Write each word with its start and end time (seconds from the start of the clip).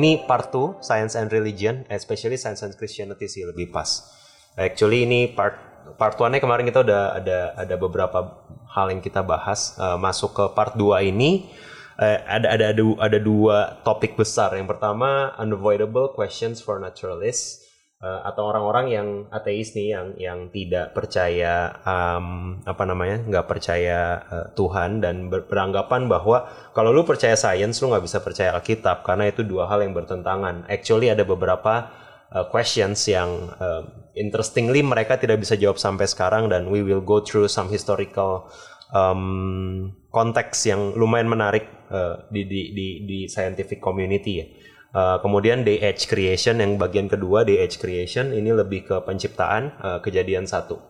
ini 0.00 0.24
part 0.24 0.48
2 0.48 0.80
Science 0.80 1.12
and 1.20 1.28
Religion, 1.28 1.84
especially 1.92 2.40
Science 2.40 2.64
and 2.64 2.72
Christianity 2.72 3.28
sih 3.28 3.44
lebih 3.44 3.68
pas. 3.68 4.08
Actually 4.56 5.04
ini 5.04 5.28
part 5.28 5.60
part 6.00 6.16
1-nya 6.16 6.40
kemarin 6.40 6.64
kita 6.64 6.80
udah 6.80 7.20
ada 7.20 7.38
ada 7.54 7.74
beberapa 7.76 8.40
hal 8.72 8.88
yang 8.88 9.04
kita 9.04 9.20
bahas. 9.20 9.76
Uh, 9.76 10.00
masuk 10.00 10.32
ke 10.32 10.44
part 10.56 10.72
2 10.74 11.12
ini 11.12 11.52
uh, 12.00 12.18
ada 12.24 12.56
ada 12.56 12.64
ada 12.72 12.82
ada 12.96 13.18
dua 13.20 13.78
topik 13.84 14.16
besar. 14.16 14.56
Yang 14.56 14.74
pertama 14.74 15.36
unavoidable 15.36 16.16
questions 16.16 16.64
for 16.64 16.80
naturalists 16.80 17.69
uh, 18.00 18.20
atau 18.26 18.48
orang-orang 18.48 18.86
yang 18.90 19.08
ateis 19.30 19.76
nih 19.76 19.94
yang 19.94 20.06
yang 20.16 20.38
tidak 20.50 20.96
percaya 20.96 21.76
um, 21.84 22.58
apa 22.64 22.82
namanya 22.88 23.20
nggak 23.28 23.46
percaya 23.46 24.24
uh, 24.24 24.46
Tuhan 24.56 25.04
dan 25.04 25.28
ber 25.28 25.46
beranggapan 25.46 26.08
bahwa 26.08 26.48
kalau 26.72 26.90
lu 26.90 27.04
percaya 27.04 27.36
sains 27.36 27.78
lu 27.84 27.92
nggak 27.92 28.04
bisa 28.04 28.18
percaya 28.24 28.56
Alkitab 28.56 29.04
karena 29.04 29.28
itu 29.28 29.44
dua 29.44 29.68
hal 29.68 29.84
yang 29.84 29.92
bertentangan. 29.92 30.66
Actually 30.66 31.12
ada 31.12 31.22
beberapa 31.22 31.92
uh, 32.32 32.48
questions 32.48 33.04
yang 33.06 33.52
uh, 33.60 33.84
interestingly 34.16 34.80
mereka 34.80 35.20
tidak 35.20 35.38
bisa 35.44 35.54
jawab 35.54 35.76
sampai 35.76 36.08
sekarang 36.08 36.48
dan 36.48 36.72
we 36.72 36.80
will 36.80 37.04
go 37.04 37.20
through 37.20 37.46
some 37.46 37.68
historical 37.68 38.48
um, 38.96 39.92
konteks 40.10 40.66
yang 40.66 40.96
lumayan 40.98 41.30
menarik 41.30 41.68
uh, 41.92 42.26
di, 42.32 42.42
di 42.48 42.60
di 42.74 42.86
di 43.06 43.18
scientific 43.30 43.78
community 43.78 44.32
ya. 44.40 44.46
Uh, 44.90 45.22
kemudian 45.22 45.62
day 45.62 45.78
age 45.78 46.10
creation 46.10 46.58
yang 46.58 46.74
bagian 46.74 47.06
kedua 47.06 47.46
day 47.46 47.62
age 47.62 47.78
creation 47.78 48.34
ini 48.34 48.50
lebih 48.50 48.90
ke 48.90 48.96
penciptaan 49.06 49.70
uh, 49.78 49.98
kejadian 50.02 50.50
satu. 50.50 50.82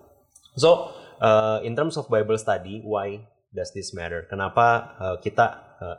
So 0.56 0.96
uh, 1.20 1.60
in 1.60 1.76
terms 1.76 2.00
of 2.00 2.08
Bible 2.08 2.40
study, 2.40 2.80
why 2.80 3.28
does 3.52 3.76
this 3.76 3.92
matter? 3.92 4.24
Kenapa 4.24 4.96
uh, 4.96 5.16
kita 5.20 5.76
uh, 5.76 5.96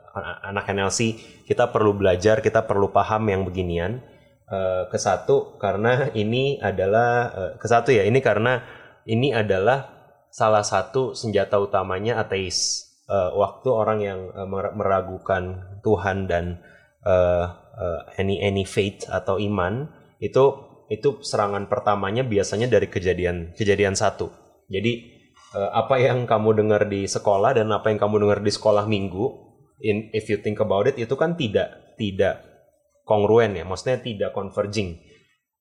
anak 0.50 0.66
NLC 0.74 1.22
kita 1.46 1.70
perlu 1.70 1.94
belajar, 1.94 2.42
kita 2.42 2.66
perlu 2.66 2.90
paham 2.90 3.30
yang 3.30 3.46
beginian? 3.46 4.02
Uh, 4.52 4.84
ke 4.92 5.00
satu 5.00 5.56
karena 5.64 6.12
ini 6.12 6.60
adalah 6.60 7.32
uh, 7.32 7.52
ke 7.56 7.72
ya 7.96 8.04
ini 8.04 8.20
karena 8.20 8.60
ini 9.08 9.32
adalah 9.32 9.88
salah 10.28 10.66
satu 10.66 11.14
senjata 11.16 11.56
utamanya 11.56 12.20
ateis. 12.20 12.90
Uh, 13.08 13.32
waktu 13.36 13.68
orang 13.72 14.00
yang 14.04 14.20
uh, 14.32 14.48
meragukan 14.76 15.80
Tuhan 15.84 16.28
dan 16.28 16.60
uh, 17.06 18.00
any 18.18 18.42
any 18.42 18.66
faith 18.66 19.06
atau 19.10 19.42
iman 19.42 19.90
itu 20.22 20.72
itu 20.92 21.24
serangan 21.24 21.72
pertamanya 21.72 22.28
biasanya 22.28 22.68
dari 22.68 22.92
kejadian 22.92 23.56
kejadian 23.56 23.96
satu. 23.96 24.28
Jadi 24.68 25.24
uh, 25.56 25.72
apa 25.72 25.98
yang 26.04 26.28
kamu 26.28 26.64
dengar 26.64 26.84
di 26.86 27.08
sekolah 27.08 27.56
dan 27.56 27.72
apa 27.72 27.90
yang 27.90 28.00
kamu 28.00 28.28
dengar 28.28 28.40
di 28.44 28.52
sekolah 28.52 28.86
minggu, 28.86 29.26
in 29.82 30.12
if 30.12 30.28
you 30.28 30.38
think 30.44 30.60
about 30.60 30.86
it 30.92 31.00
itu 31.00 31.16
kan 31.16 31.40
tidak 31.40 31.96
tidak 31.96 32.44
kongruen 33.08 33.56
ya, 33.56 33.64
maksudnya 33.64 34.04
tidak 34.04 34.36
converging. 34.36 35.00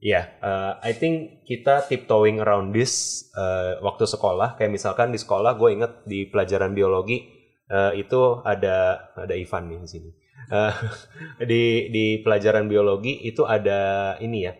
Ya, 0.00 0.16
yeah, 0.16 0.24
uh, 0.40 0.72
I 0.80 0.96
think 0.96 1.44
kita 1.44 1.84
tiptoeing 1.84 2.40
around 2.40 2.72
this 2.72 3.20
uh, 3.36 3.76
waktu 3.84 4.08
sekolah. 4.08 4.56
Kayak 4.56 4.80
misalkan 4.80 5.12
di 5.12 5.20
sekolah, 5.20 5.60
gue 5.60 5.76
inget 5.76 5.92
di 6.08 6.24
pelajaran 6.24 6.72
biologi 6.72 7.28
uh, 7.68 7.92
itu 7.92 8.40
ada 8.40 9.12
ada 9.12 9.34
Ivan 9.36 9.68
nih 9.68 9.78
di 9.84 9.88
sini 9.92 10.10
uh, 10.48 10.72
di 11.50 11.92
di 11.92 12.04
pelajaran 12.24 12.64
biologi 12.64 13.20
itu 13.28 13.44
ada 13.44 14.16
ini 14.24 14.48
ya. 14.48 14.56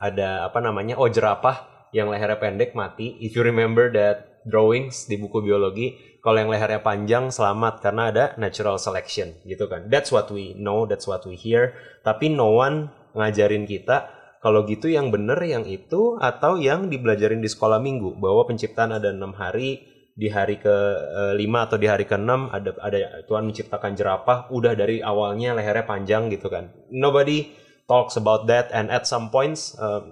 Ada 0.00 0.48
apa 0.48 0.62
namanya 0.62 0.96
oh 0.96 1.10
jerapah 1.10 1.90
yang 1.90 2.08
lehernya 2.08 2.38
pendek 2.38 2.78
mati. 2.78 3.18
If 3.18 3.34
you 3.34 3.42
remember 3.42 3.90
that 3.92 4.30
drawings 4.46 5.04
di 5.04 5.20
buku 5.20 5.44
biologi 5.44 5.98
kalau 6.20 6.40
yang 6.40 6.52
lehernya 6.52 6.80
panjang 6.84 7.32
selamat 7.32 7.80
karena 7.80 8.02
ada 8.12 8.24
natural 8.36 8.76
selection 8.76 9.36
gitu 9.44 9.68
kan. 9.68 9.88
That's 9.88 10.12
what 10.12 10.28
we 10.28 10.56
know 10.56 10.84
that's 10.84 11.08
what 11.08 11.24
we 11.24 11.36
hear. 11.36 11.76
Tapi 12.04 12.32
no 12.32 12.60
one 12.60 12.92
ngajarin 13.16 13.64
kita 13.64 14.12
kalau 14.40 14.64
gitu 14.64 14.88
yang 14.88 15.12
bener 15.12 15.36
yang 15.44 15.68
itu 15.68 16.16
atau 16.16 16.56
yang 16.56 16.88
dibelajarin 16.88 17.44
di 17.44 17.48
sekolah 17.48 17.80
minggu. 17.80 18.16
Bahwa 18.20 18.44
penciptaan 18.48 18.96
ada 18.96 19.12
enam 19.12 19.36
hari 19.36 19.89
di 20.20 20.28
hari 20.28 20.60
ke 20.60 20.76
eh, 21.00 21.32
lima 21.40 21.64
atau 21.64 21.80
di 21.80 21.88
hari 21.88 22.04
ke 22.04 22.20
enam 22.20 22.52
ada 22.52 22.76
ada 22.84 23.24
Tuhan 23.24 23.48
menciptakan 23.48 23.96
jerapah 23.96 24.52
udah 24.52 24.76
dari 24.76 25.00
awalnya 25.00 25.56
lehernya 25.56 25.88
panjang 25.88 26.28
gitu 26.28 26.52
kan. 26.52 26.68
Nobody 26.92 27.56
talks 27.88 28.20
about 28.20 28.44
that 28.44 28.68
and 28.76 28.92
at 28.92 29.08
some 29.08 29.32
points 29.32 29.72
uh, 29.80 30.04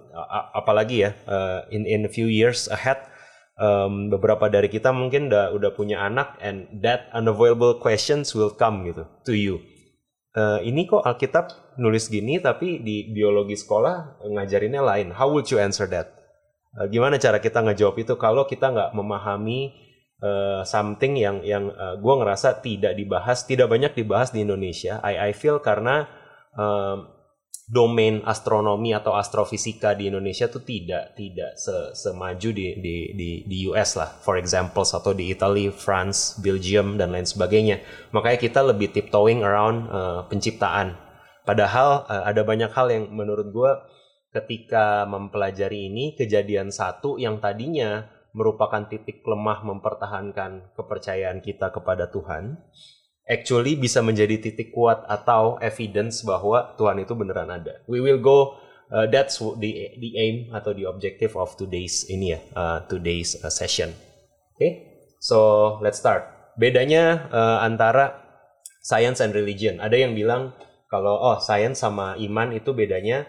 apalagi 0.56 1.04
ya 1.04 1.10
uh, 1.28 1.68
in 1.68 1.84
in 1.84 2.08
a 2.08 2.10
few 2.10 2.26
years 2.26 2.72
ahead 2.72 2.96
um, 3.60 4.08
beberapa 4.08 4.48
dari 4.48 4.72
kita 4.72 4.90
mungkin 4.96 5.28
udah 5.28 5.52
udah 5.52 5.70
punya 5.76 6.00
anak 6.00 6.40
and 6.40 6.66
that 6.80 7.12
unavoidable 7.12 7.76
questions 7.76 8.32
will 8.32 8.50
come 8.50 8.88
gitu 8.88 9.04
to 9.28 9.36
you. 9.36 9.60
Uh, 10.32 10.62
ini 10.64 10.88
kok 10.88 11.04
Alkitab 11.04 11.76
nulis 11.76 12.08
gini 12.08 12.40
tapi 12.40 12.80
di 12.80 13.12
biologi 13.12 13.60
sekolah 13.60 14.24
ngajarinnya 14.24 14.80
lain. 14.80 15.08
How 15.12 15.28
would 15.28 15.52
you 15.52 15.60
answer 15.60 15.84
that? 15.92 16.16
Gimana 16.78 17.18
cara 17.18 17.42
kita 17.42 17.58
ngejawab 17.64 17.96
itu 17.98 18.14
kalau 18.20 18.46
kita 18.46 18.70
nggak 18.70 18.90
memahami 18.94 19.87
uh, 20.22 20.62
something 20.66 21.18
yang 21.18 21.42
yang 21.46 21.70
uh, 21.70 21.94
eh, 21.94 21.96
gue 21.98 22.14
ngerasa 22.18 22.62
tidak 22.62 22.92
dibahas, 22.94 23.46
tidak 23.46 23.70
banyak 23.70 23.92
dibahas 23.94 24.34
di 24.34 24.42
Indonesia. 24.42 24.98
I 25.02 25.30
I 25.30 25.32
feel 25.34 25.62
karena 25.62 26.06
uh, 26.54 27.18
domain 27.68 28.24
astronomi 28.24 28.96
atau 28.96 29.12
astrofisika 29.12 29.92
di 29.92 30.08
Indonesia 30.08 30.48
tuh 30.48 30.64
tidak 30.64 31.12
tidak 31.12 31.52
se, 31.60 31.92
semaju 31.92 32.48
di, 32.48 32.80
di 32.80 32.96
di 33.12 33.30
di 33.44 33.56
US 33.68 34.00
lah, 34.00 34.08
for 34.24 34.40
example 34.40 34.88
atau 34.88 35.12
di 35.12 35.28
Italy, 35.28 35.68
France, 35.68 36.40
Belgium 36.40 36.96
dan 36.96 37.12
lain 37.12 37.28
sebagainya. 37.28 37.84
Makanya 38.16 38.38
kita 38.40 38.60
lebih 38.64 38.90
tiptoeing 38.96 39.44
around 39.44 39.92
uh, 39.92 40.24
penciptaan. 40.26 40.96
Padahal 41.44 42.08
uh, 42.08 42.24
ada 42.24 42.40
banyak 42.44 42.72
hal 42.72 42.88
yang 42.88 43.04
menurut 43.12 43.52
gue 43.52 43.72
ketika 44.28 45.08
mempelajari 45.08 45.88
ini 45.88 46.12
kejadian 46.12 46.68
satu 46.68 47.16
yang 47.16 47.40
tadinya 47.40 48.17
merupakan 48.38 48.86
titik 48.86 49.26
lemah 49.26 49.66
mempertahankan 49.66 50.78
kepercayaan 50.78 51.42
kita 51.42 51.74
kepada 51.74 52.06
Tuhan, 52.06 52.54
actually 53.26 53.74
bisa 53.74 53.98
menjadi 53.98 54.38
titik 54.38 54.70
kuat 54.70 55.02
atau 55.10 55.58
evidence 55.58 56.22
bahwa 56.22 56.78
Tuhan 56.78 57.02
itu 57.02 57.18
beneran 57.18 57.50
ada. 57.50 57.82
We 57.90 57.98
will 57.98 58.22
go 58.22 58.62
uh, 58.94 59.10
that's 59.10 59.42
the 59.42 59.70
the 59.98 60.10
aim 60.16 60.54
atau 60.54 60.70
the 60.70 60.86
objective 60.86 61.34
of 61.34 61.58
today's 61.58 62.06
ini 62.06 62.38
ya, 62.38 62.40
uh, 62.54 62.78
today's 62.86 63.34
uh, 63.42 63.50
session. 63.50 63.90
Oke. 64.54 64.58
Okay? 64.58 64.72
So, 65.18 65.76
let's 65.82 65.98
start. 65.98 66.54
Bedanya 66.54 67.26
uh, 67.34 67.58
antara 67.66 68.22
science 68.82 69.18
and 69.18 69.34
religion. 69.34 69.82
Ada 69.82 70.06
yang 70.08 70.14
bilang 70.14 70.54
kalau 70.88 71.18
oh 71.18 71.36
science 71.42 71.82
sama 71.82 72.14
iman 72.16 72.54
itu 72.54 72.72
bedanya 72.72 73.28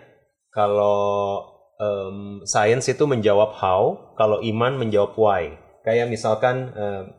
kalau 0.53 1.43
um, 1.79 2.44
science 2.44 2.91
itu 2.91 3.07
menjawab 3.07 3.56
how, 3.57 4.13
kalau 4.19 4.44
iman 4.44 4.78
menjawab 4.78 5.16
why. 5.16 5.57
Kayak 5.81 6.12
misalkan 6.12 6.75
um, 6.75 7.16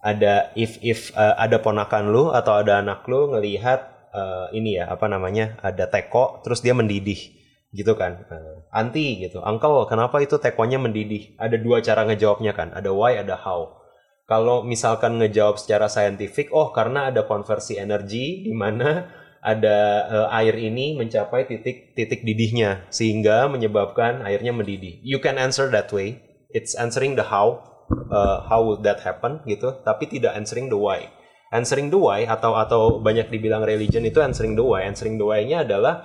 ada 0.00 0.50
if 0.56 0.80
if 0.80 1.12
uh, 1.12 1.36
ada 1.36 1.60
ponakan 1.60 2.08
lu 2.08 2.32
atau 2.32 2.56
ada 2.56 2.80
anak 2.80 3.04
lu 3.04 3.36
ngelihat 3.36 4.10
uh, 4.16 4.48
ini 4.56 4.80
ya 4.80 4.88
apa 4.88 5.06
namanya 5.06 5.60
ada 5.60 5.84
teko 5.84 6.40
terus 6.40 6.64
dia 6.64 6.72
mendidih 6.72 7.36
gitu 7.70 7.92
kan. 7.94 8.24
Uh, 8.32 8.64
anti 8.72 9.20
gitu. 9.20 9.44
Uncle 9.44 9.84
kenapa 9.86 10.18
itu 10.24 10.40
tekonya 10.40 10.80
mendidih? 10.80 11.36
Ada 11.36 11.60
dua 11.60 11.84
cara 11.84 12.08
ngejawabnya 12.08 12.56
kan 12.56 12.72
ada 12.72 12.90
why 12.90 13.20
ada 13.20 13.36
how. 13.36 13.76
Kalau 14.24 14.62
misalkan 14.62 15.20
ngejawab 15.20 15.60
secara 15.60 15.90
saintifik 15.90 16.54
oh 16.54 16.72
karena 16.72 17.12
ada 17.12 17.28
konversi 17.28 17.76
energi 17.76 18.46
di 18.46 18.54
mana 18.56 19.19
ada 19.40 19.78
uh, 20.04 20.28
air 20.36 20.52
ini 20.60 21.00
mencapai 21.00 21.48
titik 21.48 21.96
titik 21.96 22.20
didihnya 22.20 22.84
sehingga 22.92 23.48
menyebabkan 23.48 24.20
airnya 24.20 24.52
mendidih. 24.52 25.00
You 25.00 25.18
can 25.24 25.40
answer 25.40 25.72
that 25.72 25.88
way. 25.88 26.20
It's 26.52 26.76
answering 26.76 27.16
the 27.16 27.24
how, 27.24 27.64
uh, 28.12 28.44
how 28.44 28.60
would 28.68 28.84
that 28.84 29.00
happen 29.00 29.40
gitu, 29.48 29.80
tapi 29.80 30.12
tidak 30.12 30.36
answering 30.36 30.68
the 30.68 30.76
why. 30.76 31.08
Answering 31.50 31.88
the 31.88 31.98
why 31.98 32.28
atau 32.28 32.54
atau 32.54 33.00
banyak 33.00 33.32
dibilang 33.32 33.64
religion 33.64 34.04
itu 34.04 34.20
answering 34.20 34.54
the 34.54 34.62
why. 34.62 34.84
Answering 34.84 35.16
the 35.16 35.26
why-nya 35.26 35.64
adalah 35.64 36.04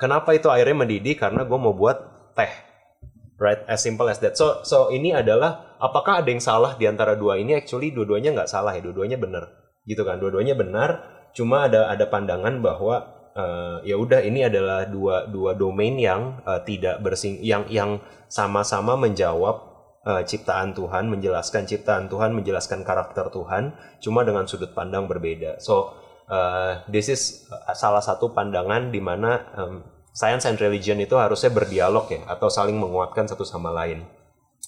kenapa 0.00 0.32
itu 0.32 0.48
airnya 0.48 0.74
mendidih 0.74 1.20
karena 1.20 1.44
gue 1.44 1.58
mau 1.60 1.76
buat 1.76 2.00
teh. 2.32 2.50
Right, 3.34 3.66
as 3.66 3.82
simple 3.82 4.06
as 4.06 4.22
that. 4.22 4.38
So 4.38 4.62
so 4.62 4.94
ini 4.94 5.10
adalah 5.10 5.76
apakah 5.82 6.22
ada 6.22 6.30
yang 6.30 6.40
salah 6.40 6.78
di 6.78 6.86
antara 6.86 7.18
dua 7.18 7.34
ini? 7.34 7.58
Actually 7.58 7.90
dua-duanya 7.90 8.30
nggak 8.30 8.48
salah 8.48 8.72
ya, 8.72 8.80
dua-duanya 8.80 9.18
benar. 9.18 9.50
Gitu 9.84 10.00
kan, 10.06 10.22
dua-duanya 10.22 10.54
benar 10.54 10.90
cuma 11.34 11.66
ada 11.66 11.90
ada 11.90 12.06
pandangan 12.06 12.62
bahwa 12.62 12.96
uh, 13.34 13.82
ya 13.82 13.98
udah 13.98 14.22
ini 14.22 14.46
adalah 14.46 14.86
dua 14.86 15.26
dua 15.26 15.52
domain 15.58 15.98
yang 15.98 16.40
uh, 16.46 16.62
tidak 16.62 17.02
bersing 17.02 17.42
yang 17.42 17.66
yang 17.68 17.98
sama-sama 18.30 18.94
menjawab 18.94 19.74
uh, 20.06 20.22
ciptaan 20.22 20.72
Tuhan, 20.72 21.10
menjelaskan 21.10 21.66
ciptaan 21.66 22.06
Tuhan, 22.06 22.32
menjelaskan 22.32 22.86
karakter 22.86 23.28
Tuhan, 23.34 23.74
cuma 23.98 24.22
dengan 24.22 24.46
sudut 24.46 24.70
pandang 24.72 25.10
berbeda. 25.10 25.58
So 25.58 25.98
uh, 26.30 26.86
this 26.86 27.10
is 27.10 27.50
salah 27.74 28.00
satu 28.00 28.32
pandangan 28.32 28.94
di 28.94 29.02
mana 29.02 29.50
um, 29.58 29.74
science 30.14 30.46
and 30.46 30.56
religion 30.62 31.02
itu 31.02 31.18
harusnya 31.18 31.50
berdialog 31.50 32.06
ya 32.06 32.22
atau 32.30 32.46
saling 32.46 32.78
menguatkan 32.78 33.26
satu 33.26 33.42
sama 33.42 33.74
lain. 33.74 34.06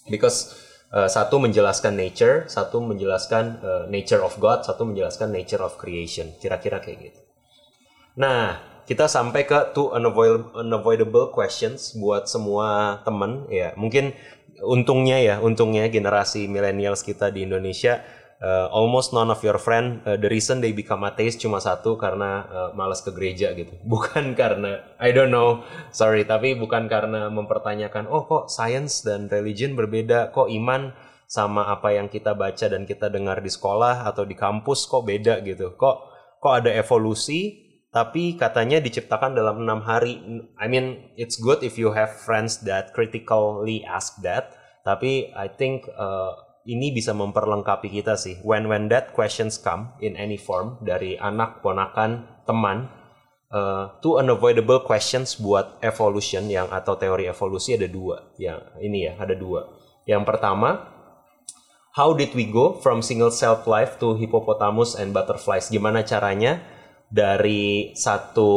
Because 0.06 0.65
Uh, 0.96 1.04
satu 1.12 1.37
menjelaskan 1.37 1.93
nature, 1.93 2.48
satu 2.48 2.81
menjelaskan 2.81 3.60
uh, 3.60 3.84
nature 3.93 4.25
of 4.25 4.32
God, 4.40 4.64
satu 4.64 4.88
menjelaskan 4.88 5.28
nature 5.28 5.60
of 5.60 5.76
creation. 5.76 6.32
Kira-kira 6.40 6.81
kayak 6.81 7.12
gitu. 7.12 7.20
Nah, 8.16 8.56
kita 8.88 9.04
sampai 9.04 9.44
ke 9.44 9.76
two 9.76 9.93
unavoidable, 9.93 10.56
unavoidable 10.56 11.28
questions 11.37 11.93
buat 12.00 12.32
semua 12.32 13.02
teman 13.04 13.44
ya. 13.52 13.76
Mungkin 13.76 14.16
untungnya 14.64 15.20
ya, 15.20 15.37
untungnya 15.37 15.84
generasi 15.93 16.48
millennials 16.48 17.04
kita 17.04 17.28
di 17.28 17.44
Indonesia 17.44 18.00
uh, 18.42 18.68
almost 18.72 19.12
none 19.16 19.32
of 19.32 19.40
your 19.40 19.56
friend 19.56 20.04
uh, 20.04 20.16
the 20.16 20.28
reason 20.28 20.60
they 20.60 20.72
become 20.72 21.04
atheist 21.04 21.40
cuma 21.40 21.60
satu 21.62 21.96
karena 21.96 22.44
uh, 22.48 22.70
malas 22.76 23.00
ke 23.00 23.12
gereja 23.12 23.52
gitu. 23.56 23.76
Bukan 23.92 24.36
karena 24.36 24.84
I 25.00 25.12
don't 25.12 25.32
know, 25.32 25.64
sorry, 25.92 26.24
tapi 26.24 26.56
bukan 26.56 26.88
karena 26.88 27.28
mempertanyakan 27.32 28.08
oh 28.08 28.24
kok 28.28 28.52
science 28.52 29.04
dan 29.04 29.28
religion 29.28 29.76
berbeda, 29.76 30.32
kok 30.32 30.48
iman 30.50 30.92
sama 31.26 31.66
apa 31.66 31.90
yang 31.90 32.06
kita 32.06 32.38
baca 32.38 32.70
dan 32.70 32.86
kita 32.86 33.10
dengar 33.10 33.42
di 33.42 33.50
sekolah 33.50 34.06
atau 34.06 34.22
di 34.22 34.38
kampus 34.38 34.86
kok 34.86 35.02
beda 35.02 35.42
gitu. 35.42 35.74
Kok 35.74 35.96
kok 36.38 36.52
ada 36.62 36.70
evolusi 36.70 37.66
tapi 37.90 38.36
katanya 38.36 38.76
diciptakan 38.76 39.32
dalam 39.32 39.64
enam 39.64 39.80
hari. 39.80 40.20
I 40.60 40.68
mean, 40.68 41.10
it's 41.16 41.40
good 41.40 41.64
if 41.64 41.80
you 41.80 41.96
have 41.96 42.12
friends 42.12 42.60
that 42.68 42.92
critically 42.92 43.80
ask 43.88 44.20
that. 44.20 44.52
Tapi 44.84 45.32
I 45.32 45.48
think 45.48 45.88
uh, 45.96 46.45
ini 46.66 46.90
bisa 46.90 47.14
memperlengkapi 47.14 47.88
kita 47.88 48.18
sih. 48.18 48.42
When 48.42 48.66
when 48.66 48.90
that 48.90 49.14
questions 49.14 49.56
come 49.56 49.94
in 50.02 50.18
any 50.18 50.36
form 50.36 50.82
dari 50.82 51.14
anak, 51.16 51.62
ponakan, 51.62 52.42
teman, 52.42 52.90
uh, 53.54 53.96
two 54.02 54.18
unavoidable 54.18 54.82
questions 54.82 55.38
buat 55.38 55.78
evolution 55.80 56.50
yang 56.50 56.66
atau 56.74 56.98
teori 56.98 57.30
evolusi 57.30 57.78
ada 57.78 57.86
dua. 57.86 58.34
Yang 58.36 58.60
ini 58.82 59.06
ya 59.06 59.12
ada 59.16 59.38
dua. 59.38 59.70
Yang 60.04 60.22
pertama, 60.26 60.90
how 61.94 62.12
did 62.12 62.34
we 62.34 62.50
go 62.50 62.76
from 62.82 63.00
single 63.00 63.30
cell 63.30 63.62
life 63.64 64.02
to 64.02 64.18
hippopotamus 64.18 64.98
and 64.98 65.14
butterflies? 65.14 65.70
Gimana 65.70 66.02
caranya? 66.02 66.76
dari 67.06 67.94
satu 67.94 68.50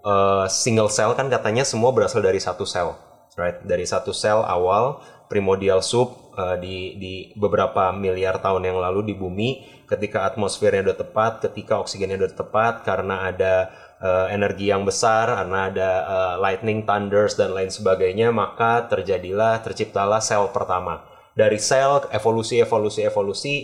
uh, 0.00 0.46
single 0.48 0.88
cell 0.88 1.12
kan 1.12 1.28
katanya 1.28 1.64
semua 1.66 1.92
berasal 1.92 2.24
dari 2.24 2.40
satu 2.40 2.64
sel, 2.64 2.96
right? 3.36 3.60
Dari 3.64 3.84
satu 3.84 4.12
sel 4.16 4.40
awal 4.44 5.04
primordial 5.28 5.84
soup 5.84 6.23
uh, 6.34 6.56
di 6.60 6.98
di 6.98 7.14
beberapa 7.38 7.94
miliar 7.94 8.42
tahun 8.42 8.68
yang 8.68 8.78
lalu 8.78 9.10
di 9.10 9.14
bumi 9.16 9.48
ketika 9.88 10.26
atmosfernya 10.26 10.90
udah 10.90 10.98
tepat, 10.98 11.32
ketika 11.50 11.78
oksigennya 11.80 12.18
udah 12.20 12.34
tepat 12.34 12.74
karena 12.82 13.28
ada 13.28 13.70
uh, 14.00 14.26
energi 14.32 14.72
yang 14.72 14.82
besar, 14.82 15.30
karena 15.30 15.70
ada 15.70 15.90
uh, 16.04 16.34
lightning, 16.40 16.82
thunders 16.88 17.36
dan 17.36 17.52
lain 17.52 17.70
sebagainya, 17.70 18.32
maka 18.32 18.88
terjadilah 18.88 19.60
terciptalah 19.60 20.20
sel 20.24 20.50
pertama. 20.50 21.04
Dari 21.34 21.58
sel 21.58 22.06
evolusi 22.14 22.62
evolusi 22.62 23.00
evolusi 23.04 23.54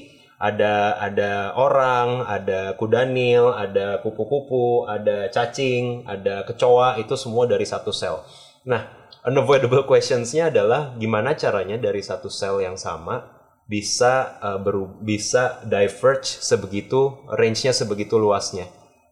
ada 0.41 0.97
ada 0.97 1.53
orang, 1.53 2.25
ada 2.25 2.73
kudanil, 2.81 3.53
ada 3.53 4.01
kupu-kupu, 4.01 4.89
ada 4.89 5.29
cacing, 5.29 6.09
ada 6.09 6.49
kecoa, 6.49 6.97
itu 6.97 7.13
semua 7.17 7.45
dari 7.45 7.69
satu 7.69 7.93
sel. 7.93 8.25
Nah, 8.65 9.00
unavoidable 9.27 9.85
questionsnya 9.85 10.49
adalah 10.49 10.97
gimana 10.97 11.37
caranya 11.37 11.77
dari 11.77 12.01
satu 12.01 12.33
sel 12.33 12.65
yang 12.65 12.81
sama 12.81 13.41
bisa 13.71 14.41
uh, 14.43 14.59
beru 14.59 14.99
bisa 14.99 15.63
diverge 15.63 16.27
sebegitu 16.27 17.23
range-nya 17.31 17.71
sebegitu 17.71 18.19
luasnya 18.19 18.67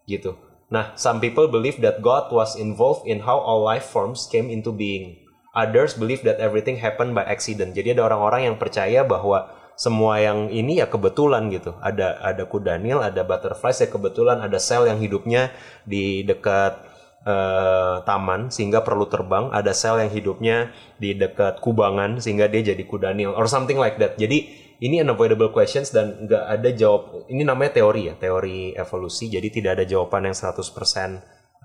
gitu. 0.09 0.35
Nah, 0.69 0.93
some 1.01 1.21
people 1.21 1.49
believe 1.49 1.81
that 1.81 2.05
God 2.05 2.29
was 2.29 2.53
involved 2.57 3.09
in 3.09 3.25
how 3.25 3.41
all 3.41 3.65
life 3.65 3.89
forms 3.89 4.29
came 4.29 4.53
into 4.53 4.69
being. 4.69 5.25
Others 5.57 5.97
believe 5.97 6.21
that 6.29 6.41
everything 6.45 6.77
happened 6.77 7.17
by 7.17 7.25
accident. 7.25 7.73
Jadi 7.73 7.97
ada 7.97 8.05
orang-orang 8.05 8.53
yang 8.53 8.57
percaya 8.61 9.01
bahwa 9.01 9.49
semua 9.79 10.21
yang 10.21 10.53
ini 10.53 10.83
ya 10.83 10.91
kebetulan 10.91 11.49
gitu. 11.49 11.73
Ada 11.81 12.21
ada 12.21 12.45
kudanil, 12.45 13.01
ada 13.01 13.25
butterfly, 13.25 13.73
ya 13.73 13.89
kebetulan 13.89 14.45
ada 14.45 14.61
sel 14.61 14.85
yang 14.91 15.01
hidupnya 15.01 15.55
di 15.89 16.27
dekat 16.27 16.88
uh, 17.27 18.05
taman 18.07 18.53
sehingga 18.53 18.85
perlu 18.87 19.09
terbang, 19.11 19.51
ada 19.51 19.75
sel 19.75 19.99
yang 19.99 20.13
hidupnya 20.13 20.57
di 21.01 21.17
dekat 21.17 21.59
kubangan 21.65 22.23
sehingga 22.23 22.47
dia 22.47 22.75
jadi 22.75 22.83
kudanil 22.85 23.35
or 23.35 23.51
something 23.51 23.81
like 23.81 23.97
that. 23.99 24.15
Jadi 24.21 24.69
ini 24.79 25.03
unavoidable 25.03 25.51
questions 25.51 25.91
dan 25.91 26.29
nggak 26.29 26.45
ada 26.47 26.71
jawab. 26.71 27.27
Ini 27.27 27.43
namanya 27.43 27.83
teori 27.83 28.13
ya, 28.13 28.15
teori 28.15 28.79
evolusi. 28.79 29.27
Jadi 29.27 29.49
tidak 29.51 29.81
ada 29.81 29.85
jawaban 29.89 30.31
yang 30.31 30.37
100% 30.37 30.55
uh, 30.55 30.63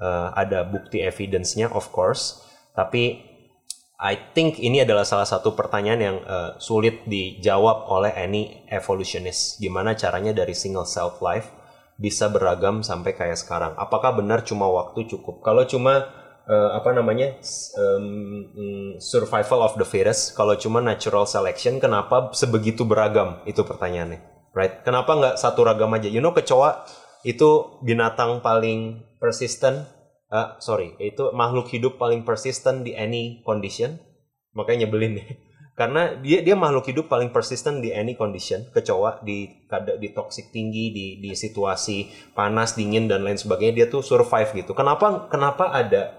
eh, 0.01 0.29
ada 0.33 0.65
bukti 0.65 1.05
evidence-nya 1.05 1.69
of 1.69 1.93
course. 1.93 2.41
Tapi 2.73 3.33
I 4.03 4.33
think 4.33 4.59
ini 4.59 4.81
adalah 4.83 5.05
salah 5.05 5.29
satu 5.29 5.53
pertanyaan 5.53 6.01
yang 6.01 6.17
uh, 6.25 6.51
sulit 6.57 7.05
dijawab 7.05 7.87
oleh 7.87 8.11
any 8.17 8.65
evolutionist. 8.67 9.61
Gimana 9.61 9.93
caranya 9.93 10.33
dari 10.33 10.57
single 10.57 10.89
self 10.89 11.21
life 11.21 11.62
bisa 11.97 12.29
beragam 12.29 12.81
sampai 12.81 13.13
kayak 13.13 13.37
sekarang? 13.37 13.73
Apakah 13.77 14.17
benar 14.17 14.41
cuma 14.45 14.69
waktu 14.69 15.05
cukup? 15.09 15.45
Kalau 15.45 15.63
cuma 15.69 16.09
uh, 16.49 16.69
apa 16.77 16.93
namanya 16.93 17.37
um, 17.77 18.97
survival 18.99 19.63
of 19.65 19.77
the 19.77 19.87
fittest, 19.87 20.33
kalau 20.33 20.57
cuma 20.57 20.81
natural 20.81 21.29
selection, 21.29 21.77
kenapa 21.77 22.33
sebegitu 22.33 22.83
beragam? 22.83 23.41
Itu 23.45 23.63
pertanyaannya, 23.63 24.51
right? 24.57 24.81
Kenapa 24.81 25.13
nggak 25.13 25.35
satu 25.37 25.61
ragam 25.65 25.93
aja? 25.93 26.09
You 26.09 26.21
know 26.21 26.33
kecoa 26.33 26.85
itu 27.23 27.79
binatang 27.81 28.43
paling 28.43 28.99
persisten 29.17 29.87
uh, 30.27 30.59
sorry 30.59 30.97
itu 30.99 31.31
makhluk 31.31 31.71
hidup 31.71 31.95
paling 31.95 32.27
persisten 32.27 32.83
di 32.83 32.91
any 32.97 33.45
condition 33.47 34.01
makanya 34.51 34.85
nyebelin 34.85 35.23
nih 35.23 35.27
karena 35.73 36.13
dia 36.21 36.45
dia 36.45 36.53
makhluk 36.53 36.85
hidup 36.85 37.09
paling 37.09 37.33
persisten 37.33 37.81
di 37.81 37.89
any 37.89 38.13
condition 38.13 38.61
kecoa 38.69 39.25
di 39.25 39.49
di 39.97 40.09
toxic 40.13 40.53
tinggi 40.53 40.93
di 40.93 41.07
di 41.17 41.33
situasi 41.33 42.29
panas 42.37 42.77
dingin 42.77 43.09
dan 43.09 43.25
lain 43.25 43.41
sebagainya 43.41 43.73
dia 43.81 43.87
tuh 43.89 44.05
survive 44.05 44.53
gitu. 44.53 44.77
Kenapa 44.77 45.25
kenapa 45.33 45.73
ada 45.73 46.13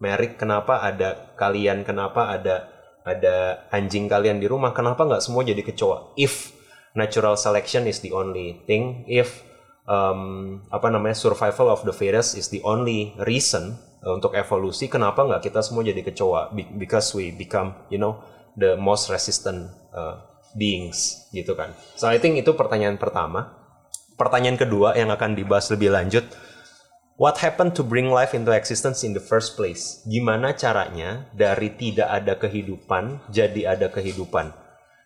merik? 0.00 0.40
Kenapa 0.40 0.80
ada 0.80 1.36
kalian? 1.36 1.84
Kenapa 1.84 2.32
ada 2.32 2.72
ada 3.04 3.68
anjing 3.68 4.08
kalian 4.08 4.40
di 4.40 4.48
rumah? 4.48 4.72
Kenapa 4.72 5.04
nggak 5.04 5.20
semua 5.20 5.44
jadi 5.44 5.60
kecoa? 5.60 6.16
If 6.16 6.56
natural 6.96 7.36
selection 7.36 7.84
is 7.84 8.00
the 8.00 8.16
only 8.16 8.64
thing 8.64 9.04
if 9.04 9.44
um, 9.84 10.64
apa 10.72 10.88
namanya 10.88 11.12
survival 11.12 11.68
of 11.68 11.84
the 11.84 11.92
fittest 11.92 12.40
is 12.40 12.48
the 12.48 12.64
only 12.64 13.12
reason 13.20 13.76
untuk 14.04 14.36
evolusi 14.36 14.88
kenapa 14.88 15.24
nggak 15.24 15.48
kita 15.48 15.60
semua 15.60 15.84
jadi 15.84 16.00
kecoa? 16.00 16.52
Be 16.56 16.64
because 16.76 17.12
we 17.12 17.32
become 17.32 17.76
you 17.88 18.00
know 18.00 18.20
the 18.58 18.78
most 18.78 19.10
resistant 19.10 19.70
uh, 19.94 20.22
beings 20.54 21.26
gitu 21.34 21.54
kan 21.58 21.74
so 21.98 22.06
I 22.06 22.18
think 22.22 22.38
itu 22.38 22.54
pertanyaan 22.54 22.98
pertama 22.98 23.54
pertanyaan 24.14 24.58
kedua 24.58 24.94
yang 24.94 25.10
akan 25.10 25.34
dibahas 25.34 25.70
lebih 25.70 25.90
lanjut 25.94 26.26
What 27.14 27.38
happened 27.46 27.78
to 27.78 27.86
bring 27.86 28.10
life 28.10 28.34
into 28.34 28.50
existence 28.50 29.06
in 29.06 29.14
the 29.14 29.22
first 29.22 29.54
place? 29.54 30.02
Gimana 30.02 30.50
caranya 30.58 31.30
dari 31.30 31.70
tidak 31.78 32.10
ada 32.10 32.34
kehidupan 32.34 33.30
jadi 33.30 33.78
ada 33.78 33.86
kehidupan? 33.86 34.50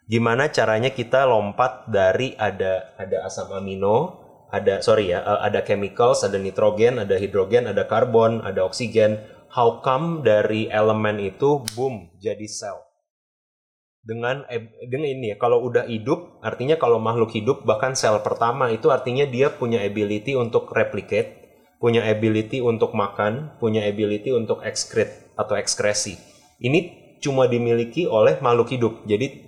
Gimana 0.09 0.49
caranya 0.49 0.88
kita 0.88 1.28
lompat 1.28 1.85
dari 1.93 2.33
ada 2.40 2.97
ada 2.97 3.28
asam 3.28 3.52
amino 3.52 4.25
ada 4.49 4.81
sorry 4.81 5.12
ya 5.12 5.21
uh, 5.21 5.45
ada 5.45 5.61
chemicals 5.61 6.25
ada 6.25 6.40
nitrogen 6.40 6.97
ada 6.97 7.21
hidrogen 7.21 7.69
ada 7.69 7.85
karbon 7.85 8.40
ada 8.40 8.64
oksigen 8.64 9.21
how 9.52 9.85
come 9.85 10.25
dari 10.25 10.73
elemen 10.73 11.21
itu 11.21 11.61
boom 11.76 12.09
jadi 12.17 12.49
sel 12.49 12.88
dengan 14.02 14.47
dengan 14.88 15.09
ini 15.09 15.35
ya 15.35 15.37
kalau 15.37 15.62
udah 15.67 15.85
hidup 15.90 16.40
artinya 16.40 16.78
kalau 16.78 17.02
makhluk 17.02 17.35
hidup 17.35 17.67
bahkan 17.67 17.93
sel 17.99 18.23
pertama 18.25 18.71
itu 18.71 18.88
artinya 18.88 19.26
dia 19.26 19.52
punya 19.52 19.83
ability 19.85 20.38
untuk 20.38 20.71
replicate 20.73 21.50
punya 21.83 22.07
ability 22.07 22.62
untuk 22.62 22.95
makan 22.95 23.59
punya 23.59 23.85
ability 23.85 24.33
untuk 24.33 24.62
excrete 24.64 25.35
atau 25.35 25.55
ekskresi 25.59 26.38
ini 26.59 26.99
cuma 27.23 27.47
dimiliki 27.50 28.07
oleh 28.07 28.38
makhluk 28.43 28.75
hidup. 28.75 28.95
Jadi 29.07 29.47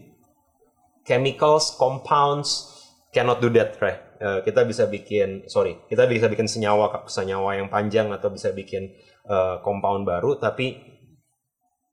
chemicals 1.07 1.75
compounds 1.75 2.71
cannot 3.11 3.43
do 3.43 3.51
that 3.51 3.75
right 3.83 3.99
uh, 4.23 4.39
kita 4.47 4.63
bisa 4.63 4.87
bikin 4.87 5.49
sorry 5.51 5.75
kita 5.91 6.07
bisa 6.07 6.31
bikin 6.31 6.47
senyawa 6.47 7.03
senyawa 7.11 7.59
yang 7.59 7.67
panjang 7.67 8.15
atau 8.15 8.31
bisa 8.31 8.55
bikin 8.55 8.95
uh, 9.27 9.59
compound 9.67 10.07
baru 10.07 10.39
tapi 10.39 10.90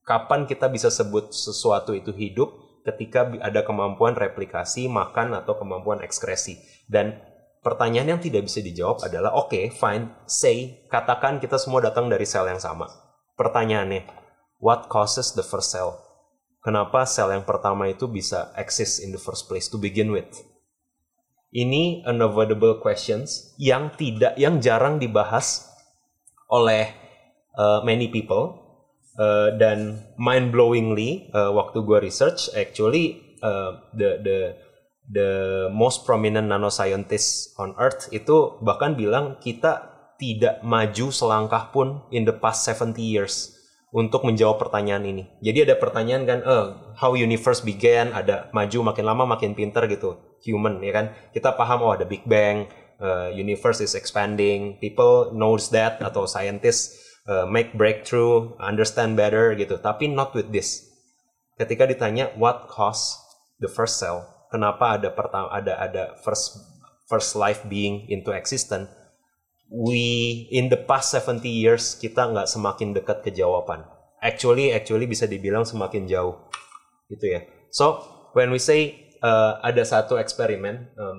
kapan 0.08 0.48
kita 0.48 0.72
bisa 0.72 0.88
sebut 0.88 1.36
sesuatu 1.36 1.92
itu 1.92 2.16
hidup 2.16 2.56
ketika 2.88 3.28
ada 3.44 3.68
kemampuan 3.68 4.16
replikasi 4.16 4.88
makan 4.88 5.36
atau 5.36 5.60
kemampuan 5.60 6.00
ekskresi? 6.00 6.64
Dan 6.88 7.20
pertanyaan 7.60 8.16
yang 8.16 8.22
tidak 8.24 8.48
bisa 8.48 8.64
dijawab 8.64 9.04
adalah 9.04 9.36
oke 9.36 9.52
okay, 9.52 9.68
fine 9.68 10.16
say 10.24 10.88
katakan 10.88 11.44
kita 11.44 11.60
semua 11.60 11.84
datang 11.84 12.08
dari 12.08 12.24
sel 12.24 12.48
yang 12.48 12.64
sama. 12.64 12.88
Pertanyaannya 13.36 14.08
what 14.64 14.88
causes 14.88 15.36
the 15.36 15.44
first 15.44 15.76
cell? 15.76 16.00
Kenapa 16.64 17.04
sel 17.04 17.36
yang 17.36 17.44
pertama 17.44 17.92
itu 17.92 18.08
bisa 18.08 18.56
exist 18.56 19.04
in 19.04 19.12
the 19.12 19.20
first 19.20 19.52
place 19.52 19.68
to 19.68 19.76
begin 19.76 20.16
with? 20.16 20.32
Ini 21.52 22.08
unavoidable 22.08 22.80
questions 22.80 23.56
yang 23.60 23.92
tidak 24.00 24.40
yang 24.40 24.64
jarang 24.64 25.00
dibahas 25.00 25.68
oleh 26.48 26.92
uh, 27.56 27.84
many 27.84 28.08
people 28.08 28.66
uh, 29.17 29.53
dan 29.57 30.05
mind 30.15 30.53
blowingly 30.53 31.27
uh, 31.33 31.51
waktu 31.51 31.83
gue 31.83 32.00
research 32.00 32.53
actually 32.53 33.38
uh, 33.43 33.81
the 33.93 34.21
the 34.24 34.38
the 35.07 35.29
most 35.71 36.03
prominent 36.05 36.47
nanoscientist 36.47 37.57
on 37.57 37.74
earth 37.81 38.07
itu 38.13 38.59
bahkan 38.63 38.93
bilang 38.95 39.39
kita 39.41 39.97
tidak 40.17 40.65
maju 40.65 41.13
selangkah 41.13 41.69
pun 41.69 42.01
in 42.09 42.25
the 42.25 42.33
past 42.33 42.65
70 42.65 42.97
years 42.97 43.53
untuk 43.95 44.27
menjawab 44.27 44.59
pertanyaan 44.59 45.05
ini. 45.07 45.24
Jadi 45.39 45.63
ada 45.63 45.75
pertanyaan 45.79 46.27
kan, 46.27 46.39
eh, 46.43 46.65
how 47.00 47.15
universe 47.15 47.63
began, 47.63 48.12
ada 48.12 48.51
maju 48.51 48.91
makin 48.91 49.05
lama 49.07 49.24
makin 49.24 49.55
pinter 49.55 49.88
gitu, 49.88 50.19
human 50.43 50.83
ya 50.83 50.91
kan. 50.91 51.05
Kita 51.31 51.55
paham 51.55 51.88
oh 51.88 51.95
ada 51.95 52.03
Big 52.03 52.27
Bang, 52.27 52.67
uh, 53.00 53.31
universe 53.31 53.79
is 53.79 53.95
expanding, 53.95 54.75
people 54.83 55.31
knows 55.31 55.71
that 55.71 56.01
atau 56.03 56.27
scientists 56.27 57.07
uh, 57.27 57.46
make 57.46 57.75
breakthrough, 57.75 58.55
understand 58.57 59.19
better 59.19 59.53
gitu. 59.53 59.77
Tapi 59.77 60.10
not 60.10 60.31
with 60.34 60.50
this. 60.50 60.88
Ketika 61.60 61.86
ditanya 61.86 62.34
what 62.39 62.72
caused 62.72 63.19
the 63.60 63.67
first 63.69 64.00
cell, 64.00 64.25
kenapa 64.50 64.98
ada 64.98 65.12
pertama 65.12 65.51
ada 65.51 65.75
ada 65.77 66.03
first 66.24 66.57
first 67.12 67.36
life 67.36 67.63
being 67.67 68.07
into 68.07 68.31
existence, 68.31 68.88
we 69.72 70.48
in 70.51 70.72
the 70.72 70.79
past 70.79 71.12
70 71.12 71.43
years 71.48 71.96
kita 72.00 72.31
nggak 72.31 72.48
semakin 72.48 72.96
dekat 72.96 73.24
ke 73.24 73.31
jawaban. 73.36 73.84
Actually, 74.17 74.74
actually 74.74 75.05
bisa 75.05 75.29
dibilang 75.29 75.62
semakin 75.62 76.10
jauh, 76.10 76.50
gitu 77.12 77.38
ya. 77.38 77.46
So 77.69 78.01
when 78.34 78.50
we 78.50 78.57
say 78.57 79.13
uh, 79.22 79.62
ada 79.62 79.84
satu 79.86 80.17
eksperimen, 80.17 80.93
um, 80.98 81.17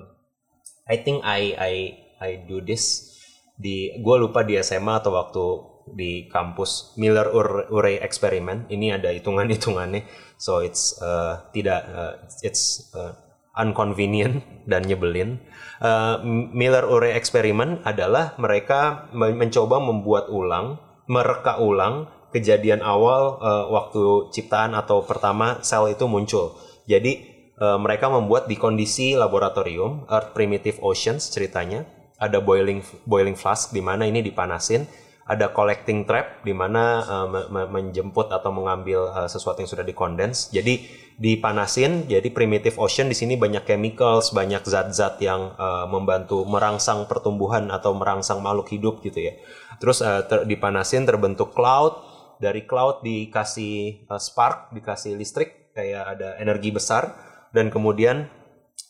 I 0.89 0.99
think 0.99 1.23
I 1.23 1.55
I 1.55 1.73
I 2.19 2.29
do 2.43 2.59
this 2.59 3.13
di 3.59 3.91
gue 3.99 4.15
lupa 4.19 4.43
di 4.47 4.55
SMA 4.59 5.03
atau 5.03 5.11
waktu 5.15 5.45
di 5.93 6.29
kampus 6.29 6.93
Miller 6.97 7.29
Urey 7.69 8.01
experiment. 8.01 8.67
Ini 8.69 8.97
ada 9.01 9.13
hitungan 9.13 9.49
hitungannya 9.49 10.05
so 10.39 10.63
it's 10.63 10.95
uh, 11.03 11.51
tidak 11.51 11.83
uh, 11.91 12.15
it's 12.41 12.89
uh, 12.95 13.13
unconvenient 13.59 14.41
dan 14.65 14.87
nyebelin. 14.87 15.43
Uh, 15.83 16.23
Miller 16.55 16.87
Urey 16.87 17.13
experiment 17.13 17.83
adalah 17.83 18.39
mereka 18.39 19.11
mencoba 19.11 19.83
membuat 19.83 20.31
ulang 20.31 20.79
mereka 21.09 21.59
ulang 21.59 22.07
kejadian 22.29 22.85
awal 22.85 23.41
uh, 23.41 23.65
waktu 23.73 24.29
ciptaan 24.29 24.77
atau 24.77 25.01
pertama 25.03 25.59
sel 25.65 25.89
itu 25.89 26.05
muncul. 26.05 26.55
Jadi 26.85 27.25
uh, 27.57 27.81
mereka 27.81 28.07
membuat 28.07 28.45
di 28.45 28.55
kondisi 28.55 29.17
laboratorium 29.17 30.05
Earth 30.07 30.31
Primitive 30.37 30.79
Oceans 30.79 31.27
ceritanya. 31.33 31.83
Ada 32.19 32.43
boiling 32.43 32.83
boiling 33.07 33.39
flask 33.39 33.71
di 33.71 33.79
mana 33.79 34.03
ini 34.03 34.19
dipanasin 34.19 34.83
ada 35.29 35.53
collecting 35.53 36.09
trap 36.09 36.41
di 36.41 36.57
mana 36.57 37.05
uh, 37.05 37.27
menjemput 37.69 38.33
atau 38.33 38.49
mengambil 38.49 39.13
uh, 39.13 39.29
sesuatu 39.29 39.61
yang 39.61 39.69
sudah 39.69 39.85
dikondens. 39.85 40.49
Jadi 40.49 40.89
dipanasin, 41.21 42.09
jadi 42.09 42.25
primitive 42.33 42.81
ocean 42.81 43.05
di 43.05 43.13
sini 43.13 43.37
banyak 43.37 43.61
chemicals, 43.61 44.33
banyak 44.33 44.65
zat-zat 44.65 45.21
yang 45.21 45.53
uh, 45.53 45.85
membantu 45.85 46.41
merangsang 46.49 47.05
pertumbuhan 47.05 47.69
atau 47.69 47.93
merangsang 47.93 48.41
makhluk 48.41 48.73
hidup 48.73 49.05
gitu 49.05 49.29
ya. 49.29 49.37
Terus 49.77 50.01
uh, 50.01 50.25
ter 50.25 50.49
dipanasin 50.49 51.05
terbentuk 51.05 51.53
cloud, 51.53 52.01
dari 52.41 52.65
cloud 52.65 53.05
dikasih 53.05 54.09
uh, 54.09 54.17
spark, 54.17 54.73
dikasih 54.73 55.13
listrik 55.13 55.69
kayak 55.77 56.17
ada 56.17 56.41
energi 56.41 56.73
besar 56.73 57.13
dan 57.53 57.69
kemudian 57.69 58.31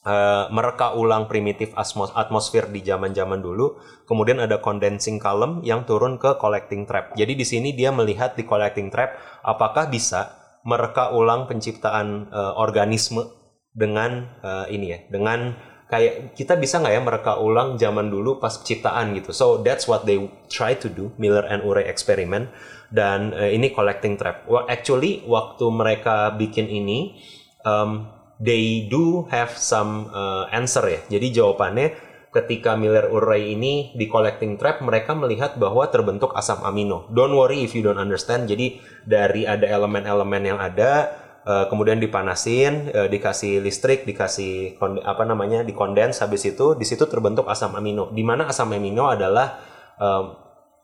uh, 0.05 0.47
mereka 0.53 0.95
ulang 0.95 1.27
primitif 1.27 1.75
atmosfer 1.75 2.69
di 2.71 2.83
zaman-zaman 2.83 3.39
dulu. 3.39 3.79
Kemudian 4.07 4.39
ada 4.39 4.59
condensing 4.63 5.19
column 5.19 5.63
yang 5.65 5.83
turun 5.83 6.21
ke 6.21 6.37
collecting 6.39 6.87
trap. 6.87 7.15
Jadi 7.15 7.33
di 7.35 7.45
sini 7.47 7.69
dia 7.75 7.91
melihat 7.91 8.35
di 8.35 8.43
collecting 8.47 8.87
trap 8.93 9.15
apakah 9.43 9.89
bisa 9.91 10.35
mereka 10.67 11.15
ulang 11.15 11.47
penciptaan 11.47 12.29
uh, 12.29 12.53
organisme 12.59 13.23
dengan 13.71 14.39
uh, 14.43 14.67
ini 14.67 14.85
ya, 14.91 14.99
dengan 15.07 15.55
kayak 15.89 16.37
kita 16.37 16.53
bisa 16.59 16.77
nggak 16.77 16.93
ya 16.93 17.01
mereka 17.01 17.31
ulang 17.41 17.79
zaman 17.81 18.13
dulu 18.13 18.37
pas 18.37 18.61
ciptaan 18.61 19.17
gitu. 19.17 19.33
So 19.33 19.65
that's 19.65 19.89
what 19.89 20.05
they 20.05 20.21
try 20.51 20.77
to 20.77 20.87
do 20.91 21.15
Miller 21.17 21.47
and 21.47 21.65
Urey 21.65 21.89
experiment 21.89 22.53
dan 22.93 23.33
uh, 23.33 23.49
ini 23.49 23.73
collecting 23.73 24.17
trap. 24.17 24.45
Well, 24.45 24.69
actually 24.69 25.25
waktu 25.25 25.65
mereka 25.69 26.37
bikin 26.37 26.69
ini 26.69 27.17
um, 27.65 28.18
they 28.39 28.87
do 28.87 29.27
have 29.27 29.51
some 29.59 30.07
uh, 30.15 30.47
answer 30.49 30.87
ya. 30.87 30.99
Jadi 31.11 31.35
jawabannya 31.35 31.87
ketika 32.31 32.79
Miller 32.79 33.11
Urey 33.11 33.57
ini 33.57 33.91
di 33.93 34.05
collecting 34.07 34.55
trap 34.55 34.79
mereka 34.79 35.11
melihat 35.13 35.59
bahwa 35.59 35.83
terbentuk 35.91 36.31
asam 36.33 36.63
amino. 36.63 37.09
Don't 37.11 37.35
worry 37.35 37.67
if 37.67 37.75
you 37.75 37.83
don't 37.83 37.99
understand. 37.99 38.47
Jadi 38.47 38.79
dari 39.03 39.43
ada 39.43 39.67
elemen-elemen 39.67 40.55
yang 40.55 40.59
ada 40.61 41.11
uh, 41.43 41.65
kemudian 41.67 41.99
dipanasin, 41.99 42.95
uh, 42.95 43.07
dikasih 43.11 43.59
listrik, 43.59 44.07
dikasih 44.07 44.79
apa 45.03 45.23
namanya 45.27 45.65
dikondens 45.65 46.23
habis 46.23 46.47
itu 46.47 46.77
di 46.77 46.85
situ 46.87 47.09
terbentuk 47.09 47.49
asam 47.49 47.75
amino. 47.75 48.13
Di 48.13 48.23
mana 48.23 48.47
asam 48.47 48.71
amino 48.71 49.09
adalah 49.09 49.59
um, 49.99 50.37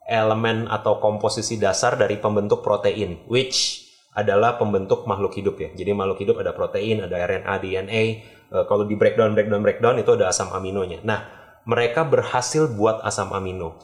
elemen 0.06 0.66
atau 0.70 0.98
komposisi 0.98 1.58
dasar 1.58 1.98
dari 1.98 2.18
pembentuk 2.22 2.62
protein 2.62 3.26
which 3.26 3.85
adalah 4.16 4.56
pembentuk 4.56 5.04
makhluk 5.04 5.36
hidup 5.36 5.60
ya. 5.60 5.70
Jadi 5.76 5.92
makhluk 5.92 6.24
hidup 6.24 6.40
ada 6.40 6.56
protein, 6.56 7.04
ada 7.04 7.20
RNA, 7.20 7.54
DNA. 7.60 8.04
E, 8.48 8.58
kalau 8.66 8.88
di 8.88 8.96
breakdown, 8.96 9.36
breakdown, 9.36 9.60
breakdown 9.60 9.96
itu 10.00 10.16
ada 10.16 10.32
asam 10.32 10.56
aminonya. 10.56 11.04
Nah, 11.04 11.20
mereka 11.68 12.08
berhasil 12.08 12.72
buat 12.72 13.04
asam 13.04 13.36
amino. 13.36 13.76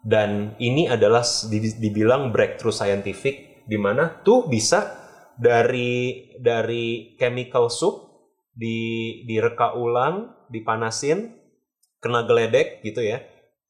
Dan 0.00 0.56
ini 0.56 0.88
adalah 0.88 1.20
dibilang 1.80 2.32
breakthrough 2.32 2.72
scientific 2.72 3.64
di 3.68 3.76
mana 3.76 4.20
tuh 4.24 4.48
bisa 4.48 5.04
dari 5.36 6.32
dari 6.40 7.16
chemical 7.20 7.68
soup 7.68 8.08
di 8.56 9.20
direka 9.28 9.76
ulang, 9.76 10.48
dipanasin, 10.48 11.32
kena 12.00 12.24
geledek 12.24 12.80
gitu 12.84 13.04
ya, 13.04 13.20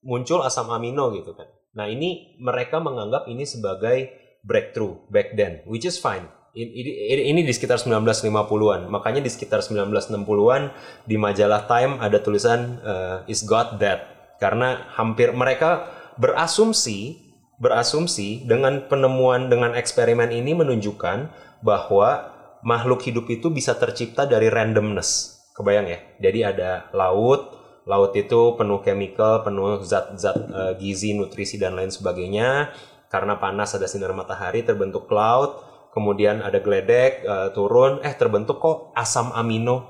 muncul 0.02 0.46
asam 0.46 0.70
amino 0.70 1.10
gitu 1.10 1.34
kan. 1.34 1.46
Nah, 1.74 1.90
ini 1.90 2.38
mereka 2.38 2.78
menganggap 2.78 3.26
ini 3.26 3.42
sebagai 3.42 4.23
breakthrough 4.44 5.00
back 5.08 5.32
then, 5.34 5.64
which 5.64 5.88
is 5.88 5.96
fine. 5.96 6.28
Ini, 6.54 7.42
di 7.42 7.50
sekitar 7.50 7.82
1950-an. 7.82 8.86
Makanya 8.86 9.18
di 9.18 9.26
sekitar 9.26 9.58
1960-an 9.58 10.70
di 11.02 11.18
majalah 11.18 11.66
Time 11.66 11.98
ada 11.98 12.22
tulisan 12.22 12.78
uh, 12.78 13.26
Is 13.26 13.42
God 13.42 13.82
Dead? 13.82 13.98
Karena 14.38 14.86
hampir 14.94 15.34
mereka 15.34 15.90
berasumsi 16.14 17.24
berasumsi 17.58 18.46
dengan 18.46 18.86
penemuan 18.90 19.46
dengan 19.46 19.74
eksperimen 19.78 20.30
ini 20.34 20.58
menunjukkan 20.58 21.30
bahwa 21.62 22.34
makhluk 22.66 23.02
hidup 23.06 23.30
itu 23.30 23.50
bisa 23.50 23.74
tercipta 23.78 24.26
dari 24.26 24.50
randomness. 24.50 25.38
Kebayang 25.54 25.86
ya? 25.86 25.98
Jadi 26.18 26.40
ada 26.42 26.90
laut, 26.90 27.54
laut 27.86 28.10
itu 28.18 28.58
penuh 28.58 28.82
chemical, 28.82 29.46
penuh 29.46 29.82
zat-zat 29.86 30.38
uh, 30.50 30.72
gizi, 30.74 31.14
nutrisi 31.14 31.60
dan 31.60 31.78
lain 31.78 31.94
sebagainya 31.94 32.74
karena 33.14 33.38
panas 33.38 33.70
ada 33.78 33.86
sinar 33.86 34.10
matahari 34.10 34.66
terbentuk 34.66 35.06
cloud, 35.06 35.62
kemudian 35.94 36.42
ada 36.42 36.58
geledek 36.58 37.22
uh, 37.22 37.54
turun, 37.54 38.02
eh 38.02 38.10
terbentuk 38.10 38.58
kok 38.58 38.90
asam 38.98 39.30
amino. 39.30 39.86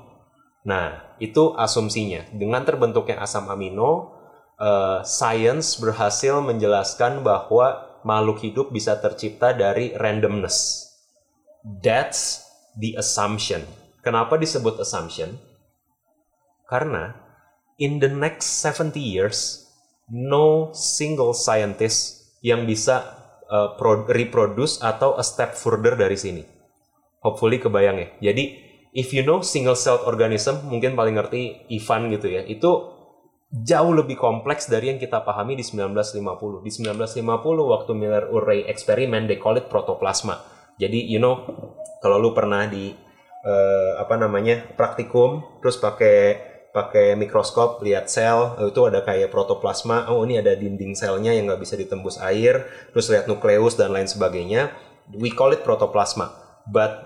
Nah, 0.61 1.17
itu 1.17 1.57
asumsinya. 1.57 2.29
Dengan 2.29 2.61
terbentuknya 2.61 3.17
asam 3.17 3.49
amino, 3.49 4.13
uh, 4.61 5.01
science 5.01 5.81
berhasil 5.81 6.37
menjelaskan 6.45 7.25
bahwa 7.25 7.97
makhluk 8.05 8.45
hidup 8.45 8.69
bisa 8.69 8.93
tercipta 9.01 9.57
dari 9.57 9.97
randomness. 9.97 10.85
That's 11.65 12.45
the 12.77 12.93
assumption. 12.93 13.65
Kenapa 14.05 14.37
disebut 14.37 14.77
assumption? 14.77 15.41
Karena 16.69 17.17
in 17.81 17.97
the 17.97 18.09
next 18.13 18.61
70 18.61 19.01
years, 19.01 19.65
no 20.13 20.69
single 20.77 21.33
scientist 21.33 22.24
yang 22.45 22.69
bisa 22.69 23.25
uh, 23.49 23.73
reproduce 24.05 24.77
atau 24.85 25.17
a 25.17 25.25
step 25.25 25.57
further 25.57 25.97
dari 25.97 26.13
sini. 26.13 26.45
Hopefully 27.25 27.57
kebayang 27.57 27.97
ya. 27.97 28.07
Jadi 28.29 28.43
if 28.93 29.09
you 29.09 29.25
know 29.25 29.41
single 29.41 29.73
celled 29.73 30.05
organism 30.05 30.69
mungkin 30.69 30.93
paling 30.93 31.17
ngerti 31.17 31.65
Ivan 31.73 32.13
gitu 32.13 32.29
ya. 32.29 32.45
Itu 32.45 32.93
jauh 33.49 33.97
lebih 33.97 34.21
kompleks 34.21 34.69
dari 34.69 34.93
yang 34.93 35.01
kita 35.01 35.25
pahami 35.25 35.57
di 35.57 35.65
1950. 35.65 36.61
Di 36.61 36.71
1950 36.85 37.73
waktu 37.73 37.91
Miller 37.97 38.29
Urey 38.29 38.69
eksperimen 38.69 39.25
they 39.25 39.41
call 39.41 39.57
it 39.57 39.65
protoplasma. 39.65 40.45
Jadi 40.77 41.01
you 41.09 41.17
know 41.17 41.49
kalau 42.05 42.21
lu 42.21 42.29
pernah 42.37 42.69
di 42.69 42.93
uh, 43.41 43.91
apa 43.97 44.21
namanya 44.21 44.69
praktikum 44.77 45.41
terus 45.65 45.81
pakai 45.81 46.53
pakai 46.75 47.15
mikroskop 47.15 47.79
lihat 47.87 48.11
sel 48.11 48.59
itu 48.59 48.83
ada 48.83 48.99
kayak 48.99 49.31
protoplasma 49.31 50.11
oh 50.11 50.27
ini 50.27 50.43
ada 50.43 50.51
dinding 50.59 50.91
selnya 50.91 51.31
yang 51.31 51.47
nggak 51.47 51.63
bisa 51.63 51.79
ditembus 51.79 52.19
air 52.19 52.67
terus 52.91 53.07
lihat 53.07 53.31
nukleus 53.31 53.79
dan 53.79 53.95
lain 53.95 54.11
sebagainya. 54.11 54.75
We 55.15 55.31
call 55.31 55.55
it 55.55 55.63
protoplasma. 55.63 56.35
But 56.67 56.99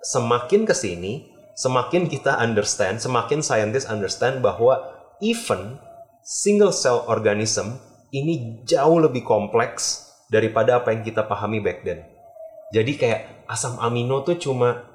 semakin 0.00 0.64
ke 0.64 0.72
sini 0.72 1.28
semakin 1.52 2.08
kita 2.08 2.40
understand 2.40 3.04
semakin 3.04 3.44
scientist 3.44 3.92
understand 3.92 4.40
bahwa 4.40 4.80
even 5.20 5.76
single 6.24 6.72
cell 6.72 7.04
organism 7.04 7.76
ini 8.16 8.64
jauh 8.64 8.96
lebih 8.96 9.28
kompleks 9.28 10.08
daripada 10.32 10.80
apa 10.80 10.96
yang 10.96 11.04
kita 11.04 11.28
pahami 11.28 11.60
back 11.60 11.84
then. 11.84 12.00
Jadi 12.72 12.96
kayak 12.96 13.44
asam 13.44 13.76
amino 13.76 14.24
tuh 14.24 14.40
cuma 14.40 14.88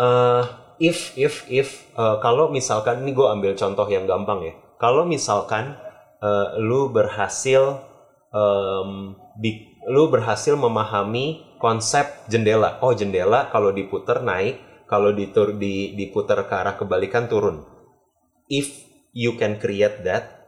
uh, 0.00 0.61
if 0.82 1.14
if 1.14 1.46
if 1.46 1.86
uh, 1.94 2.18
kalau 2.18 2.50
misalkan 2.50 3.06
ini 3.06 3.14
gue 3.14 3.26
ambil 3.30 3.54
contoh 3.54 3.86
yang 3.86 4.10
gampang 4.10 4.42
ya 4.42 4.54
kalau 4.82 5.06
misalkan 5.06 5.78
uh, 6.18 6.58
lu 6.58 6.90
berhasil 6.90 7.78
um, 8.34 9.14
di, 9.38 9.78
lu 9.86 10.10
berhasil 10.10 10.58
memahami 10.58 11.58
konsep 11.62 12.26
jendela. 12.26 12.82
Oh 12.82 12.90
jendela 12.90 13.46
kalau 13.54 13.70
diputar 13.70 14.26
naik, 14.26 14.58
kalau 14.90 15.14
ditur 15.14 15.54
di 15.54 15.94
diputar 15.94 16.42
ke 16.50 16.54
arah 16.54 16.74
kebalikan 16.74 17.30
turun. 17.30 17.62
If 18.50 18.82
you 19.14 19.38
can 19.38 19.62
create 19.62 20.02
that, 20.02 20.42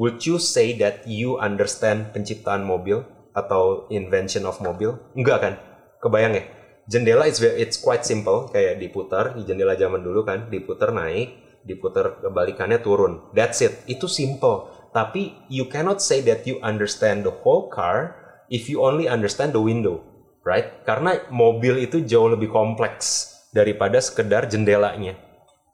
would 0.00 0.24
you 0.24 0.40
say 0.40 0.72
that 0.80 1.04
you 1.04 1.36
understand 1.36 2.16
penciptaan 2.16 2.64
mobil 2.64 3.04
atau 3.36 3.84
invention 3.92 4.48
of 4.48 4.64
mobil? 4.64 4.96
Enggak 5.12 5.38
kan? 5.44 5.54
Kebayang 6.00 6.40
ya? 6.40 6.44
Jendela 6.84 7.24
it's 7.24 7.40
it's 7.40 7.80
quite 7.80 8.04
simple 8.04 8.52
kayak 8.52 8.76
diputar, 8.76 9.32
jendela 9.40 9.72
zaman 9.72 10.04
dulu 10.04 10.20
kan, 10.24 10.52
diputar 10.52 10.92
naik, 10.92 11.60
diputar 11.64 12.20
kebalikannya 12.20 12.84
turun. 12.84 13.24
That's 13.32 13.64
it. 13.64 13.88
Itu 13.88 14.04
simple. 14.04 14.68
Tapi 14.92 15.48
you 15.48 15.66
cannot 15.66 16.04
say 16.04 16.20
that 16.28 16.44
you 16.44 16.60
understand 16.60 17.24
the 17.24 17.34
whole 17.42 17.72
car 17.72 18.14
if 18.52 18.68
you 18.68 18.84
only 18.84 19.08
understand 19.08 19.56
the 19.56 19.64
window, 19.64 20.04
right? 20.44 20.84
Karena 20.84 21.18
mobil 21.32 21.82
itu 21.82 22.04
jauh 22.04 22.30
lebih 22.30 22.52
kompleks 22.52 23.32
daripada 23.50 23.98
sekedar 23.98 24.46
jendelanya. 24.46 25.16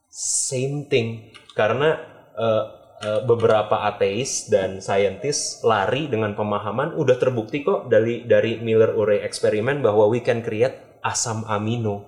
Same 0.08 0.88
thing. 0.88 1.34
Karena 1.52 2.00
uh, 2.38 2.64
beberapa 3.24 3.88
ateis 3.88 4.52
dan 4.52 4.84
saintis 4.84 5.64
lari 5.64 6.04
dengan 6.08 6.36
pemahaman 6.36 6.92
udah 7.00 7.16
terbukti 7.16 7.64
kok 7.64 7.88
dari 7.88 8.28
dari 8.28 8.60
Miller-Urey 8.60 9.24
eksperimen 9.24 9.80
bahwa 9.80 10.04
we 10.12 10.20
can 10.20 10.44
create 10.44 10.89
asam 11.04 11.44
amino. 11.48 12.06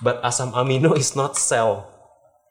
But 0.00 0.20
asam 0.22 0.52
amino 0.52 0.96
is 0.96 1.16
not 1.16 1.36
cell. 1.36 1.90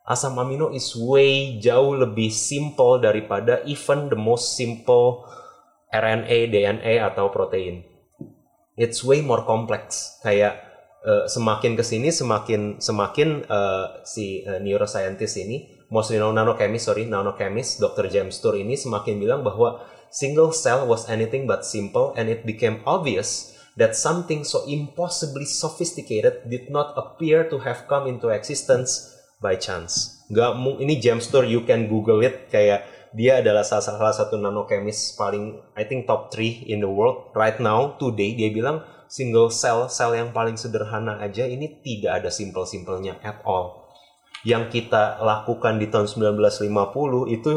Asam 0.03 0.35
amino 0.35 0.73
is 0.75 0.91
way 0.97 1.59
jauh 1.63 1.95
lebih 1.95 2.27
simple 2.27 2.99
daripada 2.99 3.63
even 3.63 4.11
the 4.11 4.19
most 4.19 4.59
simple 4.59 5.23
RNA, 5.93 6.49
DNA 6.49 6.99
atau 6.99 7.29
protein. 7.29 7.85
It's 8.73 9.05
way 9.05 9.21
more 9.21 9.45
complex. 9.45 10.17
Kayak 10.25 10.59
uh, 11.05 11.29
semakin 11.29 11.77
ke 11.77 11.85
sini 11.85 12.09
semakin 12.09 12.81
semakin 12.81 13.45
uh, 13.45 14.01
si 14.01 14.41
uh, 14.43 14.57
neuroscientist 14.57 15.37
ini, 15.37 15.85
mostly 15.93 16.17
nanochemist, 16.17 16.89
sorry, 16.89 17.05
nanochemist, 17.05 17.77
Dr. 17.77 18.09
James 18.09 18.41
Tour 18.41 18.57
ini 18.57 18.73
semakin 18.73 19.21
bilang 19.21 19.45
bahwa 19.45 19.85
single 20.09 20.49
cell 20.49 20.89
was 20.89 21.05
anything 21.05 21.45
but 21.45 21.61
simple 21.61 22.17
and 22.17 22.25
it 22.25 22.41
became 22.49 22.81
obvious 22.89 23.52
that 23.77 23.97
something 23.97 24.45
so 24.45 24.61
impossibly 24.69 25.45
sophisticated 25.45 26.45
did 26.45 26.69
not 26.69 26.93
appear 26.93 27.49
to 27.49 27.57
have 27.65 27.89
come 27.89 28.05
into 28.05 28.29
existence 28.29 29.13
by 29.41 29.57
chance. 29.57 30.23
Gak 30.29 30.55
ini 30.79 31.01
James 31.01 31.27
Tour 31.27 31.43
you 31.43 31.65
can 31.65 31.89
Google 31.89 32.21
it 32.21 32.47
kayak 32.47 32.85
dia 33.13 33.45
adalah 33.45 33.61
salah, 33.61 33.85
salah 33.85 34.15
satu 34.15 34.41
nanochemist 34.41 35.13
paling 35.17 35.61
I 35.77 35.85
think 35.85 36.09
top 36.09 36.33
3 36.33 36.65
in 36.65 36.81
the 36.81 36.89
world 36.89 37.33
right 37.37 37.57
now 37.61 37.93
today 38.01 38.33
dia 38.33 38.49
bilang 38.49 38.81
single 39.05 39.53
cell 39.53 39.85
sel 39.93 40.17
yang 40.17 40.33
paling 40.33 40.57
sederhana 40.57 41.21
aja 41.21 41.45
ini 41.45 41.69
tidak 41.85 42.23
ada 42.23 42.29
simple-simpelnya 42.33 43.21
at 43.21 43.45
all. 43.45 43.85
Yang 44.41 44.81
kita 44.81 45.21
lakukan 45.21 45.77
di 45.77 45.87
tahun 45.87 46.09
1950 46.09 46.67
itu 47.29 47.51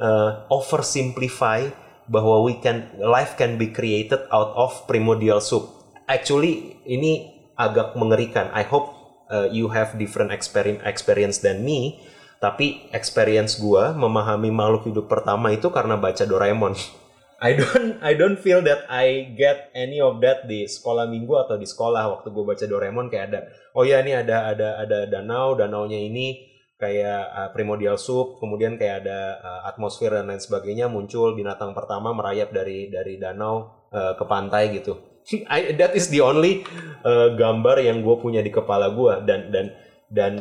uh, 0.00 0.30
oversimplify 0.48 1.68
bahwa 2.10 2.42
we 2.42 2.58
can 2.58 2.90
life 2.98 3.38
can 3.38 3.58
be 3.58 3.70
created 3.70 4.22
out 4.30 4.54
of 4.58 4.86
primordial 4.90 5.38
soup. 5.38 5.68
Actually 6.06 6.78
ini 6.86 7.30
agak 7.54 7.94
mengerikan. 7.94 8.50
I 8.50 8.66
hope 8.66 8.92
uh, 9.30 9.46
you 9.50 9.70
have 9.70 9.94
different 9.98 10.34
experience 10.34 10.82
experience 10.82 11.38
than 11.42 11.62
me. 11.62 12.02
Tapi 12.42 12.90
experience 12.90 13.54
gua 13.54 13.94
memahami 13.94 14.50
makhluk 14.50 14.90
hidup 14.90 15.06
pertama 15.06 15.54
itu 15.54 15.70
karena 15.70 15.94
baca 15.94 16.26
Doraemon. 16.26 16.74
I 17.42 17.58
don't 17.58 17.98
I 17.98 18.14
don't 18.14 18.38
feel 18.38 18.62
that 18.62 18.86
I 18.86 19.34
get 19.34 19.74
any 19.74 19.98
of 19.98 20.22
that 20.22 20.46
di 20.46 20.62
sekolah 20.62 21.10
minggu 21.10 21.34
atau 21.42 21.58
di 21.58 21.66
sekolah 21.66 22.06
waktu 22.14 22.30
gue 22.30 22.44
baca 22.46 22.64
Doraemon 22.70 23.10
kayak 23.10 23.24
ada 23.34 23.40
oh 23.74 23.82
ya 23.82 23.98
ini 23.98 24.14
ada 24.14 24.54
ada 24.54 24.78
ada 24.78 25.10
danau 25.10 25.58
danaunya 25.58 25.98
ini 25.98 26.51
kayak 26.82 27.22
uh, 27.30 27.48
primordial 27.54 27.94
soup, 27.94 28.42
kemudian 28.42 28.74
kayak 28.74 29.06
ada 29.06 29.38
uh, 29.38 29.60
atmosfer 29.70 30.10
dan 30.10 30.26
lain 30.26 30.42
sebagainya 30.42 30.90
muncul 30.90 31.38
binatang 31.38 31.70
pertama 31.78 32.10
merayap 32.10 32.50
dari 32.50 32.90
dari 32.90 33.22
danau 33.22 33.86
uh, 33.94 34.18
ke 34.18 34.24
pantai 34.26 34.74
gitu. 34.74 34.98
I, 35.54 35.78
that 35.78 35.94
is 35.94 36.10
the 36.10 36.18
only 36.18 36.66
uh, 37.06 37.38
gambar 37.38 37.78
yang 37.78 38.02
gue 38.02 38.16
punya 38.18 38.42
di 38.42 38.50
kepala 38.50 38.90
gue 38.90 39.22
dan 39.22 39.54
dan 39.54 39.66
dan 40.10 40.32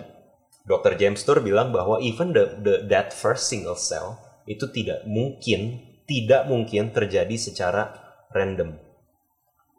Dr. 0.66 0.98
James 0.98 1.22
Tour 1.22 1.46
bilang 1.46 1.70
bahwa 1.70 2.02
even 2.02 2.34
the, 2.34 2.58
the 2.58 2.76
that 2.90 3.14
first 3.14 3.46
single 3.46 3.78
cell 3.78 4.18
itu 4.50 4.66
tidak 4.74 5.06
mungkin 5.06 5.86
tidak 6.10 6.50
mungkin 6.50 6.90
terjadi 6.90 7.38
secara 7.38 7.94
random. 8.34 8.78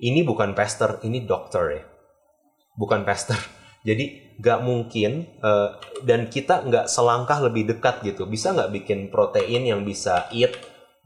Ini 0.03 0.22
bukan 0.27 0.55
pastor, 0.55 1.03
ini 1.07 1.22
dokter 1.22 1.62
ya. 1.79 1.83
Bukan 2.75 3.03
pastor. 3.03 3.38
Jadi 3.88 4.21
nggak 4.38 4.61
mungkin 4.64 5.27
uh, 5.42 5.77
dan 6.05 6.31
kita 6.31 6.64
nggak 6.64 6.87
selangkah 6.88 7.42
lebih 7.42 7.77
dekat 7.77 8.01
gitu. 8.07 8.25
Bisa 8.25 8.53
nggak 8.55 8.73
bikin 8.73 9.12
protein 9.12 9.68
yang 9.68 9.83
bisa 9.83 10.29
eat 10.33 10.55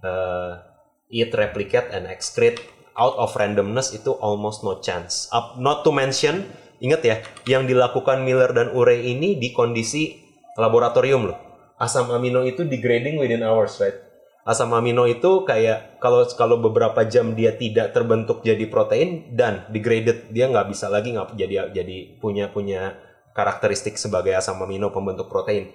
uh, 0.05 0.63
eat 1.11 1.31
replicate 1.35 1.91
and 1.95 2.07
excrete 2.11 2.63
out 2.97 3.15
of 3.21 3.33
randomness 3.37 3.93
itu 3.93 4.17
almost 4.19 4.65
no 4.65 4.81
chance. 4.81 5.31
Up, 5.31 5.61
not 5.61 5.85
to 5.85 5.93
mention 5.93 6.49
ingat 6.81 7.01
ya 7.05 7.17
yang 7.49 7.65
dilakukan 7.65 8.25
Miller 8.25 8.53
dan 8.53 8.73
Urey 8.73 9.13
ini 9.13 9.37
di 9.37 9.53
kondisi 9.53 10.17
laboratorium 10.57 11.29
loh. 11.29 11.39
Asam 11.77 12.09
amino 12.09 12.41
itu 12.41 12.65
degrading 12.65 13.21
within 13.21 13.45
hours 13.45 13.77
right? 13.85 14.07
Asam 14.47 14.73
amino 14.73 15.05
itu 15.05 15.45
kayak 15.45 16.01
kalau 16.01 16.25
kalau 16.39 16.57
beberapa 16.63 17.05
jam 17.05 17.37
dia 17.37 17.53
tidak 17.53 17.93
terbentuk 17.93 18.41
jadi 18.41 18.65
protein 18.71 19.37
dan 19.37 19.69
degraded. 19.69 20.33
Dia 20.33 20.49
nggak 20.49 20.73
bisa 20.73 20.89
lagi 20.89 21.13
nggak 21.13 21.37
jadi 21.37 21.69
jadi 21.75 21.97
punya 22.23 22.49
punya 22.49 22.97
karakteristik 23.37 24.01
sebagai 24.01 24.33
asam 24.33 24.57
amino 24.65 24.89
pembentuk 24.89 25.29
protein. 25.29 25.69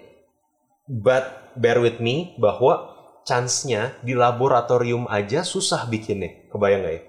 But 0.89 1.53
bear 1.53 1.77
with 1.77 2.01
me 2.01 2.33
bahwa 2.41 2.97
chance-nya 3.21 4.01
di 4.01 4.17
laboratorium 4.17 5.05
aja 5.05 5.45
susah 5.45 5.85
bikinnya. 5.85 6.49
Kebayang 6.49 6.81
gak 6.81 6.93
ya? 6.97 7.01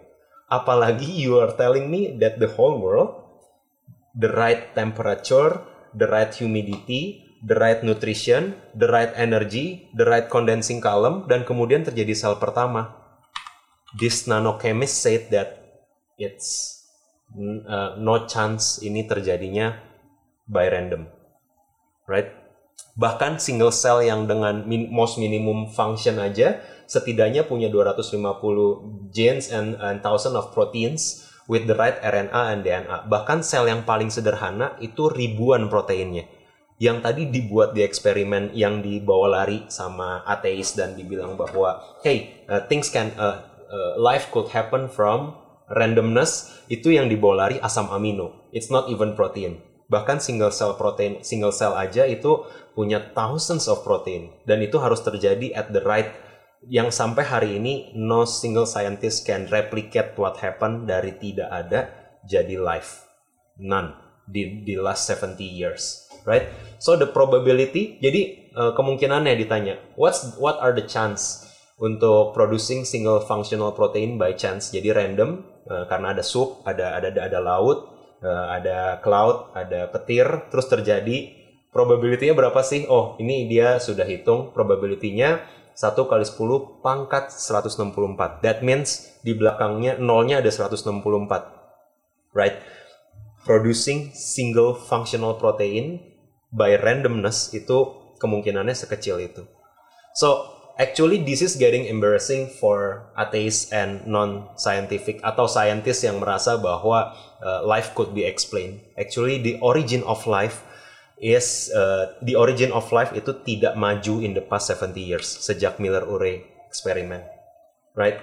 Apalagi 0.53 1.09
you 1.09 1.41
are 1.41 1.57
telling 1.57 1.89
me 1.89 2.21
that 2.21 2.37
the 2.37 2.53
whole 2.53 2.77
world, 2.77 3.17
the 4.13 4.29
right 4.29 4.77
temperature, 4.77 5.65
the 5.97 6.05
right 6.05 6.29
humidity, 6.29 7.25
the 7.41 7.57
right 7.57 7.81
nutrition, 7.81 8.55
the 8.77 8.87
right 8.87 9.11
energy, 9.17 9.89
the 9.97 10.05
right 10.05 10.29
condensing 10.29 10.79
column, 10.79 11.25
dan 11.27 11.49
kemudian 11.49 11.83
terjadi 11.83 12.13
sel 12.13 12.37
pertama. 12.37 13.01
This 13.97 14.29
nanochemist 14.29 15.01
said 15.01 15.33
that 15.33 15.65
it's 16.21 16.81
uh, 17.67 17.97
no 17.97 18.29
chance 18.29 18.81
ini 18.85 19.09
terjadinya 19.09 19.92
by 20.47 20.69
random. 20.71 21.07
Right? 22.07 22.43
Bahkan 22.93 23.41
single 23.41 23.73
cell 23.73 24.05
yang 24.05 24.29
dengan 24.29 24.69
min 24.69 24.93
most 24.93 25.17
minimum 25.17 25.73
function 25.73 26.21
aja 26.21 26.61
setidaknya 26.85 27.49
punya 27.49 27.73
250 27.73 29.09
genes 29.09 29.49
and, 29.49 29.81
and 29.81 30.05
thousand 30.05 30.37
of 30.37 30.53
proteins 30.53 31.25
with 31.49 31.65
the 31.65 31.73
right 31.73 31.97
RNA 32.05 32.43
and 32.53 32.61
DNA. 32.61 32.97
Bahkan 33.09 33.41
sel 33.41 33.65
yang 33.65 33.89
paling 33.89 34.13
sederhana 34.13 34.77
itu 34.85 35.09
ribuan 35.09 35.73
proteinnya. 35.73 36.29
Yang 36.77 36.99
tadi 37.01 37.23
dibuat 37.33 37.73
di 37.73 37.81
eksperimen 37.87 38.53
yang 38.53 38.85
dibawa 38.85 39.41
lari 39.41 39.65
sama 39.73 40.21
ateis 40.29 40.77
dan 40.77 40.93
dibilang 40.99 41.39
bahwa 41.39 41.81
hey, 42.05 42.45
uh, 42.51 42.61
things 42.69 42.93
can 42.93 43.15
uh, 43.17 43.41
uh, 43.73 43.95
life 43.97 44.29
could 44.35 44.53
happen 44.53 44.91
from 44.91 45.33
randomness 45.73 46.53
itu 46.69 46.93
yang 46.93 47.09
dibawa 47.09 47.49
lari 47.49 47.57
asam 47.65 47.89
amino. 47.89 48.51
It's 48.53 48.69
not 48.69 48.93
even 48.93 49.17
protein 49.17 49.72
bahkan 49.91 50.23
single 50.23 50.55
cell 50.55 50.79
protein 50.79 51.23
single 51.27 51.55
cell 51.55 51.75
aja 51.75 52.07
itu 52.07 52.47
punya 52.73 53.13
thousands 53.13 53.69
of 53.69 53.85
protein. 53.85 54.33
Dan 54.49 54.65
itu 54.65 54.81
harus 54.81 55.01
terjadi 55.05 55.53
at 55.53 55.71
the 55.71 55.83
right 55.85 56.11
yang 56.67 56.95
sampai 56.95 57.27
hari 57.27 57.51
ini 57.59 57.91
no 57.99 58.23
single 58.23 58.69
scientist 58.69 59.27
can 59.27 59.51
replicate 59.51 60.15
what 60.15 60.39
happened 60.39 60.87
dari 60.87 61.15
tidak 61.19 61.49
ada 61.51 61.91
jadi 62.27 62.59
life. 62.59 63.07
None. 63.59 63.95
Di 64.27 64.63
di 64.63 64.79
last 64.79 65.11
70 65.11 65.43
years. 65.43 66.07
Right? 66.23 66.47
So 66.79 66.95
the 66.95 67.11
probability 67.11 67.99
jadi 67.99 68.53
uh, 68.55 68.73
kemungkinannya 68.79 69.35
ditanya 69.43 69.75
what's 69.99 70.39
what 70.39 70.63
are 70.63 70.71
the 70.71 70.87
chance 70.87 71.51
untuk 71.83 72.31
producing 72.31 72.87
single 72.87 73.19
functional 73.27 73.75
protein 73.75 74.23
by 74.23 74.31
chance? 74.39 74.71
Jadi 74.71 74.95
random 74.95 75.43
uh, 75.67 75.85
karena 75.91 76.15
ada 76.15 76.23
soup 76.23 76.63
ada 76.63 76.95
ada 76.95 77.11
ada 77.11 77.39
laut 77.43 77.92
ada 78.23 79.03
cloud, 79.03 79.51
ada 79.53 79.91
petir, 79.91 80.27
terus 80.49 80.71
terjadi 80.71 81.35
probability-nya 81.75 82.37
berapa 82.37 82.61
sih? 82.63 82.87
Oh, 82.87 83.19
ini 83.19 83.51
dia 83.51 83.83
sudah 83.83 84.07
hitung 84.07 84.55
probability-nya 84.55 85.43
1 85.73 85.97
kali 85.97 86.25
10 86.25 86.85
pangkat 86.85 87.33
164. 87.33 88.45
That 88.45 88.61
means 88.61 89.19
di 89.25 89.33
belakangnya 89.35 89.99
nolnya 89.99 90.39
ada 90.45 90.53
164. 90.53 90.87
Right? 92.37 92.61
Producing 93.43 94.15
single 94.15 94.79
functional 94.79 95.41
protein 95.41 95.99
by 96.53 96.79
randomness 96.79 97.51
itu 97.57 97.99
kemungkinannya 98.23 98.77
sekecil 98.77 99.19
itu. 99.19 99.43
So, 100.15 100.62
actually 100.79 101.21
this 101.25 101.43
is 101.43 101.57
getting 101.57 101.87
embarrassing 101.87 102.49
for 102.49 103.07
atheist 103.19 103.73
and 103.73 104.05
non-scientific 104.07 105.21
atau 105.21 105.45
scientist 105.49 106.05
yang 106.05 106.21
merasa 106.21 106.57
bahwa 106.57 107.13
uh, 107.45 107.61
life 107.65 107.93
could 107.93 108.13
be 108.17 108.25
explained. 108.25 108.81
Actually 108.97 109.41
the 109.41 109.61
origin 109.61 110.01
of 110.09 110.25
life 110.25 110.65
is 111.23 111.71
uh, 111.71 112.19
the 112.23 112.35
origin 112.35 112.75
of 112.75 112.91
life 112.91 113.15
itu 113.15 113.31
tidak 113.47 113.79
maju 113.79 114.19
in 114.25 114.35
the 114.35 114.43
past 114.43 114.75
70 114.75 114.99
years 114.99 115.29
sejak 115.29 115.79
Miller-Urey 115.79 116.43
experiment, 116.67 117.23
right? 117.95 118.19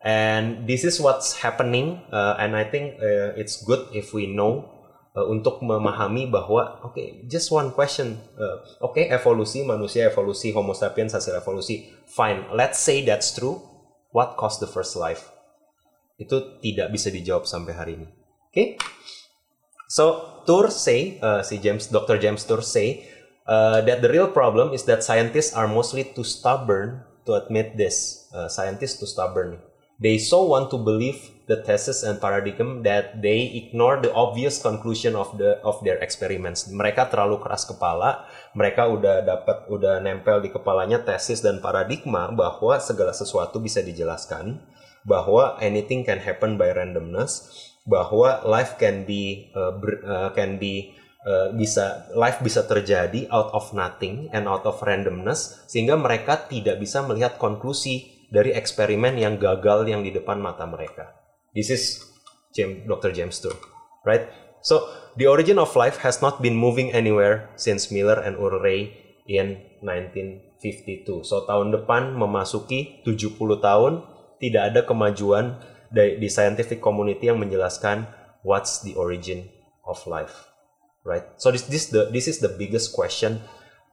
And 0.00 0.64
this 0.64 0.82
is 0.82 0.96
what's 0.96 1.44
happening, 1.44 2.00
uh, 2.08 2.40
and 2.40 2.56
I 2.56 2.64
think 2.64 2.96
uh, 3.04 3.36
it's 3.36 3.60
good 3.60 3.84
if 3.92 4.16
we 4.16 4.24
know 4.24 4.79
uh, 5.16 5.26
untuk 5.26 5.62
memahami 5.62 6.30
bahwa 6.30 6.82
oke, 6.86 6.94
okay, 6.94 7.08
just 7.26 7.50
one 7.50 7.74
question, 7.74 8.18
uh, 8.38 8.62
oke 8.82 8.94
okay, 8.94 9.10
evolusi 9.10 9.66
manusia 9.66 10.06
evolusi 10.06 10.54
Homo 10.54 10.74
sapiens 10.76 11.14
hasil 11.14 11.38
evolusi, 11.38 11.90
fine, 12.06 12.46
let's 12.54 12.78
say 12.78 13.02
that's 13.02 13.34
true. 13.34 13.58
What 14.10 14.34
caused 14.34 14.58
the 14.58 14.70
first 14.70 14.98
life? 14.98 15.30
Itu 16.18 16.58
tidak 16.58 16.90
bisa 16.90 17.14
dijawab 17.14 17.46
sampai 17.46 17.72
hari 17.78 17.92
ini. 17.94 18.08
Oke? 18.10 18.50
Okay? 18.50 18.66
So 19.90 20.38
Tour 20.46 20.70
say, 20.70 21.18
uh, 21.22 21.42
si 21.42 21.58
James, 21.58 21.90
Dr. 21.90 22.18
James 22.18 22.42
Tour 22.46 22.62
say 22.62 23.06
uh, 23.46 23.82
that 23.82 24.02
the 24.02 24.10
real 24.10 24.30
problem 24.30 24.72
is 24.74 24.86
that 24.86 25.02
scientists 25.02 25.54
are 25.54 25.66
mostly 25.66 26.06
too 26.06 26.22
stubborn 26.22 27.02
to 27.26 27.34
admit 27.34 27.76
this. 27.76 28.26
Uh, 28.34 28.48
scientists 28.48 28.98
too 28.98 29.06
stubborn. 29.06 29.58
They 29.98 30.18
so 30.18 30.46
want 30.46 30.70
to 30.70 30.78
believe 30.78 31.18
the 31.50 31.58
thesis 31.66 32.06
and 32.06 32.22
paradigm 32.22 32.86
that 32.86 33.18
they 33.18 33.50
ignore 33.58 33.98
the 33.98 34.14
obvious 34.14 34.62
conclusion 34.62 35.18
of 35.18 35.34
the 35.34 35.58
of 35.66 35.82
their 35.82 35.98
experiments. 35.98 36.70
Mereka 36.70 37.10
terlalu 37.10 37.42
keras 37.42 37.66
kepala, 37.66 38.30
mereka 38.54 38.86
udah 38.86 39.26
dapat 39.26 39.66
udah 39.66 39.98
nempel 39.98 40.38
di 40.38 40.54
kepalanya 40.54 41.02
tesis 41.02 41.42
dan 41.42 41.58
paradigma 41.58 42.30
bahwa 42.30 42.78
segala 42.78 43.10
sesuatu 43.10 43.58
bisa 43.58 43.82
dijelaskan, 43.82 44.62
bahwa 45.02 45.58
anything 45.58 46.06
can 46.06 46.22
happen 46.22 46.54
by 46.54 46.70
randomness 46.70 47.50
bahwa 47.88 48.44
life 48.44 48.76
can 48.76 49.08
be 49.08 49.50
uh, 49.56 49.72
ber, 49.74 49.92
uh, 50.04 50.30
can 50.36 50.60
be 50.60 50.94
uh, 51.24 51.50
bisa 51.56 52.12
life 52.12 52.38
bisa 52.44 52.62
terjadi 52.68 53.26
out 53.32 53.50
of 53.56 53.72
nothing 53.72 54.28
and 54.36 54.44
out 54.44 54.62
of 54.68 54.78
randomness 54.84 55.64
sehingga 55.66 55.96
mereka 55.96 56.46
tidak 56.46 56.78
bisa 56.78 57.00
melihat 57.02 57.40
konklusi 57.40 58.28
dari 58.30 58.54
eksperimen 58.54 59.18
yang 59.18 59.40
gagal 59.40 59.88
yang 59.90 60.06
di 60.06 60.14
depan 60.14 60.38
mata 60.38 60.62
mereka. 60.68 61.19
This 61.50 61.70
is 61.70 61.82
James, 62.54 62.86
Dr. 62.86 63.10
James 63.10 63.42
Tour, 63.42 63.54
right? 64.06 64.30
So 64.62 64.86
the 65.16 65.26
origin 65.26 65.58
of 65.58 65.74
life 65.74 65.98
has 66.06 66.22
not 66.22 66.42
been 66.42 66.54
moving 66.54 66.92
anywhere 66.94 67.50
since 67.56 67.90
Miller 67.90 68.22
and 68.22 68.38
Urey 68.38 68.94
in 69.26 69.58
1952. 69.82 71.26
So 71.26 71.42
tahun 71.50 71.74
depan 71.74 72.14
memasuki 72.14 73.02
70 73.02 73.34
tahun 73.58 74.06
tidak 74.38 74.62
ada 74.70 74.80
kemajuan 74.86 75.58
di, 75.90 76.22
di 76.22 76.28
scientific 76.30 76.78
community 76.78 77.26
yang 77.26 77.42
menjelaskan 77.42 78.06
what's 78.46 78.86
the 78.86 78.94
origin 78.94 79.50
of 79.82 79.98
life, 80.06 80.46
right? 81.02 81.26
So 81.34 81.50
this 81.50 81.66
this 81.66 81.90
the 81.90 82.14
this 82.14 82.30
is 82.30 82.38
the 82.38 82.54
biggest 82.54 82.94
question. 82.94 83.42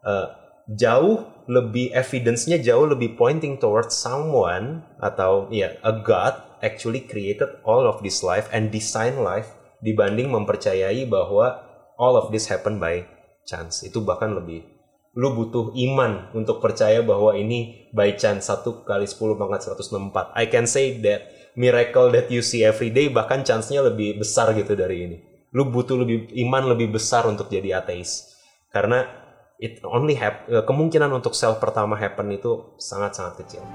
Uh, 0.06 0.30
jauh 0.78 1.26
lebih 1.50 1.96
evidence-nya 1.96 2.60
jauh 2.60 2.86
lebih 2.86 3.16
pointing 3.16 3.58
towards 3.58 3.96
someone 3.96 4.84
atau 5.00 5.48
ya 5.50 5.72
yeah, 5.72 5.72
a 5.82 5.96
god 6.04 6.47
actually 6.62 7.06
created 7.06 7.62
all 7.66 7.86
of 7.86 8.02
this 8.02 8.22
life 8.26 8.50
and 8.54 8.70
design 8.74 9.22
life 9.22 9.52
dibanding 9.82 10.34
mempercayai 10.34 11.06
bahwa 11.06 11.64
all 11.98 12.18
of 12.18 12.30
this 12.34 12.50
happen 12.50 12.82
by 12.82 13.06
chance. 13.46 13.86
Itu 13.86 14.02
bahkan 14.06 14.34
lebih 14.34 14.78
lu 15.18 15.34
butuh 15.34 15.74
iman 15.74 16.30
untuk 16.38 16.62
percaya 16.62 17.02
bahwa 17.02 17.34
ini 17.34 17.90
by 17.90 18.14
chance 18.14 18.54
1 18.54 18.86
kali 18.86 19.10
10 19.10 19.34
pangkat 19.34 19.66
164. 19.74 20.38
I 20.38 20.46
can 20.46 20.70
say 20.70 21.02
that 21.02 21.34
miracle 21.58 22.14
that 22.14 22.30
you 22.30 22.46
see 22.46 22.62
every 22.62 22.94
day 22.94 23.10
bahkan 23.10 23.42
chance-nya 23.42 23.82
lebih 23.82 24.22
besar 24.22 24.54
gitu 24.54 24.78
dari 24.78 25.10
ini. 25.10 25.18
Lu 25.58 25.74
butuh 25.74 25.98
lebih 25.98 26.30
iman 26.46 26.70
lebih 26.70 26.94
besar 26.94 27.26
untuk 27.26 27.50
jadi 27.50 27.82
ateis. 27.82 28.38
Karena 28.70 29.10
it 29.58 29.82
only 29.82 30.14
hap, 30.14 30.46
eh, 30.54 30.62
kemungkinan 30.62 31.10
untuk 31.10 31.34
sel 31.34 31.58
pertama 31.58 31.98
happen 31.98 32.30
itu 32.30 32.78
sangat-sangat 32.78 33.42
kecil. 33.42 33.66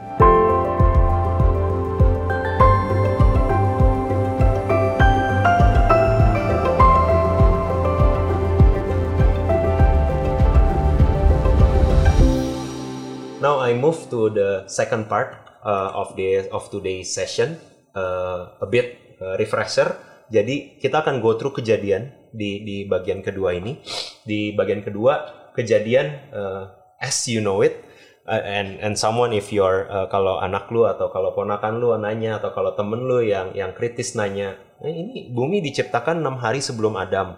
Now 13.43 13.59
I 13.59 13.75
move 13.75 14.07
to 14.15 14.31
the 14.31 14.71
second 14.71 15.11
part 15.11 15.35
uh, 15.67 15.91
of 15.99 16.15
the 16.15 16.47
of 16.55 16.71
today's 16.71 17.11
session 17.11 17.59
uh, 17.91 18.55
a 18.63 18.69
bit 18.71 19.19
uh, 19.19 19.35
refresher. 19.35 19.99
Jadi 20.31 20.79
kita 20.79 21.03
akan 21.03 21.19
go 21.19 21.35
through 21.35 21.59
kejadian 21.59 22.31
di 22.31 22.63
di 22.63 22.87
bagian 22.87 23.19
kedua 23.19 23.59
ini. 23.59 23.83
Di 24.23 24.55
bagian 24.55 24.87
kedua 24.87 25.27
kejadian 25.59 26.31
uh, 26.31 26.71
as 27.03 27.27
you 27.27 27.43
know 27.43 27.67
it 27.67 27.83
uh, 28.31 28.39
and 28.47 28.79
and 28.79 28.95
someone 28.95 29.35
if 29.35 29.51
you're 29.51 29.91
uh, 29.91 30.07
kalau 30.07 30.39
anak 30.39 30.71
lu 30.71 30.87
atau 30.87 31.11
kalau 31.11 31.35
ponakan 31.35 31.83
lu 31.83 31.91
nanya 31.99 32.39
atau 32.39 32.55
kalau 32.55 32.79
temen 32.79 33.03
lu 33.03 33.27
yang 33.27 33.51
yang 33.59 33.75
kritis 33.75 34.15
nanya, 34.15 34.55
eh, 34.87 34.95
ini 34.95 35.35
bumi 35.35 35.59
diciptakan 35.67 36.23
enam 36.23 36.39
hari 36.39 36.63
sebelum 36.63 36.95
Adam. 36.95 37.35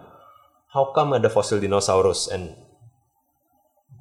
How 0.69 0.93
come 0.93 1.17
ada 1.17 1.33
fosil 1.33 1.65
dinosaurus 1.65 2.29
and 2.29 2.64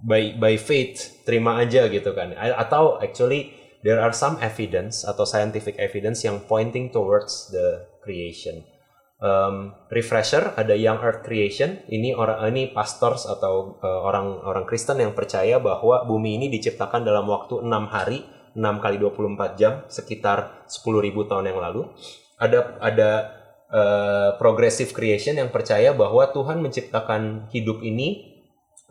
by 0.03 0.35
by 0.35 0.59
faith 0.59 1.23
terima 1.23 1.57
aja 1.63 1.87
gitu 1.87 2.11
kan. 2.11 2.35
Atau 2.35 2.99
actually 2.99 3.55
there 3.81 4.03
are 4.03 4.11
some 4.11 4.35
evidence 4.43 5.07
atau 5.07 5.23
scientific 5.23 5.79
evidence 5.79 6.27
yang 6.27 6.43
pointing 6.43 6.91
towards 6.91 7.49
the 7.55 7.87
creation. 8.03 8.67
Um, 9.23 9.71
refresher 9.87 10.51
ada 10.59 10.75
Young 10.75 10.99
Earth 10.99 11.23
Creation. 11.23 11.79
Ini 11.87 12.11
orang 12.11 12.43
ini 12.51 12.75
pastors 12.75 13.23
atau 13.23 13.79
uh, 13.79 13.99
orang 14.03 14.43
orang 14.43 14.67
Kristen 14.67 14.99
yang 14.99 15.15
percaya 15.15 15.63
bahwa 15.63 16.03
bumi 16.03 16.35
ini 16.35 16.51
diciptakan 16.51 17.07
dalam 17.07 17.23
waktu 17.31 17.63
6 17.63 17.71
hari 17.87 18.27
6 18.53 18.83
kali 18.83 18.97
24 18.99 19.55
jam 19.59 19.73
sekitar 19.87 20.67
10.000 20.67 21.29
tahun 21.31 21.45
yang 21.49 21.59
lalu. 21.63 21.87
Ada 22.35 22.59
ada 22.83 23.11
uh, 23.71 24.29
progressive 24.35 24.91
creation 24.91 25.39
yang 25.39 25.55
percaya 25.55 25.95
bahwa 25.95 26.27
Tuhan 26.29 26.59
menciptakan 26.59 27.47
hidup 27.55 27.79
ini 27.79 28.32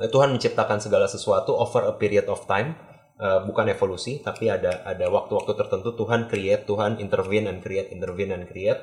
Tuhan 0.09 0.35
menciptakan 0.35 0.83
segala 0.83 1.07
sesuatu 1.07 1.55
over 1.55 1.87
a 1.87 1.95
period 1.95 2.27
of 2.27 2.43
time 2.49 2.75
uh, 3.23 3.41
bukan 3.47 3.71
evolusi 3.71 4.19
tapi 4.19 4.51
ada 4.51 4.83
ada 4.83 5.07
waktu-waktu 5.07 5.53
tertentu 5.55 5.95
Tuhan 5.95 6.27
create 6.27 6.67
Tuhan 6.67 6.99
intervene 6.99 7.47
and 7.47 7.61
create 7.62 7.95
intervene 7.95 8.35
and 8.35 8.47
create. 8.51 8.83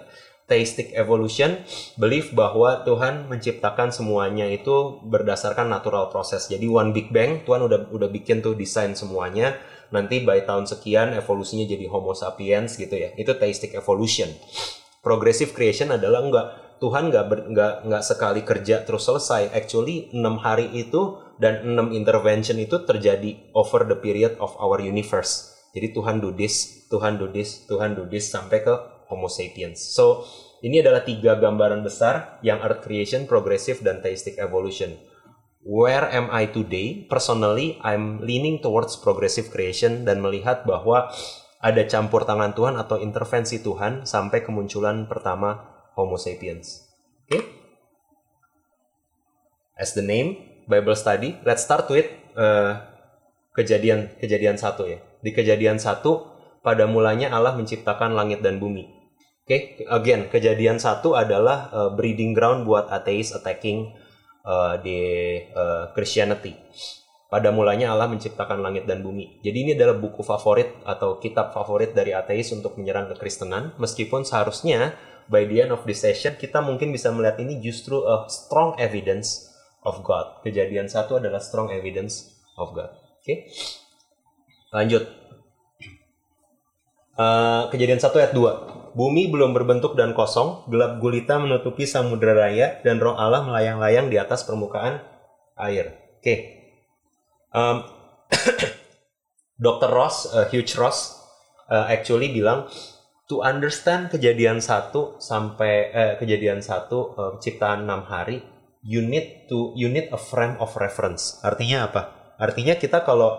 Theistic 0.49 0.97
evolution 0.97 1.61
belief 1.93 2.33
bahwa 2.33 2.81
Tuhan 2.81 3.29
menciptakan 3.29 3.93
semuanya 3.93 4.49
itu 4.49 4.97
berdasarkan 5.05 5.69
natural 5.69 6.09
proses 6.09 6.49
jadi 6.49 6.65
one 6.65 6.89
big 6.89 7.13
bang 7.13 7.45
Tuhan 7.45 7.61
udah 7.69 7.93
udah 7.93 8.09
bikin 8.09 8.41
tuh 8.41 8.57
desain 8.57 8.97
semuanya. 8.97 9.53
Nanti 9.89 10.21
by 10.21 10.45
tahun 10.45 10.69
sekian 10.69 11.17
evolusinya 11.17 11.65
jadi 11.65 11.85
Homo 11.89 12.13
sapiens 12.13 12.77
gitu 12.77 12.93
ya. 12.93 13.13
Itu 13.17 13.37
theistic 13.37 13.73
evolution. 13.77 14.29
Progressive 15.01 15.53
creation 15.53 15.93
adalah 15.93 16.21
enggak 16.21 16.47
Tuhan 16.79 17.11
nggak 17.11 17.51
nggak 17.51 17.73
nggak 17.91 18.03
sekali 18.03 18.41
kerja 18.47 18.87
terus 18.87 19.03
selesai 19.03 19.51
actually 19.51 20.07
enam 20.15 20.39
hari 20.39 20.71
itu 20.71 21.19
dan 21.39 21.63
enam 21.63 21.91
intervention 21.91 22.59
itu 22.59 22.83
terjadi 22.87 23.51
over 23.55 23.83
the 23.87 23.99
period 23.99 24.39
of 24.39 24.55
our 24.59 24.79
universe. 24.79 25.55
Jadi 25.75 25.93
Tuhan 25.95 26.23
do 26.23 26.31
this, 26.33 26.87
Tuhan 26.91 27.19
do 27.19 27.27
this, 27.31 27.67
Tuhan 27.67 27.93
do 27.95 28.07
this 28.07 28.31
sampai 28.31 28.63
ke 28.63 28.73
Homo 29.11 29.27
sapiens. 29.27 29.79
So 29.79 30.25
ini 30.59 30.83
adalah 30.83 31.07
tiga 31.07 31.39
gambaran 31.39 31.83
besar 31.83 32.41
yang 32.43 32.59
Earth 32.59 32.83
creation, 32.83 33.27
progressive, 33.27 33.79
dan 33.79 34.03
theistic 34.03 34.35
evolution. 34.39 34.99
Where 35.63 36.07
am 36.07 36.31
I 36.31 36.47
today? 36.51 37.07
Personally, 37.07 37.79
I'm 37.83 38.23
leaning 38.23 38.59
towards 38.63 38.99
progressive 38.99 39.51
creation 39.51 40.07
dan 40.07 40.23
melihat 40.23 40.63
bahwa 40.63 41.11
ada 41.59 41.83
campur 41.87 42.23
tangan 42.23 42.55
Tuhan 42.55 42.79
atau 42.79 42.99
intervensi 42.99 43.59
Tuhan 43.59 44.07
sampai 44.07 44.43
kemunculan 44.47 45.11
pertama 45.11 45.78
Homo 45.99 46.15
sapiens. 46.15 46.87
Oke? 47.27 47.35
Okay? 47.35 47.41
As 49.75 49.91
the 49.91 50.03
name 50.03 50.63
Bible 50.63 50.95
study, 50.95 51.35
let's 51.43 51.67
start 51.67 51.91
with 51.91 52.07
uh, 52.39 52.79
kejadian 53.51 54.15
kejadian 54.15 54.55
satu 54.55 54.87
ya. 54.87 55.03
Di 55.19 55.35
kejadian 55.35 55.75
satu 55.75 56.39
pada 56.63 56.87
mulanya 56.87 57.35
Allah 57.35 57.59
menciptakan 57.59 58.15
langit 58.15 58.39
dan 58.39 58.63
bumi. 58.63 58.87
Oke, 59.43 59.47
okay? 59.49 59.61
again 59.89 60.29
kejadian 60.29 60.79
satu 60.79 61.19
adalah 61.19 61.67
uh, 61.73 61.89
breeding 61.91 62.31
ground 62.31 62.63
buat 62.63 62.87
ateis 62.87 63.35
attacking 63.35 63.91
uh, 64.45 64.79
di 64.79 64.99
uh, 65.51 65.91
Christianity. 65.91 66.55
Pada 67.29 67.53
mulanya 67.53 67.93
Allah 67.93 68.09
menciptakan 68.09 68.57
langit 68.57 68.89
dan 68.89 69.05
bumi. 69.05 69.37
Jadi 69.45 69.57
ini 69.61 69.71
adalah 69.77 70.01
buku 70.01 70.25
favorit 70.25 70.81
atau 70.81 71.21
kitab 71.21 71.53
favorit 71.53 71.93
dari 71.93 72.09
ateis 72.09 72.49
untuk 72.49 72.73
menyerang 72.73 73.05
kekristenan. 73.13 73.77
Meskipun 73.77 74.25
seharusnya 74.25 74.97
by 75.29 75.45
the 75.45 75.63
end 75.63 75.71
of 75.71 75.85
this 75.85 76.01
session 76.01 76.35
kita 76.35 76.59
mungkin 76.59 76.89
bisa 76.89 77.13
melihat 77.13 77.39
ini 77.39 77.61
justru 77.61 78.01
a 78.03 78.25
strong 78.27 78.75
evidence 78.81 79.49
of 79.85 80.03
God. 80.03 80.43
Kejadian 80.43 80.91
satu 80.91 81.21
adalah 81.21 81.39
strong 81.39 81.71
evidence 81.71 82.35
of 82.59 82.75
God. 82.75 82.91
Oke. 82.91 83.23
Okay? 83.23 83.37
Lanjut. 84.75 85.07
Uh, 87.19 87.67
kejadian 87.71 87.99
1 87.99 88.15
ayat 88.15 88.31
2. 88.31 88.95
Bumi 88.95 89.27
belum 89.29 89.51
berbentuk 89.51 89.93
dan 89.99 90.15
kosong, 90.15 90.65
gelap 90.71 91.03
gulita 91.03 91.37
menutupi 91.37 91.85
samudera 91.85 92.47
raya, 92.47 92.79
dan 92.81 92.97
roh 92.97 93.13
Allah 93.13 93.45
melayang-layang 93.45 94.07
di 94.07 94.17
atas 94.17 94.47
permukaan 94.47 95.03
air. 95.59 95.99
Oke. 96.19 96.23
Okay. 96.23 96.37
Um, 97.51 97.85
Dr. 99.63 99.91
Ross, 99.91 100.31
uh, 100.31 100.47
Hugh 100.47 100.65
Ross, 100.79 101.19
uh, 101.67 101.91
actually 101.91 102.31
bilang, 102.31 102.71
to 103.29 103.45
understand 103.45 104.09
kejadian 104.09 104.57
satu 104.57 105.21
sampai 105.21 105.93
eh, 105.93 106.13
kejadian 106.17 106.65
satu 106.65 107.13
uh, 107.13 107.33
ciptaan 107.37 107.85
enam 107.85 108.09
hari, 108.09 108.41
you 108.81 109.05
need 109.05 109.45
to 109.45 109.71
you 109.77 109.85
need 109.85 110.09
a 110.09 110.17
frame 110.17 110.57
of 110.57 110.73
reference. 110.81 111.37
Artinya 111.45 111.85
apa? 111.93 112.01
Artinya 112.41 112.73
kita 112.75 113.05
kalau 113.05 113.37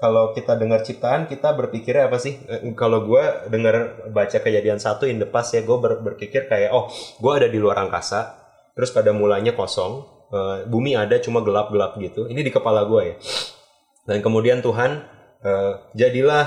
kalau 0.00 0.32
kita 0.32 0.56
dengar 0.56 0.80
ciptaan 0.80 1.28
kita 1.28 1.52
berpikirnya 1.52 2.08
apa 2.08 2.16
sih? 2.16 2.40
Eh, 2.48 2.72
kalau 2.72 3.04
gue 3.04 3.24
dengar 3.52 4.08
baca 4.08 4.40
kejadian 4.40 4.80
satu 4.80 5.04
in 5.04 5.20
the 5.20 5.28
past 5.28 5.52
ya 5.52 5.60
gue 5.60 5.76
ber, 5.76 6.00
berpikir 6.00 6.48
kayak 6.48 6.72
oh 6.72 6.88
gue 7.20 7.32
ada 7.36 7.52
di 7.52 7.60
luar 7.60 7.76
angkasa, 7.76 8.40
terus 8.72 8.88
pada 8.88 9.12
mulanya 9.12 9.52
kosong, 9.52 10.00
uh, 10.32 10.64
bumi 10.64 10.96
ada 10.96 11.20
cuma 11.20 11.44
gelap-gelap 11.44 12.00
gitu. 12.00 12.24
Ini 12.24 12.40
di 12.40 12.48
kepala 12.48 12.88
gue 12.88 13.02
ya. 13.04 13.14
Dan 14.08 14.24
kemudian 14.24 14.64
Tuhan 14.64 15.04
uh, 15.44 15.92
jadilah 15.92 16.46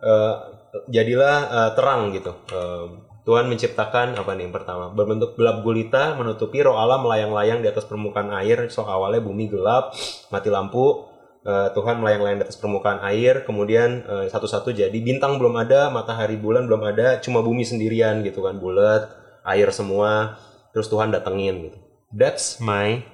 uh, 0.00 0.59
jadilah 0.90 1.36
uh, 1.50 1.70
terang 1.74 2.14
gitu. 2.14 2.32
Uh, 2.50 3.10
Tuhan 3.20 3.52
menciptakan 3.52 4.16
apa 4.16 4.32
nih 4.32 4.48
yang 4.48 4.54
pertama 4.54 4.88
berbentuk 4.90 5.36
gelap 5.36 5.60
gulita 5.60 6.16
menutupi 6.16 6.64
roh 6.64 6.80
Allah 6.80 6.98
melayang-layang 7.04 7.60
di 7.60 7.68
atas 7.68 7.84
permukaan 7.84 8.32
air. 8.32 8.66
So 8.72 8.88
awalnya 8.88 9.20
bumi 9.20 9.46
gelap, 9.52 9.92
mati 10.32 10.48
lampu, 10.48 11.04
uh, 11.44 11.68
Tuhan 11.76 12.00
melayang-layang 12.00 12.40
di 12.40 12.46
atas 12.48 12.58
permukaan 12.58 13.04
air, 13.04 13.44
kemudian 13.44 14.02
uh, 14.08 14.26
satu-satu 14.26 14.72
jadi 14.72 14.98
bintang 15.04 15.36
belum 15.36 15.58
ada, 15.60 15.92
matahari 15.92 16.40
bulan 16.40 16.64
belum 16.64 16.82
ada, 16.86 17.20
cuma 17.20 17.44
bumi 17.44 17.62
sendirian 17.62 18.24
gitu 18.24 18.40
kan, 18.40 18.56
bulat, 18.56 19.12
air 19.44 19.68
semua, 19.68 20.40
terus 20.72 20.88
Tuhan 20.88 21.12
datengin 21.12 21.70
gitu. 21.70 21.78
That's 22.10 22.58
my 22.58 23.04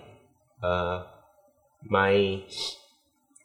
uh, 0.62 1.04
my 1.84 2.46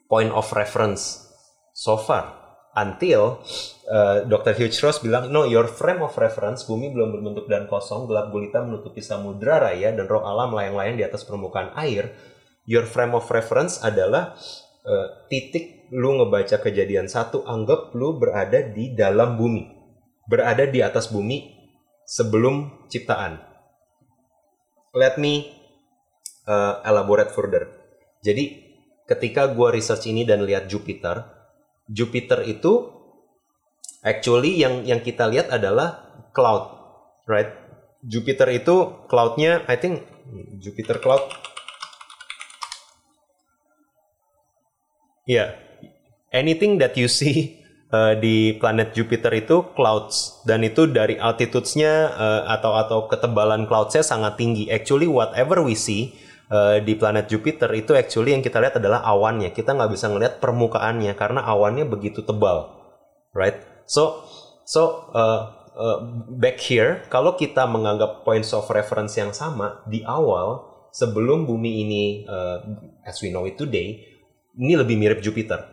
point 0.07 0.31
of 0.31 0.47
reference 0.53 1.27
so 1.73 1.97
far 1.97 2.40
until 2.71 3.43
uh, 3.91 4.23
Dr. 4.23 4.55
Hugh 4.55 4.71
Ross 4.79 5.03
bilang 5.03 5.27
no 5.27 5.43
your 5.43 5.67
frame 5.67 5.99
of 5.99 6.15
reference 6.15 6.63
bumi 6.63 6.87
belum 6.95 7.19
berbentuk 7.19 7.51
dan 7.51 7.67
kosong 7.67 8.07
gelap 8.07 8.31
gulita 8.31 8.63
menutupi 8.63 9.03
samudra 9.03 9.59
raya 9.59 9.91
dan 9.91 10.07
roh 10.07 10.23
Allah 10.23 10.47
melayang-layang 10.47 10.95
di 10.95 11.03
atas 11.03 11.27
permukaan 11.27 11.75
air 11.75 12.15
your 12.63 12.87
frame 12.87 13.11
of 13.11 13.27
reference 13.27 13.83
adalah 13.83 14.39
uh, 14.87 15.07
titik 15.27 15.91
lu 15.91 16.15
ngebaca 16.23 16.63
kejadian 16.63 17.11
satu 17.11 17.43
anggap 17.43 17.91
lu 17.91 18.15
berada 18.15 18.63
di 18.63 18.95
dalam 18.95 19.35
bumi 19.35 19.67
berada 20.23 20.63
di 20.63 20.79
atas 20.79 21.11
bumi 21.11 21.51
sebelum 22.07 22.87
ciptaan 22.87 23.35
let 24.95 25.19
me 25.19 25.51
uh, 26.47 26.79
elaborate 26.87 27.35
further 27.35 27.67
jadi 28.23 28.63
ketika 29.11 29.51
gua 29.51 29.75
research 29.75 30.07
ini 30.07 30.23
dan 30.23 30.47
lihat 30.47 30.71
Jupiter 30.71 31.40
Jupiter 31.91 32.47
itu 32.47 32.87
actually 33.99 34.55
yang 34.55 34.87
yang 34.87 35.03
kita 35.03 35.27
lihat 35.27 35.51
adalah 35.51 36.07
cloud 36.31 36.71
right 37.27 37.51
Jupiter 38.01 38.47
itu 38.49 39.05
cloudnya 39.11 39.67
I 39.67 39.75
think 39.75 40.07
Jupiter 40.63 41.03
cloud 41.03 41.27
Ya, 45.29 45.37
yeah. 45.37 45.49
anything 46.33 46.81
that 46.81 46.97
you 46.97 47.05
see 47.05 47.61
uh, 47.95 48.17
di 48.17 48.57
planet 48.57 48.97
Jupiter 48.97 49.29
itu 49.37 49.69
clouds 49.77 50.41
dan 50.49 50.65
itu 50.65 50.89
dari 50.89 51.21
altitudes-nya 51.21 52.09
uh, 52.09 52.41
atau 52.49 52.73
atau 52.73 52.99
ketebalan 53.05 53.69
clouds-nya 53.69 54.01
sangat 54.01 54.41
tinggi. 54.41 54.73
Actually 54.73 55.05
whatever 55.05 55.61
we 55.61 55.77
see 55.77 56.17
uh, 56.51 56.77
di 56.83 56.93
planet 56.99 57.31
Jupiter 57.31 57.71
itu 57.71 57.95
actually 57.95 58.35
yang 58.35 58.43
kita 58.43 58.59
lihat 58.59 58.77
adalah 58.77 59.01
awannya. 59.07 59.55
Kita 59.55 59.71
nggak 59.71 59.91
bisa 59.95 60.11
ngelihat 60.11 60.43
permukaannya 60.43 61.15
karena 61.15 61.47
awannya 61.47 61.87
begitu 61.87 62.21
tebal, 62.27 62.75
right? 63.31 63.63
So 63.87 64.27
so 64.67 65.09
uh, 65.15 65.71
uh, 65.73 65.97
back 66.35 66.59
here 66.59 67.07
kalau 67.07 67.39
kita 67.39 67.63
menganggap 67.65 68.27
points 68.27 68.51
of 68.51 68.67
reference 68.69 69.15
yang 69.15 69.31
sama 69.31 69.81
di 69.87 70.03
awal 70.03 70.67
sebelum 70.91 71.47
bumi 71.47 71.87
ini 71.87 72.03
uh, 72.27 72.59
as 73.07 73.23
we 73.23 73.31
know 73.31 73.47
it 73.47 73.55
today 73.55 74.11
ini 74.57 74.73
lebih 74.75 74.99
mirip 74.99 75.19
Jupiter, 75.23 75.63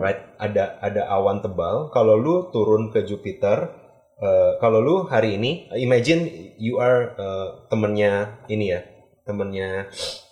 right? 0.00 0.32
Ada 0.40 0.80
ada 0.80 1.02
awan 1.12 1.44
tebal. 1.44 1.92
Kalau 1.92 2.16
lu 2.16 2.48
turun 2.48 2.88
ke 2.88 3.04
Jupiter, 3.04 3.68
uh, 4.20 4.56
kalau 4.60 4.80
lu 4.80 4.96
hari 5.04 5.36
ini, 5.36 5.68
imagine 5.76 6.54
you 6.56 6.80
are 6.80 7.12
uh, 7.20 7.68
temennya 7.68 8.40
ini 8.48 8.72
ya, 8.72 8.80
temennya 9.24 9.88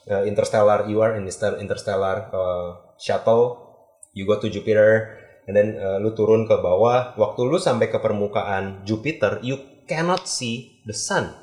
uh, 0.09 0.23
Interstellar. 0.29 0.87
You 0.87 1.01
are 1.01 1.17
in 1.17 1.29
Interstellar 1.29 2.31
uh, 2.31 2.69
shuttle. 3.01 3.75
You 4.13 4.29
go 4.29 4.37
to 4.37 4.49
Jupiter, 4.53 5.17
and 5.49 5.57
then 5.57 5.81
uh, 5.81 5.97
lu 5.99 6.13
turun 6.13 6.45
ke 6.45 6.55
bawah. 6.61 7.17
Waktu 7.17 7.41
lu 7.49 7.57
sampai 7.57 7.89
ke 7.89 7.97
permukaan 7.97 8.85
Jupiter, 8.85 9.41
you 9.41 9.57
cannot 9.89 10.29
see 10.29 10.85
the 10.85 10.93
sun 10.93 11.43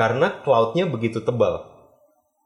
karena 0.00 0.40
cloudnya 0.40 0.88
begitu 0.88 1.20
tebal. 1.20 1.68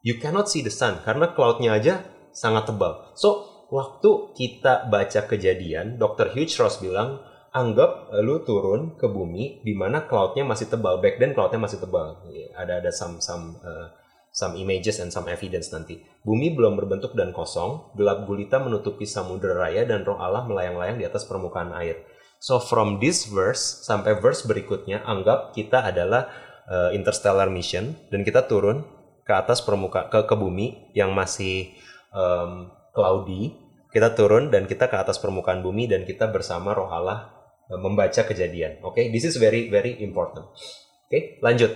You 0.03 0.19
cannot 0.19 0.51
see 0.51 0.67
the 0.67 0.75
sun 0.75 1.01
karena 1.07 1.31
cloudnya 1.33 1.79
aja 1.79 2.03
sangat 2.35 2.67
tebal. 2.67 3.15
So, 3.15 3.47
waktu 3.71 4.35
kita 4.35 4.91
baca 4.91 5.21
kejadian, 5.31 5.97
Dr. 5.97 6.35
Hugh 6.35 6.51
Ross 6.59 6.83
bilang, 6.83 7.23
anggap 7.55 8.11
lu 8.19 8.43
turun 8.43 8.99
ke 8.99 9.07
bumi 9.07 9.63
di 9.63 9.79
mana 9.79 10.11
cloudnya 10.11 10.43
masih 10.43 10.67
tebal. 10.67 10.99
Back 10.99 11.23
then 11.23 11.33
cloudnya 11.33 11.63
masih 11.63 11.79
tebal. 11.79 12.19
Ada 12.59 12.83
ada 12.83 12.91
some 12.91 13.23
some 13.23 13.63
uh, 13.63 13.95
some 14.35 14.59
images 14.59 14.99
and 14.99 15.15
some 15.15 15.31
evidence 15.31 15.71
nanti. 15.71 16.03
Bumi 16.27 16.51
belum 16.59 16.75
berbentuk 16.75 17.15
dan 17.15 17.31
kosong, 17.31 17.95
gelap 17.95 18.27
gulita 18.27 18.59
menutupi 18.59 19.07
samudera 19.07 19.71
raya 19.71 19.87
dan 19.87 20.03
roh 20.03 20.19
Allah 20.19 20.43
melayang-layang 20.51 20.99
di 20.99 21.07
atas 21.07 21.23
permukaan 21.23 21.71
air. 21.79 22.03
So 22.43 22.59
from 22.59 22.99
this 22.99 23.31
verse 23.31 23.87
sampai 23.87 24.19
verse 24.19 24.43
berikutnya, 24.43 25.07
anggap 25.07 25.55
kita 25.55 25.87
adalah 25.87 26.29
uh, 26.67 26.91
interstellar 26.91 27.47
mission 27.47 27.95
dan 28.11 28.27
kita 28.27 28.51
turun 28.51 28.83
ke 29.25 29.33
atas 29.33 29.63
permukaan 29.63 30.11
ke 30.11 30.27
ke 30.27 30.37
bumi 30.37 30.93
yang 30.93 31.15
masih 31.15 31.73
um, 32.11 32.69
cloudy, 32.93 33.55
kita 33.95 34.13
turun 34.19 34.51
dan 34.51 34.67
kita 34.67 34.91
ke 34.91 34.97
atas 34.99 35.23
permukaan 35.23 35.63
bumi 35.63 35.87
dan 35.87 36.03
kita 36.03 36.27
bersama 36.29 36.75
Roh 36.75 36.91
Allah 36.91 37.34
membaca 37.71 38.23
kejadian. 38.25 38.81
Oke, 38.85 39.01
okay? 39.01 39.05
this 39.13 39.25
is 39.25 39.37
very 39.41 39.73
very 39.73 39.97
important. 40.05 40.45
Oke, 40.49 41.09
okay? 41.09 41.23
lanjut. 41.41 41.73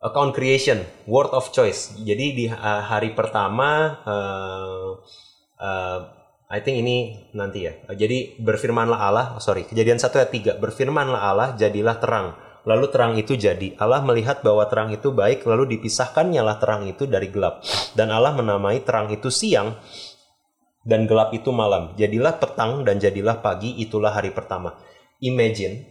Account 0.00 0.36
creation, 0.36 0.84
word 1.08 1.32
of 1.34 1.50
choice. 1.50 1.96
Jadi 1.98 2.26
di 2.36 2.44
uh, 2.46 2.82
hari 2.84 3.16
pertama, 3.16 4.00
uh, 4.06 4.90
uh, 5.58 5.98
I 6.46 6.62
think 6.62 6.84
ini 6.84 7.26
nanti 7.34 7.66
ya. 7.66 7.74
Jadi 7.90 8.38
berfirmanlah 8.38 9.00
Allah, 9.02 9.26
oh 9.34 9.42
sorry, 9.42 9.66
kejadian 9.66 9.98
satu 9.98 10.22
ayat 10.22 10.30
tiga. 10.30 10.52
Berfirmanlah 10.60 11.20
Allah, 11.20 11.48
jadilah 11.58 11.96
terang 11.98 12.38
Lalu 12.66 12.86
terang 12.90 13.14
itu 13.14 13.38
jadi. 13.38 13.78
Allah 13.78 14.02
melihat 14.02 14.42
bahwa 14.42 14.66
terang 14.66 14.90
itu 14.90 15.14
baik, 15.14 15.46
lalu 15.46 15.78
dipisahkan 15.78 16.26
nyala 16.26 16.58
terang 16.58 16.82
itu 16.90 17.06
dari 17.06 17.30
gelap. 17.30 17.62
Dan 17.94 18.10
Allah 18.10 18.34
menamai 18.34 18.82
terang 18.82 19.06
itu 19.14 19.30
siang, 19.30 19.78
dan 20.86 21.10
gelap 21.10 21.34
itu 21.34 21.50
malam. 21.50 21.92
Jadilah 21.98 22.38
petang 22.38 22.86
dan 22.86 23.02
jadilah 23.02 23.42
pagi, 23.42 23.74
itulah 23.82 24.14
hari 24.14 24.30
pertama. 24.30 24.78
Imagine, 25.18 25.82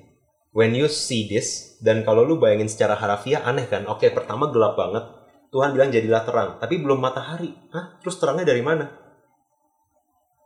when 0.56 0.72
you 0.72 0.88
see 0.88 1.28
this, 1.28 1.76
dan 1.84 2.08
kalau 2.08 2.24
lu 2.24 2.40
bayangin 2.40 2.72
secara 2.72 2.96
harafiah, 2.96 3.44
aneh 3.44 3.68
kan? 3.68 3.84
Oke, 3.92 4.08
pertama 4.16 4.48
gelap 4.56 4.80
banget. 4.80 5.04
Tuhan 5.52 5.76
bilang 5.76 5.92
jadilah 5.92 6.24
terang, 6.24 6.50
tapi 6.64 6.80
belum 6.80 7.04
matahari. 7.04 7.52
Hah? 7.76 8.00
Terus 8.00 8.16
terangnya 8.18 8.48
dari 8.48 8.64
mana? 8.64 8.88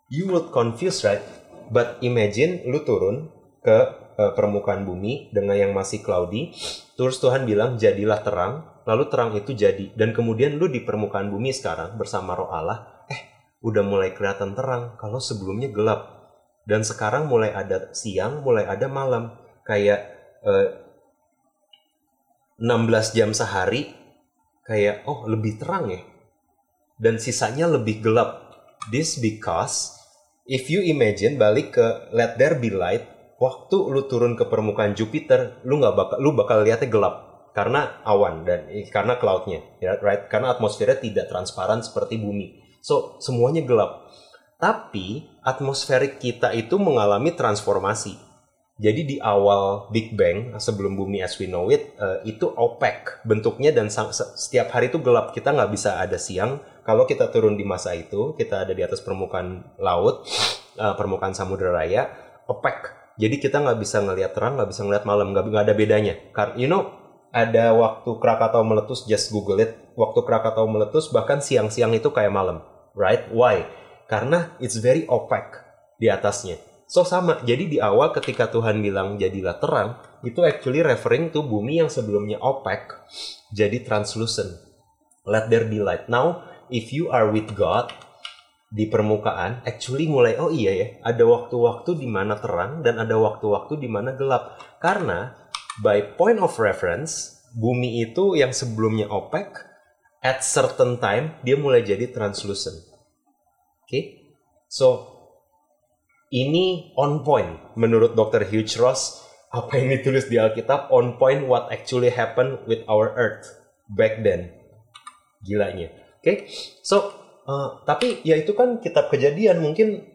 You 0.09 0.33
would 0.33 0.49
confuse, 0.49 1.05
right? 1.05 1.21
But 1.69 2.01
imagine 2.01 2.65
lu 2.65 2.81
turun 2.81 3.29
ke 3.61 3.77
uh, 4.17 4.33
permukaan 4.33 4.83
bumi 4.89 5.29
dengan 5.29 5.53
yang 5.53 5.71
masih 5.77 6.01
cloudy. 6.01 6.57
Terus 6.97 7.21
Tuhan 7.21 7.45
bilang 7.45 7.77
jadilah 7.77 8.25
terang, 8.25 8.65
lalu 8.89 9.05
terang 9.13 9.37
itu 9.37 9.53
jadi. 9.53 9.93
Dan 9.93 10.17
kemudian 10.17 10.57
lu 10.57 10.65
di 10.65 10.81
permukaan 10.81 11.29
bumi 11.29 11.53
sekarang 11.53 11.93
bersama 11.95 12.33
Roh 12.33 12.49
Allah, 12.49 12.98
udah 13.59 13.83
mulai 13.83 14.15
kelihatan 14.15 14.55
terang 14.55 14.95
kalau 14.95 15.19
sebelumnya 15.19 15.71
gelap. 15.71 16.19
Dan 16.63 16.85
sekarang 16.85 17.25
mulai 17.25 17.49
ada 17.49 17.89
siang, 17.97 18.45
mulai 18.45 18.67
ada 18.69 18.85
malam. 18.85 19.35
Kayak 19.65 20.05
eh, 20.45 20.69
16 22.59 23.15
jam 23.17 23.31
sehari 23.31 23.95
kayak 24.67 25.07
oh 25.07 25.25
lebih 25.25 25.57
terang 25.57 25.89
ya. 25.89 26.01
Dan 26.99 27.17
sisanya 27.17 27.65
lebih 27.67 28.03
gelap. 28.03 28.51
This 28.91 29.19
because 29.19 29.95
if 30.47 30.71
you 30.71 30.83
imagine 30.83 31.35
balik 31.35 31.75
ke 31.75 31.85
let 32.15 32.39
there 32.39 32.59
be 32.59 32.71
light 32.71 33.07
waktu 33.39 33.75
lu 33.75 34.05
turun 34.11 34.35
ke 34.35 34.45
permukaan 34.47 34.93
Jupiter, 34.93 35.63
lu 35.63 35.79
nggak 35.79 35.95
bakal 35.95 36.17
lu 36.19 36.35
bakal 36.35 36.59
lihatnya 36.61 36.91
gelap 36.91 37.15
karena 37.55 38.03
awan 38.05 38.45
dan 38.45 38.67
eh, 38.69 38.87
karena 38.87 39.17
cloudnya, 39.17 39.63
ya 39.79 39.97
right? 40.03 40.27
Karena 40.27 40.53
atmosfernya 40.53 41.01
tidak 41.01 41.31
transparan 41.31 41.81
seperti 41.81 42.19
bumi. 42.19 42.68
So 42.79 43.19
semuanya 43.23 43.63
gelap. 43.63 44.07
Tapi 44.59 45.23
atmosferik 45.39 46.19
kita 46.19 46.51
itu 46.51 46.75
mengalami 46.75 47.31
transformasi. 47.31 48.19
Jadi 48.79 49.01
di 49.03 49.17
awal 49.19 49.91
Big 49.91 50.15
Bang 50.15 50.55
sebelum 50.55 50.95
bumi 50.95 51.19
as 51.19 51.35
we 51.35 51.51
know 51.51 51.67
it 51.67 51.99
uh, 51.99 52.23
itu 52.23 52.47
opaque 52.47 53.19
bentuknya 53.27 53.75
dan 53.75 53.91
setiap 53.91 54.71
hari 54.71 54.87
itu 54.87 55.03
gelap 55.03 55.35
kita 55.35 55.51
nggak 55.51 55.71
bisa 55.71 55.99
ada 55.99 56.15
siang. 56.15 56.63
Kalau 56.87 57.03
kita 57.03 57.27
turun 57.27 57.59
di 57.59 57.67
masa 57.67 57.91
itu 57.91 58.39
kita 58.39 58.63
ada 58.63 58.71
di 58.71 58.79
atas 58.79 59.03
permukaan 59.03 59.75
laut, 59.83 60.23
uh, 60.79 60.95
permukaan 60.95 61.35
samudera 61.35 61.75
raya, 61.75 62.07
opaque. 62.47 62.95
Jadi 63.19 63.35
kita 63.43 63.59
nggak 63.59 63.79
bisa 63.83 63.99
ngelihat 63.99 64.31
terang, 64.31 64.55
nggak 64.55 64.71
bisa 64.71 64.81
ngelihat 64.87 65.03
malam, 65.03 65.35
nggak 65.35 65.63
ada 65.67 65.75
bedanya. 65.75 66.15
Karena 66.31 66.55
you 66.55 66.71
know 66.71 66.98
ada 67.29 67.75
waktu 67.77 68.09
Krakatau 68.17 68.65
meletus, 68.65 69.05
just 69.05 69.29
Google 69.29 69.61
it. 69.61 69.77
Waktu 69.93 70.25
Krakatau 70.25 70.65
meletus 70.65 71.11
bahkan 71.13 71.43
siang-siang 71.43 71.93
itu 71.93 72.09
kayak 72.09 72.33
malam, 72.33 72.65
right? 72.97 73.29
Why? 73.29 73.67
Karena 74.09 74.57
it's 74.57 74.79
very 74.79 75.05
opaque 75.05 75.61
di 76.01 76.09
atasnya 76.09 76.69
So 76.89 77.05
sama, 77.05 77.37
jadi 77.45 77.69
di 77.69 77.77
awal 77.77 78.09
ketika 78.17 78.49
Tuhan 78.49 78.81
bilang 78.81 79.21
jadilah 79.21 79.61
terang, 79.61 80.01
itu 80.25 80.41
actually 80.41 80.81
referring 80.81 81.29
to 81.29 81.45
bumi 81.45 81.77
yang 81.77 81.85
sebelumnya 81.85 82.41
opaque 82.41 82.97
jadi 83.53 83.85
translucent. 83.85 84.57
Let 85.21 85.53
there 85.53 85.69
be 85.69 85.77
light. 85.77 86.09
Now, 86.09 86.49
if 86.73 86.89
you 86.89 87.13
are 87.13 87.29
with 87.29 87.53
God 87.53 87.93
di 88.73 88.89
permukaan, 88.89 89.61
actually 89.69 90.09
mulai 90.09 90.41
oh 90.41 90.49
iya 90.49 90.73
ya, 90.73 90.87
ada 91.05 91.29
waktu-waktu 91.29 91.93
di 91.93 92.09
mana 92.09 92.41
terang 92.41 92.81
dan 92.81 92.97
ada 92.97 93.21
waktu-waktu 93.21 93.77
di 93.77 93.85
mana 93.85 94.17
gelap. 94.17 94.57
Karena 94.81 95.37
by 95.81 96.03
point 96.19 96.39
of 96.39 96.55
reference, 96.59 97.39
bumi 97.55 98.05
itu 98.05 98.37
yang 98.37 98.53
sebelumnya 98.53 99.09
opaque 99.09 99.65
at 100.19 100.43
certain 100.43 100.99
time 100.99 101.39
dia 101.41 101.55
mulai 101.55 101.81
jadi 101.81 102.11
translucent. 102.11 102.77
Oke? 102.85 103.89
Okay? 103.89 104.03
So 104.69 105.19
ini 106.29 106.93
on 106.93 107.25
point 107.25 107.73
menurut 107.73 108.13
Dr. 108.13 108.45
Hugh 108.45 108.69
Ross 108.77 109.25
apa 109.49 109.81
yang 109.81 109.89
ditulis 109.97 110.29
di 110.29 110.37
Alkitab 110.37 110.93
on 110.93 111.17
point 111.17 111.49
what 111.49 111.73
actually 111.73 112.13
happened 112.13 112.61
with 112.69 112.85
our 112.85 113.09
earth 113.17 113.49
back 113.89 114.21
then 114.21 114.53
gilanya 115.41 115.89
oke 115.89 116.21
okay? 116.21 116.45
so 116.85 117.09
uh, 117.49 117.81
tapi 117.81 118.21
ya 118.21 118.37
itu 118.37 118.53
kan 118.53 118.77
kitab 118.77 119.09
kejadian 119.09 119.57
mungkin 119.65 120.05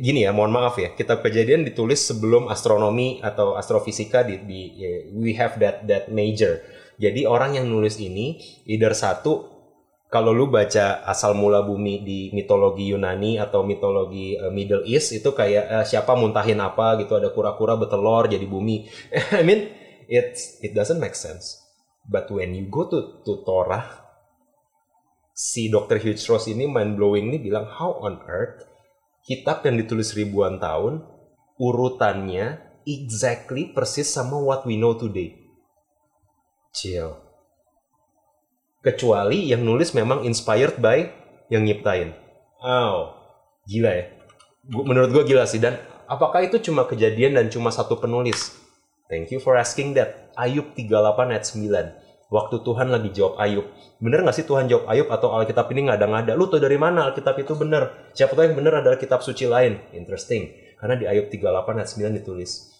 gini 0.00 0.24
ya 0.24 0.32
mohon 0.32 0.48
maaf 0.48 0.80
ya 0.80 0.96
kitab 0.96 1.20
kejadian 1.20 1.60
ditulis 1.60 2.00
sebelum 2.00 2.48
astronomi 2.48 3.20
atau 3.20 3.52
astrofisika 3.52 4.24
di, 4.24 4.40
di 4.48 4.60
we 5.12 5.36
have 5.36 5.60
that 5.60 5.84
that 5.84 6.08
major 6.08 6.64
jadi 6.96 7.28
orang 7.28 7.60
yang 7.60 7.68
nulis 7.68 8.00
ini 8.00 8.40
either 8.64 8.96
satu 8.96 9.56
kalau 10.06 10.30
lu 10.30 10.46
baca 10.48 11.02
asal 11.04 11.34
mula 11.34 11.66
bumi 11.66 12.00
di 12.00 12.20
mitologi 12.30 12.94
Yunani 12.94 13.42
atau 13.42 13.66
mitologi 13.66 14.38
uh, 14.38 14.54
Middle 14.54 14.86
East 14.86 15.12
itu 15.12 15.34
kayak 15.34 15.64
uh, 15.66 15.84
siapa 15.84 16.14
muntahin 16.14 16.62
apa 16.62 16.96
gitu 17.02 17.18
ada 17.18 17.34
kura-kura 17.34 17.74
bertelur 17.74 18.30
jadi 18.30 18.46
bumi. 18.46 18.86
I 19.40 19.42
mean 19.42 19.68
it's 20.06 20.62
it 20.62 20.72
doesn't 20.78 21.02
make 21.02 21.18
sense. 21.18 21.58
But 22.06 22.30
when 22.30 22.54
you 22.54 22.70
go 22.70 22.86
to 22.86 23.20
to 23.26 23.42
Torah 23.42 24.06
si 25.34 25.68
Dr. 25.68 25.98
Hugh 25.98 26.16
Ross 26.16 26.46
ini 26.48 26.70
mind 26.70 26.96
blowing 26.96 27.28
nih 27.34 27.42
bilang 27.42 27.66
how 27.66 27.98
on 27.98 28.22
earth 28.30 28.75
kitab 29.26 29.66
yang 29.66 29.76
ditulis 29.76 30.14
ribuan 30.14 30.62
tahun 30.62 31.02
urutannya 31.58 32.62
exactly 32.86 33.74
persis 33.74 34.08
sama 34.08 34.38
what 34.38 34.62
we 34.64 34.78
know 34.78 34.94
today. 34.94 35.34
Chill 36.70 37.26
kecuali 38.86 39.50
yang 39.50 39.66
nulis 39.66 39.90
memang 39.90 40.22
inspired 40.22 40.78
by 40.78 41.10
yang 41.50 41.66
nyiptain. 41.66 42.14
Oh, 42.62 43.18
gila 43.66 43.90
ya. 43.90 44.04
Menurut 44.70 45.10
gue 45.10 45.34
gila 45.34 45.42
sih. 45.50 45.58
Dan 45.58 45.74
apakah 46.06 46.46
itu 46.46 46.62
cuma 46.62 46.86
kejadian 46.86 47.34
dan 47.34 47.50
cuma 47.50 47.74
satu 47.74 47.98
penulis? 47.98 48.54
Thank 49.10 49.34
you 49.34 49.42
for 49.42 49.58
asking 49.58 49.98
that. 49.98 50.30
Ayub 50.38 50.70
38 50.78 51.34
ayat 51.34 51.44
9. 51.50 52.05
Waktu 52.26 52.66
Tuhan 52.66 52.90
lagi 52.90 53.14
jawab 53.14 53.38
Ayub. 53.38 53.70
Bener 54.02 54.26
gak 54.26 54.34
sih 54.34 54.46
Tuhan 54.46 54.66
jawab 54.66 54.90
Ayub 54.90 55.08
atau 55.14 55.30
Alkitab 55.30 55.70
ini 55.70 55.86
nggak 55.86 55.98
ada-ngada? 56.02 56.32
Lu 56.34 56.50
tau 56.50 56.58
dari 56.58 56.74
mana 56.74 57.06
Alkitab 57.06 57.38
itu 57.38 57.54
bener? 57.54 58.10
Siapa 58.18 58.34
tahu 58.34 58.50
yang 58.50 58.58
bener 58.58 58.82
adalah 58.82 58.98
kitab 58.98 59.22
suci 59.22 59.46
lain. 59.46 59.78
Interesting. 59.94 60.50
Karena 60.76 60.98
di 60.98 61.06
Ayub 61.06 61.30
38 61.30 61.78
ayat 61.78 61.88
9 61.94 62.18
ditulis. 62.18 62.74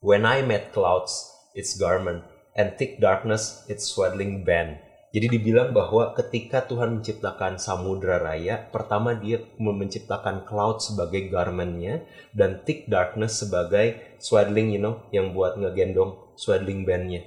When 0.00 0.24
I 0.24 0.40
met 0.40 0.72
clouds, 0.72 1.28
its 1.52 1.76
garment, 1.76 2.24
and 2.56 2.72
thick 2.80 2.96
darkness, 3.04 3.68
its 3.68 3.84
swaddling 3.84 4.48
band. 4.48 4.80
Jadi 5.10 5.26
dibilang 5.26 5.74
bahwa 5.74 6.14
ketika 6.14 6.62
Tuhan 6.70 7.02
menciptakan 7.02 7.58
samudra 7.58 8.22
raya, 8.22 8.70
pertama 8.70 9.18
dia 9.18 9.42
menciptakan 9.58 10.46
cloud 10.46 10.78
sebagai 10.78 11.26
garmentnya 11.28 12.06
dan 12.30 12.62
thick 12.62 12.86
darkness 12.86 13.42
sebagai 13.42 13.98
swaddling, 14.22 14.70
you 14.70 14.78
know, 14.78 15.02
yang 15.10 15.34
buat 15.34 15.58
ngegendong 15.58 16.14
swaddling 16.38 16.86
bandnya. 16.86 17.26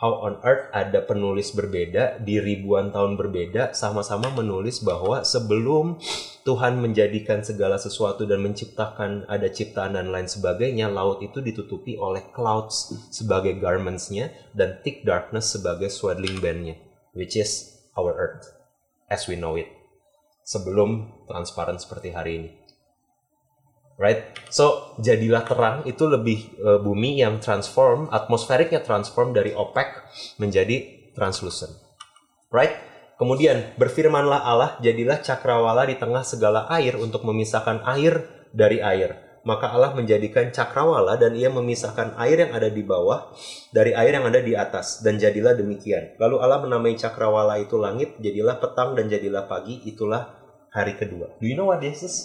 How 0.00 0.16
on 0.24 0.40
earth 0.48 0.72
ada 0.72 1.04
penulis 1.04 1.52
berbeda 1.52 2.24
di 2.24 2.40
ribuan 2.40 2.88
tahun 2.88 3.20
berbeda 3.20 3.76
sama-sama 3.76 4.32
menulis 4.32 4.80
bahwa 4.80 5.20
sebelum 5.28 6.00
Tuhan 6.40 6.80
menjadikan 6.80 7.44
segala 7.44 7.76
sesuatu 7.76 8.24
dan 8.24 8.40
menciptakan 8.40 9.28
ada 9.28 9.52
ciptaan 9.52 10.00
dan 10.00 10.08
lain 10.08 10.24
sebagainya, 10.24 10.88
laut 10.88 11.20
itu 11.20 11.44
ditutupi 11.44 12.00
oleh 12.00 12.24
clouds 12.32 12.96
sebagai 13.12 13.60
garmentsnya 13.60 14.32
dan 14.56 14.80
thick 14.80 15.04
darkness 15.04 15.52
sebagai 15.52 15.92
swaddling 15.92 16.40
bandnya, 16.40 16.80
which 17.12 17.36
is 17.36 17.84
our 17.92 18.16
earth 18.16 18.56
as 19.12 19.28
we 19.28 19.36
know 19.36 19.52
it. 19.60 19.68
Sebelum 20.48 21.12
transparan 21.28 21.76
seperti 21.76 22.16
hari 22.16 22.32
ini. 22.40 22.50
Right? 24.00 24.32
So, 24.48 24.96
jadilah 24.96 25.44
terang 25.44 25.84
itu 25.84 26.08
lebih 26.08 26.56
uh, 26.64 26.80
bumi 26.80 27.20
yang 27.20 27.36
transform, 27.36 28.08
atmosferiknya 28.08 28.80
transform 28.80 29.36
dari 29.36 29.52
opaque 29.52 30.08
menjadi 30.40 31.12
translucent. 31.12 31.76
Right? 32.48 32.72
Kemudian 33.20 33.76
berfirmanlah 33.76 34.40
Allah, 34.40 34.70
jadilah 34.80 35.20
cakrawala 35.20 35.84
di 35.84 36.00
tengah 36.00 36.24
segala 36.24 36.64
air 36.72 36.96
untuk 36.96 37.28
memisahkan 37.28 37.84
air 37.84 38.24
dari 38.56 38.80
air. 38.80 39.20
Maka 39.44 39.72
Allah 39.72 39.92
menjadikan 39.92 40.48
cakrawala 40.48 41.20
dan 41.20 41.36
ia 41.36 41.52
memisahkan 41.52 42.16
air 42.16 42.48
yang 42.48 42.52
ada 42.56 42.72
di 42.72 42.80
bawah 42.80 43.32
dari 43.72 43.92
air 43.92 44.16
yang 44.16 44.24
ada 44.24 44.40
di 44.40 44.56
atas. 44.56 45.04
Dan 45.04 45.20
jadilah 45.20 45.52
demikian. 45.52 46.16
Lalu 46.16 46.40
Allah 46.40 46.64
menamai 46.64 46.96
cakrawala 46.96 47.60
itu 47.60 47.76
langit, 47.76 48.16
jadilah 48.16 48.56
petang 48.56 48.96
dan 48.96 49.12
jadilah 49.12 49.44
pagi, 49.44 49.84
itulah 49.84 50.40
hari 50.72 50.96
kedua. 50.96 51.36
Do 51.40 51.44
you 51.44 51.56
know 51.56 51.68
what 51.68 51.84
this 51.84 52.00
is? 52.00 52.16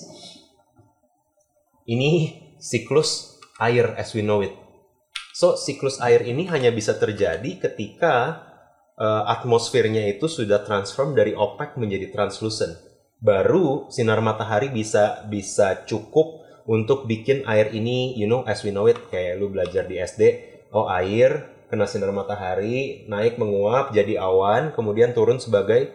Ini 1.86 2.42
siklus 2.58 3.38
air 3.62 3.94
as 3.94 4.18
we 4.18 4.26
know 4.26 4.42
it. 4.42 4.58
So, 5.38 5.54
siklus 5.54 6.02
air 6.02 6.26
ini 6.26 6.50
hanya 6.50 6.74
bisa 6.74 6.98
terjadi 6.98 7.62
ketika 7.62 8.42
uh, 8.98 9.30
atmosfernya 9.30 10.10
itu 10.10 10.26
sudah 10.26 10.66
transform 10.66 11.14
dari 11.14 11.38
opaque 11.38 11.78
menjadi 11.78 12.10
translucent. 12.10 12.74
Baru 13.22 13.86
sinar 13.94 14.18
matahari 14.26 14.74
bisa 14.74 15.30
bisa 15.30 15.86
cukup 15.86 16.42
untuk 16.66 17.06
bikin 17.06 17.46
air 17.46 17.70
ini, 17.70 18.18
you 18.18 18.26
know, 18.26 18.42
as 18.50 18.66
we 18.66 18.74
know 18.74 18.90
it, 18.90 18.98
kayak 19.14 19.38
lu 19.38 19.54
belajar 19.54 19.86
di 19.86 20.02
SD, 20.02 20.22
oh 20.74 20.90
air 20.90 21.54
kena 21.70 21.86
sinar 21.86 22.10
matahari, 22.10 23.06
naik 23.06 23.38
menguap 23.38 23.94
jadi 23.94 24.18
awan, 24.18 24.74
kemudian 24.74 25.14
turun 25.14 25.38
sebagai 25.38 25.94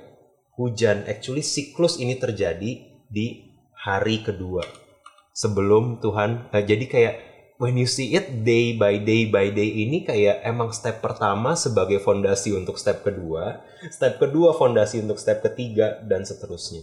hujan. 0.54 1.02
Actually 1.10 1.42
siklus 1.42 1.98
ini 1.98 2.14
terjadi 2.14 3.02
di 3.10 3.26
hari 3.74 4.22
kedua 4.22 4.89
sebelum 5.34 6.02
Tuhan. 6.02 6.50
Uh, 6.50 6.62
jadi 6.64 6.84
kayak 6.86 7.14
when 7.60 7.76
you 7.76 7.84
see 7.84 8.16
it 8.16 8.40
day 8.40 8.72
by 8.72 8.96
day 8.96 9.28
by 9.28 9.52
day 9.52 9.84
ini 9.84 10.08
kayak 10.08 10.40
emang 10.48 10.72
step 10.72 11.04
pertama 11.04 11.52
sebagai 11.52 12.00
fondasi 12.00 12.56
untuk 12.56 12.80
step 12.80 13.04
kedua, 13.04 13.60
step 13.92 14.16
kedua 14.16 14.56
fondasi 14.56 15.04
untuk 15.04 15.20
step 15.20 15.44
ketiga 15.44 16.00
dan 16.08 16.24
seterusnya. 16.24 16.82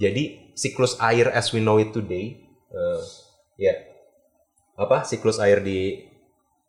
Jadi 0.00 0.56
siklus 0.56 0.96
air 0.96 1.28
as 1.28 1.52
we 1.52 1.60
know 1.60 1.76
it 1.76 1.92
today, 1.92 2.40
uh, 2.72 3.04
ya 3.60 3.68
yeah. 3.68 3.78
apa 4.80 5.04
siklus 5.04 5.36
air 5.36 5.60
di 5.60 6.08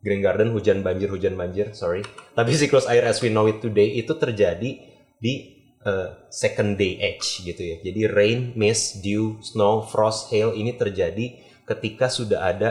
Green 0.04 0.20
Garden 0.20 0.52
hujan 0.52 0.84
banjir 0.84 1.08
hujan 1.08 1.32
banjir, 1.38 1.72
sorry. 1.72 2.04
Tapi 2.36 2.52
siklus 2.52 2.84
air 2.90 3.08
as 3.08 3.24
we 3.24 3.32
know 3.32 3.48
it 3.48 3.64
today 3.64 3.96
itu 3.96 4.12
terjadi 4.18 4.84
di 5.16 5.61
uh, 5.86 6.14
second 6.30 6.78
day 6.78 6.98
age 6.98 7.42
gitu 7.46 7.62
ya. 7.62 7.76
Jadi 7.82 8.00
rain, 8.10 8.40
mist, 8.54 9.02
dew, 9.02 9.38
snow, 9.42 9.82
frost, 9.86 10.30
hail 10.30 10.54
ini 10.54 10.74
terjadi 10.74 11.38
ketika 11.66 12.10
sudah 12.10 12.42
ada 12.42 12.70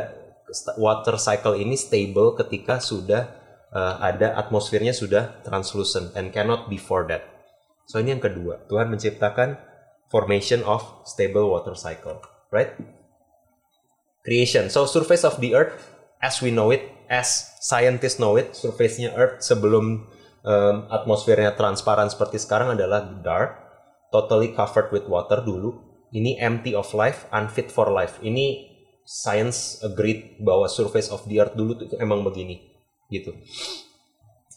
water 0.76 1.16
cycle 1.16 1.56
ini 1.56 1.80
stable 1.80 2.36
ketika 2.36 2.84
sudah 2.84 3.32
uh, 3.72 4.04
ada 4.04 4.36
atmosfernya 4.36 4.92
sudah 4.92 5.40
translucent 5.48 6.12
and 6.16 6.36
cannot 6.36 6.68
before 6.68 7.08
that. 7.08 7.24
So 7.88 8.00
ini 8.00 8.16
yang 8.16 8.24
kedua, 8.24 8.68
Tuhan 8.68 8.92
menciptakan 8.92 9.60
formation 10.12 10.64
of 10.68 10.84
stable 11.08 11.48
water 11.52 11.76
cycle, 11.76 12.20
right? 12.52 12.76
Creation. 14.22 14.68
So 14.70 14.86
surface 14.86 15.24
of 15.24 15.40
the 15.40 15.56
earth 15.56 15.80
as 16.22 16.44
we 16.44 16.54
know 16.54 16.70
it, 16.70 16.86
as 17.10 17.52
scientists 17.60 18.22
know 18.22 18.38
it, 18.38 18.54
surface-nya 18.54 19.16
earth 19.18 19.42
sebelum 19.42 20.06
um, 20.46 20.88
atmosfernya 20.90 21.54
transparan 21.58 22.10
seperti 22.10 22.42
sekarang 22.42 22.76
adalah 22.78 23.02
dark 23.22 23.62
totally 24.12 24.52
covered 24.54 24.92
with 24.92 25.08
water 25.08 25.42
dulu. 25.42 25.80
Ini 26.12 26.44
empty 26.44 26.76
of 26.76 26.92
life, 26.92 27.24
unfit 27.32 27.72
for 27.72 27.88
life. 27.88 28.20
Ini 28.20 28.68
science 29.08 29.80
agreed 29.82 30.44
bahwa 30.44 30.68
surface 30.68 31.08
of 31.08 31.24
the 31.26 31.40
earth 31.40 31.56
dulu 31.56 31.80
itu 31.80 31.96
emang 31.98 32.22
begini 32.22 32.60
gitu. 33.08 33.32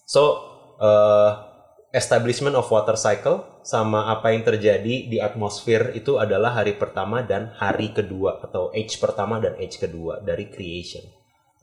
So 0.05 0.23
uh, 0.83 1.55
establishment 1.95 2.59
of 2.59 2.67
water 2.71 2.99
cycle 2.99 3.63
sama 3.65 4.11
apa 4.11 4.35
yang 4.35 4.45
terjadi 4.45 5.09
di 5.09 5.19
atmosfer 5.23 5.95
itu 5.97 6.21
adalah 6.21 6.53
hari 6.59 6.77
pertama 6.77 7.25
dan 7.25 7.55
hari 7.57 7.95
kedua 7.95 8.43
atau 8.45 8.69
age 8.75 8.99
pertama 9.01 9.41
dan 9.41 9.57
age 9.57 9.81
kedua 9.81 10.21
dari 10.21 10.51
creation. 10.51 11.07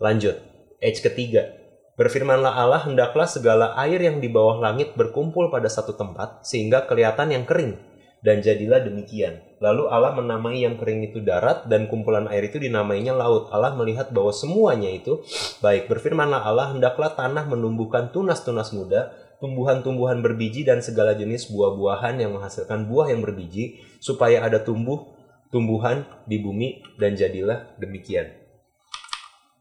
Lanjut, 0.01 0.39
age 0.81 1.03
ketiga. 1.03 1.60
Berfirmanlah 1.99 2.53
Allah, 2.55 2.81
hendaklah 2.87 3.27
segala 3.27 3.75
air 3.79 3.99
yang 3.99 4.23
di 4.23 4.31
bawah 4.31 4.59
langit 4.59 4.95
berkumpul 4.95 5.51
pada 5.51 5.67
satu 5.67 5.93
tempat 5.93 6.43
sehingga 6.47 6.87
kelihatan 6.87 7.35
yang 7.35 7.43
kering. 7.43 7.77
Dan 8.21 8.37
jadilah 8.45 8.85
demikian. 8.85 9.41
Lalu 9.57 9.89
Allah 9.89 10.13
menamai 10.13 10.61
yang 10.61 10.77
kering 10.77 11.09
itu 11.09 11.25
darat 11.25 11.65
dan 11.65 11.89
kumpulan 11.89 12.29
air 12.29 12.45
itu 12.45 12.61
dinamainya 12.61 13.17
laut. 13.17 13.49
Allah 13.49 13.73
melihat 13.73 14.13
bahwa 14.13 14.29
semuanya 14.29 14.93
itu 14.93 15.25
baik. 15.57 15.89
Berfirmanlah 15.89 16.45
Allah, 16.45 16.69
hendaklah 16.69 17.17
tanah 17.17 17.49
menumbuhkan 17.49 18.13
tunas-tunas 18.13 18.77
muda 18.77 19.09
tumbuhan-tumbuhan 19.41 20.21
berbiji 20.21 20.61
dan 20.61 20.85
segala 20.85 21.17
jenis 21.17 21.49
buah-buahan 21.49 22.21
yang 22.21 22.37
menghasilkan 22.37 22.85
buah 22.85 23.09
yang 23.09 23.25
berbiji 23.25 23.81
supaya 23.97 24.45
ada 24.45 24.61
tumbuh 24.61 25.17
tumbuhan 25.49 26.05
di 26.29 26.37
bumi 26.37 26.85
dan 27.01 27.17
jadilah 27.17 27.73
demikian. 27.81 28.31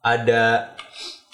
Ada 0.04 0.76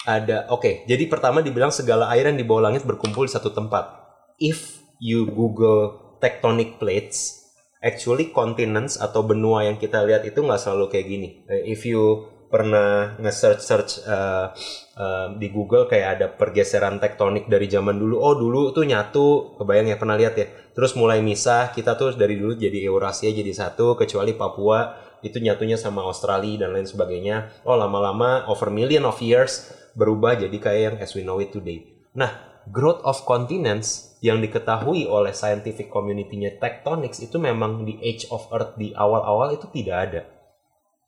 ada 0.07 0.47
oke, 0.47 0.63
okay, 0.63 0.73
jadi 0.87 1.03
pertama 1.11 1.43
dibilang 1.43 1.69
segala 1.69 2.07
air 2.15 2.31
yang 2.31 2.39
di 2.39 2.47
bawah 2.47 2.71
langit 2.71 2.87
berkumpul 2.87 3.27
di 3.27 3.31
satu 3.35 3.51
tempat. 3.51 4.07
If 4.39 4.79
you 5.03 5.27
Google 5.27 6.15
tectonic 6.23 6.79
plates, 6.79 7.43
actually 7.83 8.31
continents 8.31 8.95
atau 8.95 9.27
benua 9.27 9.67
yang 9.67 9.75
kita 9.75 10.07
lihat 10.07 10.23
itu 10.23 10.39
nggak 10.39 10.63
selalu 10.63 10.87
kayak 10.87 11.07
gini. 11.11 11.29
If 11.67 11.83
you 11.83 12.31
pernah 12.47 13.19
nge-search 13.19 13.61
search 13.61 13.91
uh, 14.07 14.55
uh, 14.95 15.27
di 15.35 15.51
Google 15.51 15.83
kayak 15.83 16.07
ada 16.19 16.27
pergeseran 16.31 16.97
tektonik 16.97 17.51
dari 17.51 17.67
zaman 17.67 17.99
dulu. 17.99 18.15
Oh 18.23 18.39
dulu 18.39 18.71
tuh 18.71 18.87
nyatu, 18.87 19.59
kebayang 19.59 19.91
ya 19.91 19.99
pernah 19.99 20.15
lihat 20.15 20.33
ya. 20.39 20.47
Terus 20.71 20.95
mulai 20.95 21.19
misah, 21.19 21.75
kita 21.75 21.99
tuh 21.99 22.15
dari 22.15 22.39
dulu 22.39 22.55
jadi 22.55 22.87
Eurasia 22.87 23.27
jadi 23.29 23.51
satu, 23.51 23.99
kecuali 23.99 24.31
Papua 24.31 24.95
itu 25.25 25.41
nyatunya 25.41 25.75
sama 25.75 26.05
Australia 26.07 26.65
dan 26.65 26.77
lain 26.77 26.87
sebagainya. 26.87 27.51
Oh 27.67 27.75
lama-lama 27.75 28.47
over 28.47 28.71
million 28.71 29.03
of 29.03 29.19
years 29.19 29.67
berubah 29.97 30.37
jadi 30.37 30.57
kayak 30.61 30.81
yang 30.81 30.97
as 31.01 31.17
we 31.17 31.25
know 31.25 31.41
it 31.41 31.49
today. 31.49 32.05
Nah, 32.13 32.29
growth 32.69 33.01
of 33.01 33.25
continents 33.25 34.13
yang 34.21 34.37
diketahui 34.37 35.09
oleh 35.09 35.33
scientific 35.33 35.89
community-nya 35.89 36.61
tectonics 36.61 37.17
itu 37.17 37.41
memang 37.41 37.81
di 37.81 37.97
age 38.05 38.29
of 38.29 38.45
earth 38.53 38.77
di 38.77 38.93
awal-awal 38.93 39.57
itu 39.57 39.65
tidak 39.73 39.97
ada. 40.09 40.21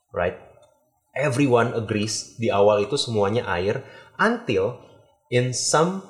Right? 0.09 0.49
everyone 1.19 1.75
agrees 1.75 2.39
di 2.39 2.47
awal 2.47 2.85
itu 2.87 2.95
semuanya 2.95 3.45
air 3.49 3.83
until 4.15 4.79
in 5.27 5.51
some 5.51 6.05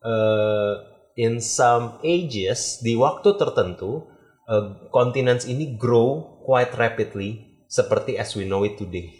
uh, 0.00 0.80
in 1.18 1.38
some 1.44 2.00
ages 2.00 2.80
di 2.80 2.96
waktu 2.96 3.36
tertentu 3.36 4.08
uh, 4.48 4.88
continents 4.88 5.44
ini 5.44 5.74
grow 5.76 6.40
quite 6.42 6.72
rapidly 6.74 7.60
seperti 7.68 8.16
as 8.16 8.32
we 8.34 8.48
know 8.48 8.64
it 8.64 8.80
today. 8.80 9.12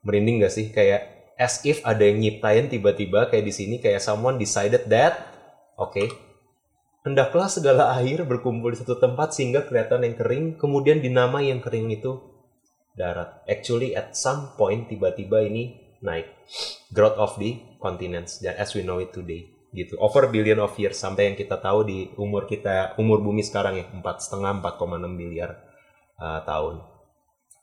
Merinding 0.00 0.40
gak 0.40 0.54
sih 0.54 0.72
kayak 0.72 1.19
as 1.40 1.64
if 1.64 1.80
ada 1.88 2.04
yang 2.04 2.20
nyiptain 2.20 2.68
tiba-tiba 2.68 3.32
kayak 3.32 3.48
di 3.48 3.54
sini 3.56 3.80
kayak 3.80 4.04
someone 4.04 4.36
decided 4.36 4.84
that 4.92 5.32
oke. 5.80 5.96
Okay, 5.96 6.12
hendaklah 7.00 7.48
segala 7.48 7.96
air 7.96 8.28
berkumpul 8.28 8.76
di 8.76 8.78
satu 8.84 9.00
tempat 9.00 9.32
sehingga 9.32 9.64
kelihatan 9.64 10.04
yang 10.04 10.14
kering 10.20 10.44
kemudian 10.60 11.00
dinamai 11.00 11.48
yang 11.48 11.64
kering 11.64 11.88
itu 11.88 12.20
darat. 12.92 13.40
Actually 13.48 13.96
at 13.96 14.12
some 14.12 14.52
point 14.60 14.92
tiba-tiba 14.92 15.40
ini 15.40 15.96
naik. 16.04 16.28
Growth 16.92 17.16
of 17.16 17.32
the 17.40 17.56
continents 17.80 18.44
dan 18.44 18.60
as 18.60 18.76
we 18.76 18.84
know 18.84 19.00
it 19.00 19.16
today 19.16 19.48
gitu. 19.72 19.96
Over 19.96 20.28
billion 20.28 20.60
of 20.60 20.76
years 20.76 21.00
sampai 21.00 21.32
yang 21.32 21.36
kita 21.40 21.56
tahu 21.56 21.88
di 21.88 21.98
umur 22.20 22.44
kita 22.44 22.98
umur 23.00 23.24
bumi 23.24 23.40
sekarang 23.40 23.80
ya 23.80 23.86
empat 23.88 24.20
setengah 24.20 24.60
empat 24.60 24.76
koma 24.76 25.00
enam 25.00 25.16
miliar 25.16 25.56
uh, 26.20 26.44
tahun. 26.44 26.84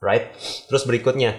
Right? 0.02 0.34
Terus 0.70 0.86
berikutnya 0.86 1.38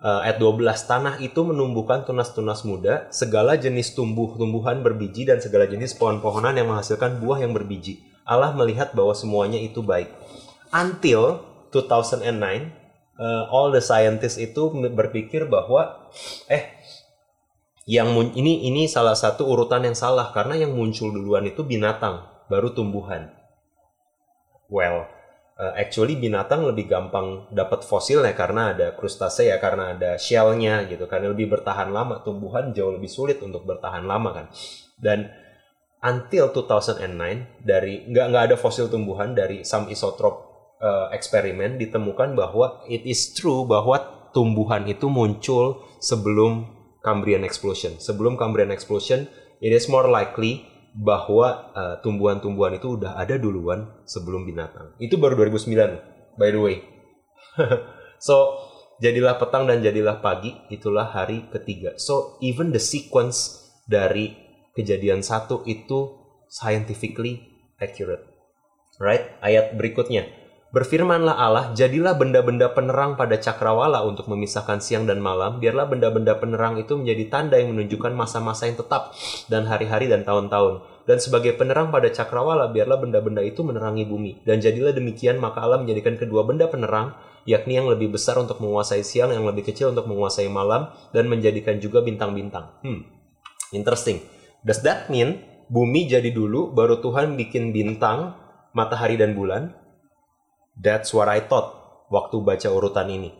uh, 0.00 0.24
ayat 0.24 0.40
12 0.40 0.64
tanah 0.84 1.14
itu 1.20 1.40
menumbuhkan 1.44 2.04
tunas-tunas 2.04 2.64
muda 2.64 3.08
segala 3.12 3.56
jenis 3.56 3.92
tumbuh-tumbuhan 3.96 4.80
berbiji 4.84 5.28
dan 5.28 5.40
segala 5.40 5.68
jenis 5.68 5.96
pohon-pohonan 5.96 6.56
yang 6.56 6.68
menghasilkan 6.72 7.20
buah 7.20 7.44
yang 7.44 7.52
berbiji 7.52 8.04
Allah 8.24 8.52
melihat 8.52 8.92
bahwa 8.92 9.16
semuanya 9.16 9.60
itu 9.60 9.80
baik 9.84 10.12
until 10.72 11.44
2009 11.72 12.26
uh, 13.20 13.44
all 13.52 13.68
the 13.70 13.84
scientists 13.84 14.40
itu 14.40 14.72
berpikir 14.90 15.46
bahwa 15.46 16.10
eh 16.48 16.80
yang 17.90 18.14
ini 18.38 18.70
ini 18.70 18.86
salah 18.86 19.18
satu 19.18 19.48
urutan 19.50 19.82
yang 19.82 19.98
salah 19.98 20.30
karena 20.30 20.54
yang 20.54 20.72
muncul 20.76 21.10
duluan 21.10 21.42
itu 21.48 21.66
binatang 21.66 22.22
baru 22.46 22.70
tumbuhan. 22.70 23.34
Well, 24.70 25.10
uh, 25.60 25.76
actually 25.76 26.16
binatang 26.16 26.64
lebih 26.64 26.88
gampang 26.88 27.44
dapat 27.52 27.84
fosilnya 27.84 28.32
karena 28.32 28.72
ada 28.72 28.96
krustasea 28.96 29.60
karena 29.60 29.92
ada 29.92 30.16
shellnya 30.16 30.88
gitu 30.88 31.04
karena 31.04 31.28
lebih 31.28 31.52
bertahan 31.52 31.92
lama 31.92 32.24
tumbuhan 32.24 32.72
jauh 32.72 32.96
lebih 32.96 33.12
sulit 33.12 33.44
untuk 33.44 33.68
bertahan 33.68 34.08
lama 34.08 34.30
kan 34.32 34.46
dan 34.96 35.28
until 36.00 36.48
2009 36.56 37.04
dari 37.60 38.08
nggak 38.08 38.26
nggak 38.32 38.44
ada 38.48 38.56
fosil 38.56 38.88
tumbuhan 38.88 39.36
dari 39.36 39.60
some 39.68 39.92
isotrop 39.92 40.48
uh, 40.80 41.12
eksperimen 41.12 41.76
ditemukan 41.76 42.32
bahwa 42.32 42.80
it 42.88 43.04
is 43.04 43.36
true 43.36 43.68
bahwa 43.68 44.00
tumbuhan 44.32 44.88
itu 44.88 45.06
muncul 45.12 45.84
sebelum 46.00 46.80
Cambrian 47.00 47.44
explosion. 47.44 47.96
Sebelum 47.96 48.36
Cambrian 48.36 48.72
explosion, 48.72 49.24
it 49.60 49.72
is 49.72 49.88
more 49.88 50.08
likely 50.08 50.68
bahwa 50.90 51.70
uh, 51.70 51.96
tumbuhan-tumbuhan 52.02 52.78
itu 52.78 52.98
udah 52.98 53.14
ada 53.14 53.38
duluan 53.38 53.86
sebelum 54.06 54.42
binatang. 54.42 54.94
Itu 54.98 55.16
baru 55.22 55.38
2009, 55.38 56.34
by 56.34 56.48
the 56.50 56.60
way. 56.60 56.76
so, 58.26 58.58
jadilah 58.98 59.38
petang 59.38 59.70
dan 59.70 59.82
jadilah 59.82 60.18
pagi, 60.18 60.50
itulah 60.68 61.10
hari 61.14 61.46
ketiga. 61.54 61.94
So, 61.96 62.38
even 62.42 62.74
the 62.74 62.82
sequence 62.82 63.70
dari 63.86 64.34
kejadian 64.74 65.22
satu 65.22 65.62
itu 65.66 66.18
scientifically 66.50 67.46
accurate. 67.78 68.26
Right? 68.98 69.38
Ayat 69.40 69.78
berikutnya. 69.78 70.39
Berfirmanlah 70.70 71.34
Allah, 71.34 71.74
jadilah 71.74 72.14
benda-benda 72.14 72.70
penerang 72.70 73.18
pada 73.18 73.34
cakrawala 73.34 74.06
untuk 74.06 74.30
memisahkan 74.30 74.78
siang 74.78 75.02
dan 75.02 75.18
malam, 75.18 75.58
biarlah 75.58 75.90
benda-benda 75.90 76.38
penerang 76.38 76.78
itu 76.78 76.94
menjadi 76.94 77.26
tanda 77.26 77.58
yang 77.58 77.74
menunjukkan 77.74 78.14
masa-masa 78.14 78.70
yang 78.70 78.78
tetap, 78.78 79.10
dan 79.50 79.66
hari-hari 79.66 80.06
dan 80.06 80.22
tahun-tahun. 80.22 80.86
Dan 81.10 81.18
sebagai 81.18 81.58
penerang 81.58 81.90
pada 81.90 82.06
cakrawala, 82.14 82.70
biarlah 82.70 83.02
benda-benda 83.02 83.42
itu 83.42 83.66
menerangi 83.66 84.06
bumi. 84.06 84.46
Dan 84.46 84.62
jadilah 84.62 84.94
demikian, 84.94 85.42
maka 85.42 85.58
Allah 85.58 85.82
menjadikan 85.82 86.14
kedua 86.14 86.46
benda 86.46 86.70
penerang, 86.70 87.18
yakni 87.50 87.74
yang 87.74 87.90
lebih 87.90 88.14
besar 88.14 88.38
untuk 88.38 88.62
menguasai 88.62 89.02
siang, 89.02 89.34
yang 89.34 89.42
lebih 89.42 89.66
kecil 89.66 89.90
untuk 89.90 90.06
menguasai 90.06 90.46
malam, 90.46 90.86
dan 91.10 91.26
menjadikan 91.26 91.82
juga 91.82 91.98
bintang-bintang. 91.98 92.78
Hmm, 92.86 93.10
interesting. 93.74 94.22
Does 94.62 94.86
that 94.86 95.10
mean 95.10 95.42
bumi 95.66 96.06
jadi 96.06 96.30
dulu, 96.30 96.70
baru 96.70 97.02
Tuhan 97.02 97.34
bikin 97.34 97.74
bintang, 97.74 98.38
matahari 98.70 99.18
dan 99.18 99.34
bulan, 99.34 99.79
That's 100.80 101.12
what 101.12 101.28
I 101.28 101.44
thought 101.44 102.08
waktu 102.08 102.40
baca 102.40 102.68
urutan 102.72 103.12
ini. 103.12 103.30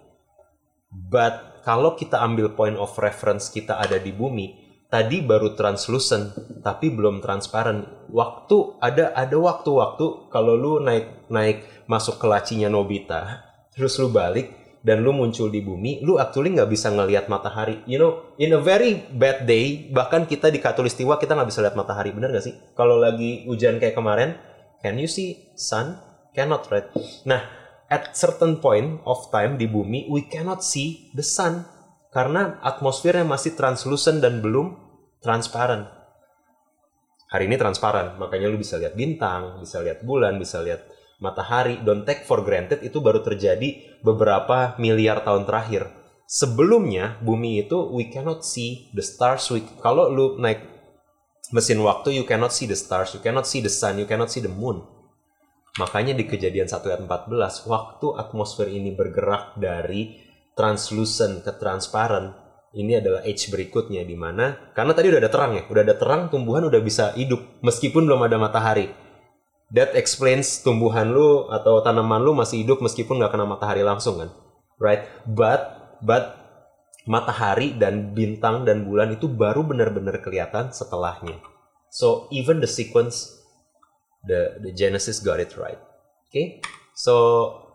But 0.92 1.64
kalau 1.64 1.96
kita 1.96 2.20
ambil 2.20 2.52
point 2.52 2.76
of 2.76 2.92
reference 3.00 3.48
kita 3.48 3.80
ada 3.80 3.96
di 3.96 4.12
bumi, 4.12 4.70
tadi 4.92 5.24
baru 5.24 5.56
translucent 5.56 6.36
tapi 6.60 6.92
belum 6.92 7.24
transparan. 7.24 8.08
Waktu 8.12 8.76
ada 8.84 9.16
ada 9.16 9.36
waktu-waktu 9.40 10.28
kalau 10.28 10.52
lu 10.52 10.84
naik 10.84 11.32
naik 11.32 11.64
masuk 11.88 12.20
ke 12.20 12.26
lacinya 12.28 12.68
Nobita, 12.68 13.40
terus 13.72 13.96
lu 13.96 14.12
balik 14.12 14.60
dan 14.80 15.04
lu 15.04 15.12
muncul 15.12 15.52
di 15.52 15.60
bumi, 15.60 16.00
lu 16.00 16.16
actually 16.16 16.56
nggak 16.56 16.68
bisa 16.68 16.88
ngelihat 16.92 17.28
matahari. 17.28 17.84
You 17.84 18.00
know, 18.00 18.12
in 18.40 18.56
a 18.56 18.60
very 18.60 19.00
bad 19.12 19.44
day, 19.44 19.92
bahkan 19.92 20.24
kita 20.24 20.48
di 20.48 20.56
Katulistiwa 20.56 21.20
kita 21.20 21.36
nggak 21.36 21.48
bisa 21.48 21.60
lihat 21.60 21.76
matahari, 21.76 22.16
bener 22.16 22.32
gak 22.32 22.44
sih? 22.44 22.56
Kalau 22.72 22.96
lagi 22.96 23.44
hujan 23.44 23.76
kayak 23.76 23.92
kemarin, 23.92 24.40
can 24.80 24.96
you 24.96 25.08
see 25.08 25.52
sun? 25.52 26.09
Cannot, 26.30 26.70
right? 26.70 26.86
Nah, 27.26 27.42
at 27.90 28.14
certain 28.14 28.62
point 28.62 29.02
of 29.02 29.26
time 29.34 29.58
di 29.58 29.66
bumi, 29.66 30.06
we 30.06 30.22
cannot 30.30 30.62
see 30.62 31.10
the 31.10 31.26
sun 31.26 31.66
karena 32.14 32.62
atmosfernya 32.62 33.26
masih 33.26 33.58
translucent 33.58 34.22
dan 34.22 34.38
belum 34.38 34.78
transparan. 35.18 35.90
Hari 37.30 37.46
ini 37.46 37.58
transparan, 37.58 38.18
makanya 38.18 38.50
lu 38.50 38.58
bisa 38.58 38.78
lihat 38.78 38.98
bintang, 38.98 39.62
bisa 39.62 39.78
lihat 39.82 40.02
bulan, 40.02 40.38
bisa 40.38 40.62
lihat 40.62 40.86
matahari. 41.22 41.78
Don't 41.82 42.06
take 42.06 42.26
for 42.26 42.42
granted 42.42 42.82
itu 42.82 42.98
baru 42.98 43.22
terjadi 43.22 44.02
beberapa 44.02 44.74
miliar 44.78 45.22
tahun 45.22 45.46
terakhir. 45.46 45.90
Sebelumnya 46.30 47.18
bumi 47.22 47.66
itu 47.66 47.90
we 47.90 48.06
cannot 48.06 48.46
see 48.46 48.90
the 48.94 49.02
stars. 49.02 49.50
We, 49.50 49.66
kalau 49.82 50.10
lu 50.10 50.38
naik 50.38 50.62
mesin 51.50 51.82
waktu 51.82 52.18
you 52.18 52.26
cannot 52.26 52.54
see 52.54 52.70
the 52.70 52.78
stars, 52.78 53.14
you 53.14 53.22
cannot 53.22 53.50
see 53.50 53.58
the 53.58 53.70
sun, 53.70 53.98
you 53.98 54.06
cannot 54.06 54.30
see 54.30 54.42
the 54.42 54.50
moon 54.50 54.99
Makanya 55.78 56.18
di 56.18 56.26
kejadian 56.26 56.66
1 56.66 56.82
ayat 56.90 57.02
14, 57.06 57.70
waktu 57.70 58.06
atmosfer 58.18 58.66
ini 58.66 58.90
bergerak 58.90 59.54
dari 59.54 60.18
translucent 60.58 61.46
ke 61.46 61.54
transparan, 61.54 62.34
ini 62.74 62.98
adalah 62.98 63.22
age 63.26 63.50
berikutnya 63.50 64.02
di 64.06 64.14
mana 64.14 64.70
karena 64.74 64.94
tadi 64.94 65.10
udah 65.10 65.20
ada 65.22 65.30
terang 65.30 65.52
ya, 65.58 65.62
udah 65.66 65.82
ada 65.82 65.94
terang, 65.94 66.22
tumbuhan 66.30 66.66
udah 66.66 66.82
bisa 66.82 67.14
hidup 67.14 67.62
meskipun 67.62 68.06
belum 68.06 68.26
ada 68.26 68.38
matahari. 68.38 68.90
That 69.70 69.94
explains 69.94 70.66
tumbuhan 70.66 71.14
lu 71.14 71.46
atau 71.46 71.78
tanaman 71.86 72.22
lu 72.22 72.34
masih 72.34 72.66
hidup 72.66 72.82
meskipun 72.82 73.22
nggak 73.22 73.30
kena 73.30 73.46
matahari 73.46 73.86
langsung 73.86 74.18
kan, 74.18 74.30
right? 74.82 75.06
But 75.26 75.94
but 76.02 76.34
matahari 77.06 77.78
dan 77.78 78.14
bintang 78.14 78.66
dan 78.66 78.86
bulan 78.86 79.14
itu 79.14 79.30
baru 79.30 79.62
benar-benar 79.62 80.18
kelihatan 80.22 80.74
setelahnya. 80.74 81.38
So 81.90 82.30
even 82.34 82.58
the 82.58 82.70
sequence 82.70 83.39
the 84.24 84.60
the 84.60 84.72
Genesis 84.72 85.20
got 85.20 85.40
it 85.40 85.56
right. 85.56 85.80
Oke. 86.28 86.32
Okay? 86.32 86.46
So 86.92 87.14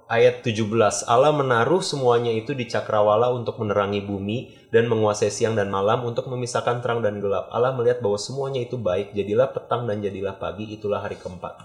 ayat 0.05 0.45
17 0.45 0.69
Allah 1.09 1.33
menaruh 1.33 1.81
semuanya 1.81 2.29
itu 2.29 2.53
di 2.53 2.69
cakrawala 2.69 3.33
untuk 3.33 3.57
menerangi 3.57 4.05
bumi 4.05 4.69
dan 4.69 4.85
menguasai 4.85 5.33
siang 5.33 5.57
dan 5.57 5.73
malam 5.73 6.05
untuk 6.05 6.29
memisahkan 6.29 6.81
terang 6.81 7.01
dan 7.01 7.17
gelap. 7.17 7.49
Allah 7.49 7.73
melihat 7.73 8.05
bahwa 8.05 8.19
semuanya 8.21 8.61
itu 8.61 8.77
baik, 8.77 9.17
jadilah 9.17 9.49
petang 9.49 9.89
dan 9.89 10.03
jadilah 10.03 10.37
pagi, 10.37 10.69
itulah 10.69 11.01
hari 11.01 11.17
keempat. 11.17 11.57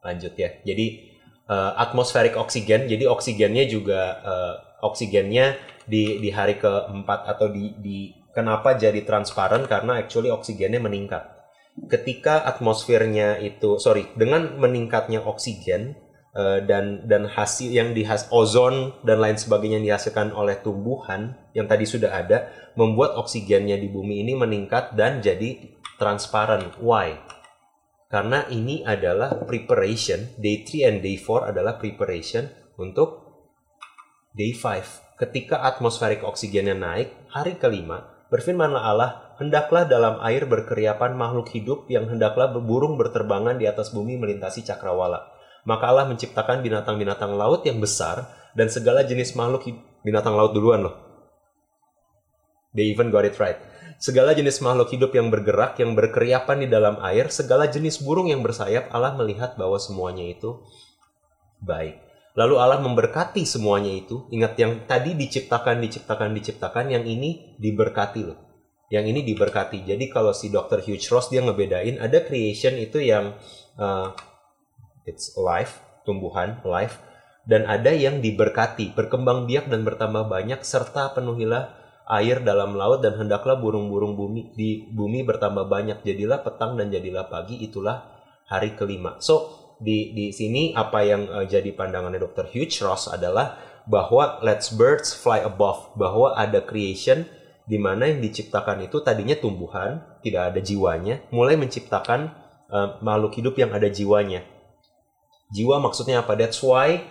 Lanjut 0.00 0.32
ya. 0.38 0.56
Jadi 0.64 0.86
uh, 1.50 1.76
atmosferik 1.76 2.38
oksigen, 2.38 2.88
jadi 2.88 3.04
oksigennya 3.10 3.68
juga 3.68 4.00
uh, 4.24 4.54
oksigennya 4.88 5.58
di 5.88 6.20
di 6.20 6.30
hari 6.32 6.60
keempat 6.60 7.28
atau 7.28 7.48
di 7.48 7.76
di 7.80 8.12
kenapa 8.32 8.76
jadi 8.76 9.02
transparan 9.02 9.64
karena 9.66 9.98
actually 9.98 10.28
oksigennya 10.28 10.78
meningkat 10.78 11.37
ketika 11.86 12.42
atmosfernya 12.42 13.38
itu 13.38 13.78
sorry 13.78 14.10
dengan 14.18 14.58
meningkatnya 14.58 15.22
oksigen 15.22 15.94
uh, 16.34 16.58
dan 16.66 17.06
dan 17.06 17.30
hasil 17.30 17.70
yang 17.70 17.94
dihas 17.94 18.26
ozon 18.34 18.98
dan 19.06 19.22
lain 19.22 19.38
sebagainya 19.38 19.78
yang 19.78 19.86
dihasilkan 19.94 20.34
oleh 20.34 20.58
tumbuhan 20.58 21.38
yang 21.54 21.70
tadi 21.70 21.86
sudah 21.86 22.10
ada 22.10 22.50
membuat 22.74 23.14
oksigennya 23.18 23.78
di 23.78 23.86
bumi 23.86 24.26
ini 24.26 24.34
meningkat 24.34 24.94
dan 24.98 25.22
jadi 25.22 25.78
transparan. 25.98 26.78
Why? 26.78 27.18
Karena 28.08 28.48
ini 28.48 28.80
adalah 28.88 29.36
preparation, 29.44 30.32
day 30.40 30.64
3 30.64 30.88
and 30.88 30.98
day 31.04 31.20
4 31.20 31.52
adalah 31.52 31.76
preparation 31.76 32.48
untuk 32.80 33.28
day 34.32 34.56
5. 34.56 35.20
Ketika 35.20 35.60
atmosferik 35.60 36.24
oksigennya 36.24 36.72
naik, 36.72 37.28
hari 37.28 37.60
kelima, 37.60 38.24
berfirmanlah 38.32 38.80
Allah, 38.80 39.27
hendaklah 39.38 39.86
dalam 39.86 40.18
air 40.26 40.44
berkeriapan 40.44 41.14
makhluk 41.14 41.54
hidup 41.54 41.86
yang 41.86 42.10
hendaklah 42.10 42.50
berburung 42.50 42.98
berterbangan 42.98 43.56
di 43.56 43.70
atas 43.70 43.94
bumi 43.94 44.18
melintasi 44.18 44.66
cakrawala. 44.66 45.30
Maka 45.62 45.84
Allah 45.90 46.10
menciptakan 46.10 46.60
binatang-binatang 46.62 47.38
laut 47.38 47.62
yang 47.62 47.78
besar 47.78 48.26
dan 48.58 48.66
segala 48.66 49.06
jenis 49.06 49.38
makhluk 49.38 49.70
binatang 50.02 50.34
laut 50.34 50.50
duluan 50.50 50.82
loh. 50.82 50.94
They 52.74 52.90
even 52.90 53.14
got 53.14 53.24
it 53.24 53.38
right. 53.38 53.58
Segala 53.98 54.30
jenis 54.34 54.62
makhluk 54.62 54.94
hidup 54.94 55.10
yang 55.14 55.30
bergerak, 55.30 55.74
yang 55.82 55.98
berkeriapan 55.98 56.62
di 56.62 56.68
dalam 56.70 57.02
air, 57.02 57.26
segala 57.34 57.66
jenis 57.66 57.98
burung 57.98 58.30
yang 58.30 58.46
bersayap, 58.46 58.86
Allah 58.94 59.18
melihat 59.18 59.58
bahwa 59.58 59.74
semuanya 59.82 60.22
itu 60.22 60.62
baik. 61.58 61.98
Lalu 62.38 62.54
Allah 62.54 62.78
memberkati 62.78 63.42
semuanya 63.42 63.90
itu. 63.90 64.30
Ingat 64.30 64.54
yang 64.54 64.86
tadi 64.86 65.18
diciptakan, 65.18 65.82
diciptakan, 65.82 66.30
diciptakan, 66.38 66.86
yang 66.94 67.02
ini 67.02 67.58
diberkati 67.58 68.22
loh 68.22 68.47
yang 68.88 69.04
ini 69.04 69.20
diberkati. 69.24 69.84
Jadi 69.84 70.08
kalau 70.08 70.32
si 70.32 70.48
Dr. 70.48 70.80
Hugh 70.80 71.00
Ross 71.12 71.28
dia 71.28 71.44
ngebedain 71.44 72.00
ada 72.00 72.24
creation 72.24 72.76
itu 72.80 73.04
yang 73.04 73.36
uh, 73.76 74.12
it's 75.04 75.36
life, 75.36 75.80
tumbuhan, 76.08 76.60
life 76.64 77.00
dan 77.48 77.64
ada 77.64 77.88
yang 77.96 78.20
diberkati, 78.20 78.92
berkembang 78.92 79.48
biak 79.48 79.72
dan 79.72 79.80
bertambah 79.80 80.28
banyak 80.28 80.60
serta 80.60 81.16
penuhilah 81.16 81.72
air 82.08 82.44
dalam 82.44 82.76
laut 82.76 83.00
dan 83.00 83.16
hendaklah 83.16 83.56
burung-burung 83.56 84.16
bumi 84.16 84.52
di 84.52 84.84
bumi 84.92 85.24
bertambah 85.24 85.64
banyak. 85.64 86.04
Jadilah 86.04 86.44
petang 86.44 86.76
dan 86.76 86.92
jadilah 86.92 87.24
pagi, 87.28 87.56
itulah 87.64 88.04
hari 88.48 88.76
kelima. 88.76 89.16
So, 89.24 89.56
di 89.80 90.12
di 90.12 90.28
sini 90.28 90.76
apa 90.76 91.04
yang 91.08 91.24
uh, 91.28 91.44
jadi 91.48 91.72
pandangannya 91.72 92.20
Dr. 92.20 92.52
Hugh 92.52 92.68
Ross 92.84 93.08
adalah 93.08 93.56
bahwa 93.88 94.44
let's 94.44 94.68
birds 94.68 95.16
fly 95.16 95.40
above, 95.40 95.96
bahwa 95.96 96.36
ada 96.36 96.60
creation 96.60 97.24
di 97.68 97.76
mana 97.76 98.08
yang 98.08 98.24
diciptakan 98.24 98.88
itu 98.88 99.04
tadinya 99.04 99.36
tumbuhan, 99.36 100.00
tidak 100.24 100.56
ada 100.56 100.60
jiwanya, 100.64 101.20
mulai 101.28 101.60
menciptakan 101.60 102.32
uh, 102.72 102.96
makhluk 103.04 103.36
hidup 103.36 103.54
yang 103.60 103.76
ada 103.76 103.92
jiwanya. 103.92 104.40
Jiwa 105.52 105.76
maksudnya 105.76 106.24
apa? 106.24 106.32
That's 106.32 106.64
why 106.64 107.04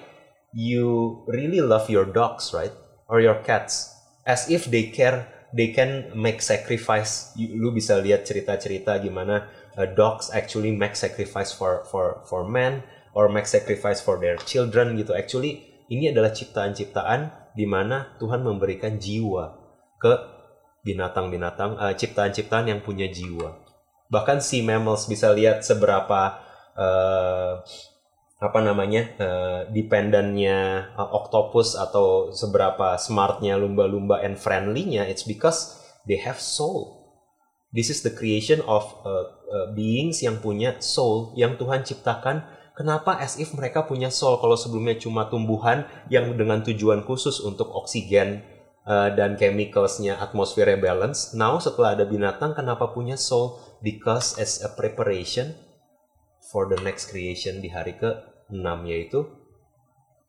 you 0.49 1.21
really 1.29 1.61
love 1.61 1.89
your 1.93 2.09
dogs, 2.09 2.53
right? 2.57 2.73
Or 3.05 3.21
your 3.21 3.37
cats. 3.45 3.93
As 4.25 4.49
if 4.49 4.65
they 4.65 4.89
care, 4.89 5.29
they 5.53 5.71
can 5.73 6.09
make 6.17 6.41
sacrifice. 6.41 7.31
You, 7.37 7.57
lu 7.57 7.69
bisa 7.71 8.01
lihat 8.01 8.25
cerita-cerita 8.25 8.97
gimana 9.01 9.47
uh, 9.77 9.87
dogs 9.93 10.33
actually 10.33 10.73
make 10.73 10.97
sacrifice 10.97 11.53
for 11.53 11.85
for 11.87 12.25
for 12.25 12.43
men 12.43 12.81
or 13.13 13.29
make 13.29 13.45
sacrifice 13.45 14.01
for 14.01 14.17
their 14.17 14.37
children 14.41 14.97
gitu. 14.97 15.13
Actually 15.13 15.85
ini 15.87 16.11
adalah 16.11 16.35
ciptaan-ciptaan 16.35 17.53
di 17.55 17.65
mana 17.65 18.17
Tuhan 18.19 18.43
memberikan 18.43 18.99
jiwa 18.99 19.55
ke 19.97 20.36
binatang-binatang, 20.87 21.75
uh, 21.75 21.91
ciptaan-ciptaan 21.91 22.71
yang 22.71 22.79
punya 22.79 23.11
jiwa. 23.11 23.59
Bahkan 24.07 24.39
si 24.39 24.63
mammals 24.63 25.11
bisa 25.11 25.35
lihat 25.35 25.67
seberapa 25.67 26.39
uh, 26.79 27.59
apa 28.37 28.59
namanya 28.61 29.09
uh, 29.17 29.59
dependennya 29.73 30.93
uh, 30.93 31.09
octopus 31.09 31.73
atau 31.73 32.29
seberapa 32.31 32.95
smartnya 32.95 33.59
lumba-lumba 33.59 34.23
and 34.23 34.39
friendlynya. 34.39 35.09
It's 35.09 35.27
because 35.27 35.75
they 36.07 36.21
have 36.21 36.39
soul. 36.39 37.03
This 37.73 37.91
is 37.91 38.05
the 38.05 38.13
creation 38.13 38.63
of 38.63 38.87
uh, 39.03 39.25
uh, 39.51 39.67
beings 39.75 40.23
yang 40.23 40.39
punya 40.39 40.79
soul 40.79 41.35
yang 41.35 41.59
Tuhan 41.59 41.83
ciptakan. 41.83 42.47
Kenapa 42.77 43.17
as 43.17 43.41
if 43.41 43.57
mereka 43.57 43.89
punya 43.89 44.13
soul 44.13 44.37
kalau 44.37 44.53
sebelumnya 44.53 45.01
cuma 45.01 45.25
tumbuhan 45.27 45.89
yang 46.13 46.37
dengan 46.37 46.61
tujuan 46.61 47.01
khusus 47.09 47.41
untuk 47.41 47.73
oksigen, 47.73 48.45
uh, 48.87 49.11
dan 49.13 49.35
chemicalsnya 49.35 50.17
atmosfernya 50.17 50.79
balance. 50.79 51.35
Now 51.35 51.59
setelah 51.59 51.99
ada 51.99 52.07
binatang, 52.07 52.55
kenapa 52.55 52.95
punya 52.95 53.19
soul? 53.19 53.59
Because 53.83 54.39
as 54.39 54.63
a 54.63 54.71
preparation 54.73 55.53
for 56.49 56.71
the 56.71 56.79
next 56.81 57.11
creation 57.11 57.59
di 57.59 57.69
hari 57.69 57.99
ke-6 57.99 58.65
yaitu 58.87 59.27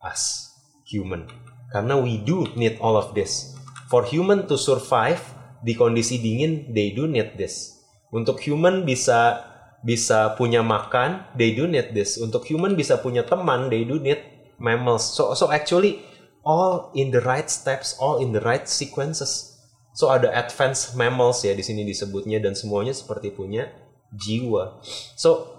us, 0.02 0.52
human. 0.90 1.30
Karena 1.70 1.96
we 1.96 2.18
do 2.18 2.50
need 2.58 2.76
all 2.82 2.98
of 2.98 3.14
this. 3.14 3.54
For 3.88 4.04
human 4.04 4.44
to 4.50 4.60
survive 4.60 5.22
di 5.62 5.72
kondisi 5.78 6.20
dingin, 6.20 6.74
they 6.74 6.92
do 6.92 7.08
need 7.08 7.38
this. 7.40 7.78
Untuk 8.12 8.40
human 8.44 8.84
bisa 8.84 9.46
bisa 9.78 10.34
punya 10.34 10.64
makan, 10.64 11.28
they 11.38 11.54
do 11.54 11.70
need 11.70 11.94
this. 11.94 12.18
Untuk 12.18 12.44
human 12.50 12.74
bisa 12.74 12.98
punya 12.98 13.22
teman, 13.24 13.70
they 13.70 13.86
do 13.86 14.00
need 14.00 14.20
mammals. 14.58 15.06
So 15.14 15.32
so 15.38 15.48
actually 15.48 16.02
all 16.44 16.90
in 16.94 17.10
the 17.10 17.22
right 17.22 17.48
steps, 17.50 17.96
all 17.98 18.18
in 18.22 18.34
the 18.34 18.42
right 18.42 18.66
sequences. 18.68 19.56
So 19.98 20.14
ada 20.14 20.30
advanced 20.30 20.94
mammals 20.94 21.42
ya 21.42 21.56
di 21.58 21.64
sini 21.66 21.82
disebutnya 21.82 22.38
dan 22.38 22.54
semuanya 22.54 22.94
seperti 22.94 23.34
punya 23.34 23.66
jiwa. 24.14 24.78
So 25.18 25.58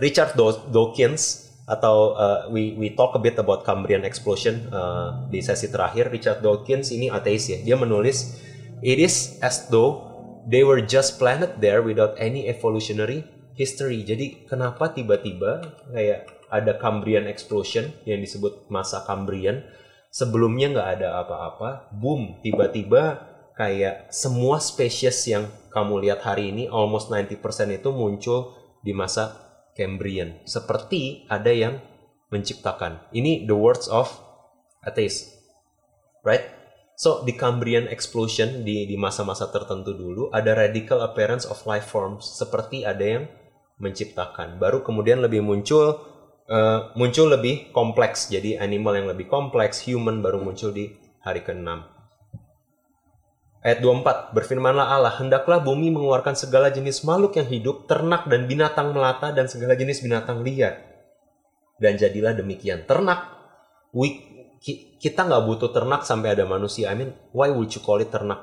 Richard 0.00 0.34
Dawkins 0.72 1.52
atau 1.64 2.12
uh, 2.16 2.40
we 2.52 2.76
we 2.76 2.92
talk 2.92 3.16
a 3.16 3.20
bit 3.20 3.40
about 3.40 3.64
Cambrian 3.64 4.04
explosion 4.04 4.68
uh, 4.72 5.28
di 5.28 5.40
sesi 5.44 5.68
terakhir. 5.68 6.08
Richard 6.08 6.40
Dawkins 6.40 6.92
ini 6.92 7.12
ateis 7.12 7.48
ya. 7.48 7.60
Dia 7.60 7.76
menulis 7.76 8.40
it 8.80 9.00
is 9.00 9.36
as 9.44 9.68
though 9.68 10.08
they 10.48 10.64
were 10.64 10.80
just 10.80 11.16
planted 11.16 11.60
there 11.60 11.80
without 11.80 12.16
any 12.20 12.48
evolutionary 12.48 13.24
history. 13.56 14.04
Jadi 14.04 14.44
kenapa 14.44 14.92
tiba-tiba 14.92 15.60
kayak 15.92 16.28
ada 16.52 16.76
Cambrian 16.78 17.26
explosion 17.26 17.90
yang 18.04 18.20
disebut 18.20 18.68
masa 18.68 19.02
Cambrian 19.08 19.64
sebelumnya 20.14 20.70
nggak 20.70 20.90
ada 21.02 21.26
apa-apa, 21.26 21.90
boom, 21.90 22.38
tiba-tiba 22.38 23.34
kayak 23.58 24.14
semua 24.14 24.62
spesies 24.62 25.26
yang 25.26 25.50
kamu 25.74 26.06
lihat 26.06 26.22
hari 26.22 26.54
ini 26.54 26.70
almost 26.70 27.10
90% 27.10 27.42
itu 27.74 27.90
muncul 27.90 28.54
di 28.86 28.94
masa 28.94 29.42
Cambrian. 29.74 30.38
Seperti 30.46 31.26
ada 31.26 31.50
yang 31.50 31.82
menciptakan. 32.30 33.10
Ini 33.10 33.50
the 33.50 33.58
words 33.58 33.90
of 33.90 34.06
atheist. 34.86 35.34
Right? 36.22 36.46
So, 36.94 37.26
di 37.26 37.34
Cambrian 37.34 37.90
explosion 37.90 38.62
di 38.62 38.86
masa-masa 38.94 39.50
tertentu 39.50 39.98
dulu 39.98 40.30
ada 40.30 40.54
radical 40.54 41.02
appearance 41.02 41.42
of 41.42 41.58
life 41.66 41.90
forms 41.90 42.22
seperti 42.38 42.86
ada 42.86 43.02
yang 43.02 43.24
menciptakan. 43.82 44.62
Baru 44.62 44.86
kemudian 44.86 45.18
lebih 45.18 45.42
muncul 45.42 46.13
uh, 46.48 46.92
muncul 46.98 47.30
lebih 47.30 47.70
kompleks. 47.70 48.28
Jadi 48.32 48.56
animal 48.58 49.00
yang 49.00 49.08
lebih 49.10 49.28
kompleks, 49.28 49.84
human 49.84 50.24
baru 50.24 50.40
muncul 50.40 50.72
di 50.72 50.92
hari 51.24 51.44
ke-6. 51.44 51.68
Ayat 53.64 53.80
24, 53.80 54.36
berfirmanlah 54.36 54.92
Allah, 54.92 55.16
hendaklah 55.16 55.64
bumi 55.64 55.88
mengeluarkan 55.88 56.36
segala 56.36 56.68
jenis 56.68 57.00
makhluk 57.00 57.40
yang 57.40 57.48
hidup, 57.48 57.88
ternak 57.88 58.28
dan 58.28 58.44
binatang 58.44 58.92
melata 58.92 59.32
dan 59.32 59.48
segala 59.48 59.72
jenis 59.72 60.04
binatang 60.04 60.44
liar. 60.44 60.94
dan 61.78 61.98
jadilah 61.98 62.34
demikian. 62.34 62.86
Ternak, 62.86 63.34
we, 63.90 64.22
kita 65.02 65.26
nggak 65.26 65.44
butuh 65.44 65.70
ternak 65.74 66.06
sampai 66.06 66.38
ada 66.38 66.46
manusia. 66.46 66.90
I 66.90 66.96
mean, 66.96 67.10
why 67.34 67.50
would 67.50 67.70
you 67.74 67.82
call 67.82 68.00
it 68.00 68.10
ternak? 68.14 68.40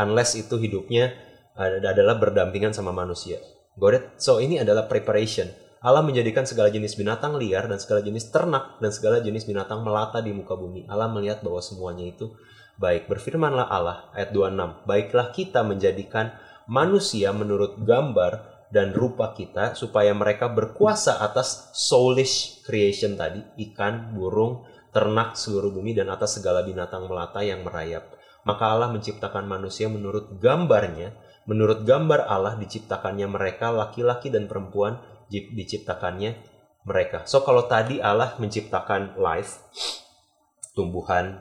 Unless 0.00 0.38
itu 0.40 0.56
hidupnya 0.56 1.12
adalah 1.60 2.16
berdampingan 2.16 2.72
sama 2.72 2.90
manusia. 2.94 3.36
Got 3.76 3.94
it? 3.94 4.04
So 4.16 4.40
ini 4.40 4.58
adalah 4.58 4.88
preparation. 4.88 5.50
Allah 5.80 6.04
menjadikan 6.04 6.44
segala 6.44 6.68
jenis 6.68 6.92
binatang 6.92 7.40
liar 7.40 7.64
dan 7.64 7.80
segala 7.80 8.04
jenis 8.04 8.28
ternak 8.28 8.76
dan 8.84 8.92
segala 8.92 9.24
jenis 9.24 9.48
binatang 9.48 9.80
melata 9.80 10.20
di 10.20 10.28
muka 10.28 10.52
bumi. 10.52 10.84
Allah 10.84 11.08
melihat 11.08 11.40
bahwa 11.40 11.64
semuanya 11.64 12.04
itu 12.04 12.36
baik. 12.76 13.08
Berfirmanlah 13.08 13.64
Allah 13.64 14.12
ayat 14.12 14.28
26. 14.36 14.84
Baiklah 14.84 15.32
kita 15.32 15.64
menjadikan 15.64 16.36
manusia 16.68 17.32
menurut 17.32 17.80
gambar 17.80 18.60
dan 18.68 18.92
rupa 18.92 19.32
kita 19.32 19.72
supaya 19.72 20.12
mereka 20.12 20.52
berkuasa 20.52 21.24
atas 21.24 21.72
soulish 21.72 22.60
creation 22.60 23.16
tadi, 23.16 23.40
ikan, 23.72 24.12
burung, 24.12 24.68
ternak 24.92 25.34
seluruh 25.34 25.72
bumi 25.72 25.96
dan 25.96 26.12
atas 26.12 26.36
segala 26.36 26.60
binatang 26.60 27.08
melata 27.08 27.40
yang 27.40 27.64
merayap. 27.64 28.20
Maka 28.44 28.68
Allah 28.68 28.92
menciptakan 28.92 29.48
manusia 29.48 29.88
menurut 29.88 30.36
gambarnya, 30.36 31.16
menurut 31.48 31.88
gambar 31.88 32.28
Allah 32.28 32.60
diciptakannya 32.60 33.26
mereka 33.32 33.72
laki-laki 33.72 34.28
dan 34.28 34.44
perempuan 34.44 35.00
diciptakannya 35.30 36.36
mereka. 36.84 37.24
So 37.24 37.46
kalau 37.46 37.70
tadi 37.70 38.02
Allah 38.02 38.34
menciptakan 38.36 39.16
life, 39.20 39.62
tumbuhan, 40.74 41.38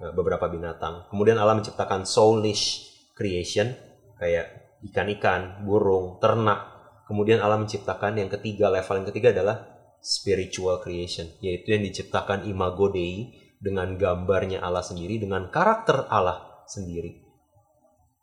eh, 0.00 0.12
beberapa 0.16 0.48
binatang. 0.48 1.10
Kemudian 1.12 1.36
Allah 1.36 1.58
menciptakan 1.58 2.08
soulish 2.08 2.88
creation 3.12 3.76
kayak 4.16 4.78
ikan-ikan, 4.92 5.64
burung, 5.64 6.16
ternak. 6.22 6.74
Kemudian 7.06 7.38
Allah 7.38 7.60
menciptakan 7.60 8.18
yang 8.18 8.30
ketiga, 8.32 8.72
level 8.72 9.04
yang 9.04 9.08
ketiga 9.08 9.28
adalah 9.30 9.56
spiritual 10.02 10.82
creation, 10.82 11.26
yaitu 11.42 11.74
yang 11.74 11.82
diciptakan 11.86 12.46
imago 12.50 12.90
Dei 12.90 13.30
dengan 13.56 13.94
gambarnya 13.94 14.62
Allah 14.62 14.82
sendiri, 14.82 15.22
dengan 15.22 15.48
karakter 15.50 16.06
Allah 16.10 16.66
sendiri. 16.66 17.22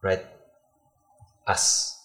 Right? 0.03 0.23
As 1.47 1.95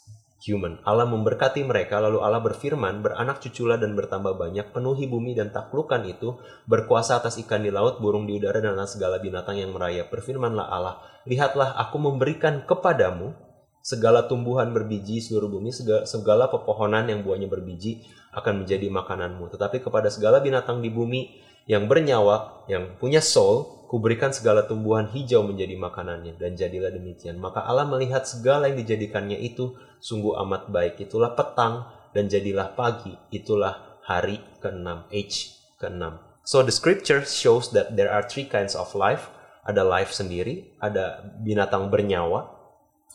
human. 0.48 0.80
Allah 0.88 1.04
memberkati 1.04 1.60
mereka, 1.68 2.00
lalu 2.00 2.24
Allah 2.24 2.40
berfirman, 2.40 3.04
beranak 3.04 3.44
cuculah 3.44 3.76
dan 3.76 3.92
bertambah 3.92 4.40
banyak, 4.40 4.72
penuhi 4.72 5.04
bumi 5.04 5.36
dan 5.36 5.52
taklukan 5.52 6.00
itu, 6.08 6.40
berkuasa 6.64 7.20
atas 7.20 7.36
ikan 7.44 7.60
di 7.60 7.68
laut, 7.68 8.00
burung 8.00 8.24
di 8.24 8.40
udara, 8.40 8.64
dan 8.64 8.80
segala 8.88 9.20
binatang 9.20 9.60
yang 9.60 9.76
merayap. 9.76 10.08
Berfirmanlah 10.08 10.66
Allah, 10.72 11.04
lihatlah 11.28 11.76
aku 11.76 12.00
memberikan 12.00 12.64
kepadamu 12.64 13.36
segala 13.84 14.24
tumbuhan 14.28 14.72
berbiji 14.72 15.20
seluruh 15.20 15.48
bumi, 15.48 15.72
segala, 15.72 16.02
segala 16.08 16.44
pepohonan 16.48 17.08
yang 17.08 17.20
buahnya 17.24 17.48
berbiji 17.48 18.04
akan 18.36 18.64
menjadi 18.64 18.88
makananmu. 18.92 19.48
Tetapi 19.48 19.80
kepada 19.80 20.12
segala 20.12 20.44
binatang 20.44 20.84
di 20.84 20.92
bumi 20.92 21.47
yang 21.68 21.84
bernyawa, 21.84 22.64
yang 22.64 22.96
punya 22.96 23.20
soul, 23.20 23.84
kuberikan 23.92 24.32
segala 24.32 24.64
tumbuhan 24.64 25.04
hijau 25.12 25.44
menjadi 25.44 25.76
makanannya. 25.76 26.40
Dan 26.40 26.56
jadilah 26.56 26.88
demikian. 26.88 27.36
Maka 27.36 27.60
Allah 27.68 27.84
melihat 27.84 28.24
segala 28.24 28.72
yang 28.72 28.80
dijadikannya 28.80 29.36
itu 29.36 29.76
sungguh 30.00 30.40
amat 30.48 30.72
baik. 30.72 30.96
Itulah 31.04 31.36
petang 31.36 31.84
dan 32.16 32.32
jadilah 32.32 32.72
pagi. 32.72 33.12
Itulah 33.28 34.00
hari 34.08 34.40
ke-6, 34.64 35.12
age 35.12 35.60
ke-6. 35.76 36.02
So 36.48 36.64
the 36.64 36.72
scripture 36.72 37.20
shows 37.28 37.68
that 37.76 38.00
there 38.00 38.08
are 38.08 38.24
three 38.24 38.48
kinds 38.48 38.72
of 38.72 38.88
life. 38.96 39.28
Ada 39.68 39.84
life 39.84 40.16
sendiri, 40.16 40.80
ada 40.80 41.20
binatang 41.44 41.92
bernyawa, 41.92 42.48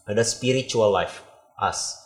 ada 0.06 0.22
spiritual 0.22 0.94
life, 0.94 1.26
us. 1.58 1.98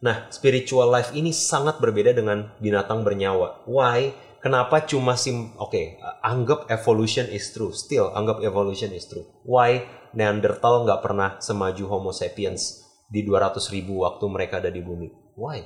Nah, 0.00 0.32
spiritual 0.32 0.88
life 0.88 1.12
ini 1.12 1.36
sangat 1.36 1.76
berbeda 1.84 2.16
dengan 2.16 2.48
binatang 2.56 3.04
bernyawa. 3.04 3.68
Why? 3.68 4.16
Kenapa 4.40 4.80
cuma 4.88 5.20
sim? 5.20 5.52
Oke, 5.60 5.68
okay, 5.68 5.84
anggap 6.24 6.72
evolution 6.72 7.28
is 7.28 7.52
true. 7.52 7.76
Still, 7.76 8.08
anggap 8.16 8.40
evolution 8.40 8.88
is 8.96 9.04
true. 9.04 9.28
Why 9.44 9.84
Neanderthal 10.16 10.88
nggak 10.88 11.00
pernah 11.04 11.36
semaju 11.44 11.84
Homo 11.92 12.10
sapiens 12.10 12.82
di 13.12 13.20
200 13.22 13.60
ribu 13.68 14.00
waktu 14.00 14.24
mereka 14.32 14.58
ada 14.58 14.72
di 14.72 14.80
bumi? 14.80 15.12
Why? 15.36 15.60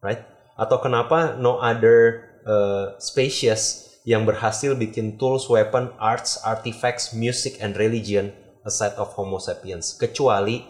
Right? 0.00 0.24
Atau 0.56 0.80
kenapa 0.80 1.36
no 1.36 1.60
other 1.60 2.28
uh, 2.48 2.96
species 2.96 3.92
yang 4.08 4.24
berhasil 4.26 4.74
bikin 4.74 5.20
tools, 5.20 5.46
weapon, 5.46 5.94
arts, 6.00 6.40
artifacts, 6.42 7.14
music, 7.14 7.60
and 7.60 7.76
religion 7.76 8.34
a 8.62 8.70
set 8.70 8.94
of 8.98 9.10
Homo 9.18 9.42
sapiens 9.42 9.94
kecuali 9.94 10.62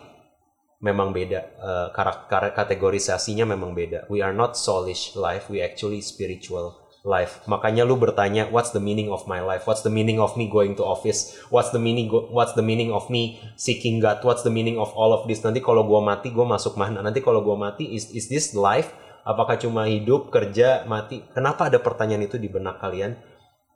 memang 0.83 1.15
beda 1.15 1.41
uh, 1.63 1.89
karakter 1.95 2.51
kategorisasinya 2.59 3.47
memang 3.47 3.73
beda. 3.73 4.11
We 4.11 4.19
are 4.21 4.35
not 4.35 4.59
soulish 4.59 5.15
life 5.15 5.47
we 5.47 5.63
actually 5.63 6.03
spiritual 6.03 6.83
life. 7.07 7.43
Makanya 7.47 7.87
lu 7.87 7.95
bertanya 7.95 8.51
what's 8.51 8.75
the 8.75 8.83
meaning 8.83 9.11
of 9.11 9.27
my 9.31 9.39
life? 9.39 9.63
What's 9.67 9.87
the 9.87 9.95
meaning 9.95 10.19
of 10.19 10.35
me 10.35 10.51
going 10.51 10.75
to 10.79 10.85
office? 10.87 11.39
What's 11.55 11.71
the 11.71 11.79
meaning 11.79 12.11
what's 12.11 12.59
the 12.59 12.67
meaning 12.67 12.91
of 12.91 13.07
me 13.15 13.39
seeking 13.55 14.03
God? 14.03 14.27
What's 14.27 14.43
the 14.43 14.51
meaning 14.51 14.79
of 14.83 14.91
all 14.99 15.15
of 15.15 15.31
this? 15.31 15.47
Nanti 15.47 15.63
kalau 15.63 15.87
gua 15.87 16.03
mati 16.03 16.35
gua 16.35 16.51
masuk 16.51 16.75
mana? 16.75 16.99
Nanti 16.99 17.23
kalau 17.23 17.47
gua 17.47 17.55
mati 17.55 17.95
is 17.95 18.11
is 18.11 18.27
this 18.27 18.51
life? 18.59 18.91
Apakah 19.23 19.55
cuma 19.63 19.87
hidup 19.87 20.35
kerja 20.35 20.83
mati? 20.91 21.23
Kenapa 21.31 21.71
ada 21.71 21.79
pertanyaan 21.79 22.27
itu 22.27 22.43
di 22.43 22.51
benak 22.51 22.83
kalian? 22.83 23.15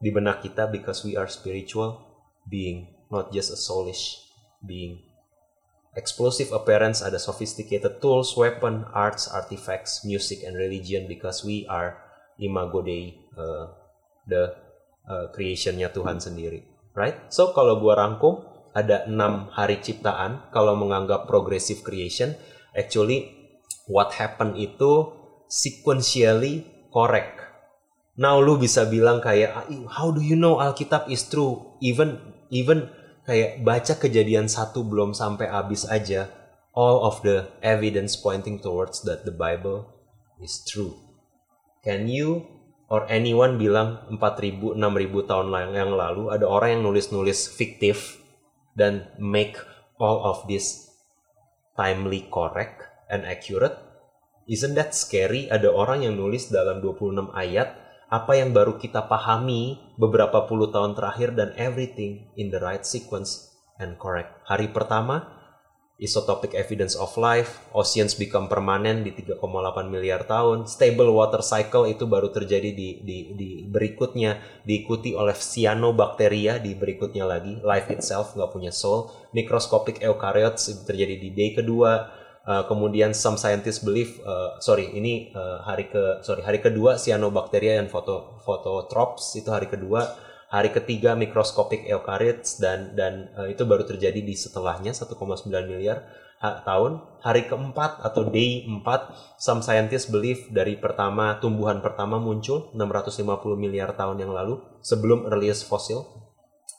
Di 0.03 0.11
benak 0.11 0.43
kita 0.43 0.67
because 0.67 1.07
we 1.07 1.15
are 1.15 1.31
spiritual 1.31 2.03
being 2.51 2.91
not 3.15 3.31
just 3.31 3.55
a 3.55 3.59
soulish 3.59 4.27
being. 4.59 5.06
Explosive 5.97 6.53
appearance 6.53 7.01
ada 7.01 7.17
sophisticated 7.17 8.05
tools, 8.05 8.37
weapon, 8.37 8.85
arts, 8.93 9.33
artifacts, 9.33 10.05
music, 10.05 10.45
and 10.45 10.53
religion 10.53 11.09
because 11.09 11.41
we 11.41 11.65
are 11.73 11.97
imago 12.37 12.85
Dei, 12.85 13.17
uh, 13.33 13.73
the 14.29 14.53
uh, 15.09 15.33
creationnya 15.33 15.89
Tuhan 15.89 16.21
sendiri. 16.21 16.69
Right? 16.93 17.17
So 17.33 17.57
kalau 17.57 17.81
gua 17.81 17.97
rangkum, 17.97 18.45
ada 18.77 19.09
enam 19.09 19.49
hari 19.57 19.81
ciptaan. 19.81 20.53
Kalau 20.53 20.77
menganggap 20.77 21.25
progressive 21.25 21.81
creation, 21.81 22.37
actually 22.77 23.33
what 23.89 24.13
happened 24.21 24.61
itu 24.61 25.17
sequentially 25.49 26.69
correct. 26.93 27.41
Now 28.21 28.41
lu 28.41 28.61
bisa 28.61 28.85
bilang 28.89 29.25
kayak, 29.25 29.51
ah, 29.53 29.67
how 29.89 30.13
do 30.13 30.21
you 30.21 30.37
know 30.37 30.61
Alkitab 30.61 31.09
is 31.09 31.25
true? 31.29 31.77
Even 31.81 32.21
even 32.53 32.89
kayak 33.27 33.67
baca 33.67 33.95
kejadian 33.99 34.47
satu 34.47 34.87
belum 34.87 35.13
sampai 35.13 35.51
habis 35.51 35.83
aja 35.91 36.31
all 36.79 37.03
of 37.03 37.21
the 37.27 37.51
evidence 37.61 38.15
pointing 38.15 38.63
towards 38.63 39.03
that 39.03 39.27
the 39.27 39.35
Bible 39.35 39.91
is 40.39 40.63
true. 40.63 40.95
Can 41.83 42.07
you 42.07 42.47
or 42.87 43.03
anyone 43.11 43.59
bilang 43.59 44.07
4000 44.15 44.79
6000 44.79 45.31
tahun 45.31 45.47
yang 45.75 45.91
lalu 45.91 46.31
ada 46.31 46.47
orang 46.47 46.79
yang 46.79 46.83
nulis-nulis 46.87 47.51
fiktif 47.51 48.23
dan 48.79 49.11
make 49.19 49.59
all 49.99 50.23
of 50.23 50.47
this 50.47 50.95
timely 51.75 52.31
correct 52.31 52.87
and 53.11 53.27
accurate? 53.27 53.75
Isn't 54.47 54.79
that 54.79 54.95
scary? 54.95 55.51
Ada 55.51 55.75
orang 55.75 56.07
yang 56.07 56.15
nulis 56.15 56.55
dalam 56.55 56.79
26 56.79 57.35
ayat 57.35 57.75
apa 58.07 58.39
yang 58.39 58.55
baru 58.55 58.79
kita 58.79 59.11
pahami 59.11 59.83
beberapa 59.99 60.47
puluh 60.47 60.71
tahun 60.71 60.95
terakhir 60.95 61.35
dan 61.35 61.51
everything 61.59 62.31
in 62.39 62.55
the 62.55 62.63
right 62.63 62.87
sequence 62.87 63.51
and 63.83 63.99
correct. 63.99 64.31
Hari 64.47 64.71
pertama, 64.71 65.37
isotopic 65.97 66.53
evidence 66.53 66.93
of 66.95 67.11
life, 67.17 67.65
oceans 67.73 68.13
become 68.15 68.53
permanent 68.53 69.03
di 69.03 69.17
3,8 69.17 69.43
miliar 69.89 70.29
tahun, 70.29 70.69
stable 70.69 71.09
water 71.09 71.41
cycle 71.41 71.89
itu 71.89 72.05
baru 72.05 72.29
terjadi 72.29 72.71
di, 72.71 73.01
di, 73.01 73.19
di 73.33 73.51
berikutnya, 73.65 74.63
diikuti 74.63 75.17
oleh 75.17 75.33
cyanobacteria 75.33 76.61
di 76.61 76.77
berikutnya 76.77 77.25
lagi, 77.25 77.59
life 77.65 77.89
itself 77.89 78.37
nggak 78.37 78.53
punya 78.53 78.73
soul, 78.73 79.09
microscopic 79.33 80.05
eukaryotes 80.05 80.85
terjadi 80.85 81.17
di 81.17 81.29
day 81.33 81.51
kedua, 81.57 82.13
Uh, 82.47 82.63
kemudian 82.71 83.11
some 83.11 83.35
scientists 83.35 83.83
believe, 83.83 84.23
uh, 84.23 84.55
sorry 84.63 84.95
ini 84.95 85.35
uh, 85.35 85.67
hari 85.67 85.91
ke 85.91 86.23
sorry 86.23 86.47
hari 86.47 86.63
kedua 86.63 86.95
cyanobacteria 86.95 87.75
dan 87.75 87.91
foto 87.91 88.39
phototrophs 88.47 89.35
itu 89.35 89.51
hari 89.51 89.67
kedua, 89.67 90.15
hari 90.47 90.71
ketiga 90.71 91.19
microscopic 91.19 91.83
eukaryotes 91.91 92.63
dan 92.63 92.95
dan 92.95 93.35
uh, 93.35 93.51
itu 93.51 93.67
baru 93.67 93.83
terjadi 93.83 94.23
di 94.23 94.39
setelahnya 94.39 94.95
1,9 94.95 95.19
miliar 95.67 96.07
ha, 96.39 96.63
tahun. 96.63 97.19
Hari 97.19 97.51
keempat 97.51 98.07
atau 98.07 98.31
day 98.31 98.63
4 98.63 98.79
some 99.43 99.59
scientists 99.59 100.07
believe 100.07 100.47
dari 100.55 100.79
pertama 100.79 101.43
tumbuhan 101.43 101.83
pertama 101.83 102.23
muncul 102.23 102.71
650 102.79 103.27
miliar 103.59 103.91
tahun 103.99 104.23
yang 104.23 104.31
lalu 104.31 104.63
sebelum 104.87 105.27
earliest 105.27 105.67
fossil. 105.67 106.07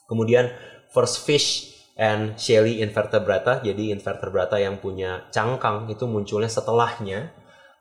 Kemudian 0.08 0.48
first 0.96 1.28
fish 1.28 1.77
and 1.98 2.38
Shelly 2.38 2.80
invertebrata. 2.80 3.60
Jadi 3.60 3.90
invertebrata 3.90 4.56
yang 4.56 4.78
punya 4.78 5.26
cangkang 5.34 5.90
itu 5.90 6.06
munculnya 6.06 6.48
setelahnya. 6.48 7.34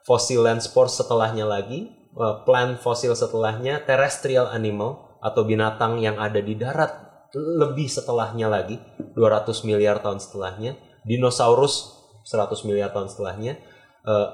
Fossil 0.03 0.43
land 0.43 0.65
spores 0.65 0.97
setelahnya 0.97 1.45
lagi. 1.45 1.93
Eh, 2.18 2.36
plant 2.43 2.82
fosil 2.82 3.13
setelahnya. 3.13 3.86
Terrestrial 3.86 4.49
animal 4.49 5.22
atau 5.22 5.45
binatang 5.45 6.01
yang 6.01 6.18
ada 6.18 6.41
di 6.41 6.57
darat 6.57 6.91
lebih 7.38 7.86
setelahnya 7.86 8.49
lagi. 8.49 8.82
200 9.13 9.61
miliar 9.63 10.01
tahun 10.01 10.18
setelahnya. 10.18 10.74
Dinosaurus 11.05 11.93
100 12.26 12.65
miliar 12.68 12.91
tahun 12.91 13.07
setelahnya. 13.07 13.61
Uh, 14.07 14.32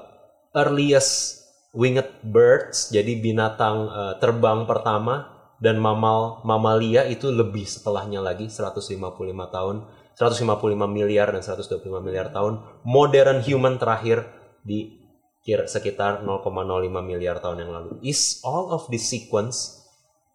earliest 0.54 1.42
winged 1.74 2.06
birds, 2.22 2.94
jadi 2.94 3.18
binatang 3.18 3.90
uh, 3.90 4.14
terbang 4.22 4.62
pertama 4.70 5.33
dan 5.62 5.78
mamal 5.78 6.42
mamalia 6.42 7.06
itu 7.06 7.30
lebih 7.30 7.66
setelahnya 7.66 8.22
lagi 8.22 8.50
155 8.50 8.98
tahun, 9.50 9.76
155 10.14 10.86
miliar 10.90 11.30
dan 11.30 11.42
125 11.42 12.02
miliar 12.02 12.30
tahun. 12.30 12.62
Modern 12.86 13.42
human 13.42 13.78
terakhir 13.78 14.26
di 14.62 15.04
kira 15.44 15.68
sekitar 15.68 16.24
0,05 16.24 16.50
miliar 17.04 17.38
tahun 17.38 17.68
yang 17.68 17.70
lalu. 17.70 17.90
Is 18.00 18.40
all 18.42 18.72
of 18.72 18.88
this 18.88 19.06
sequence 19.06 19.84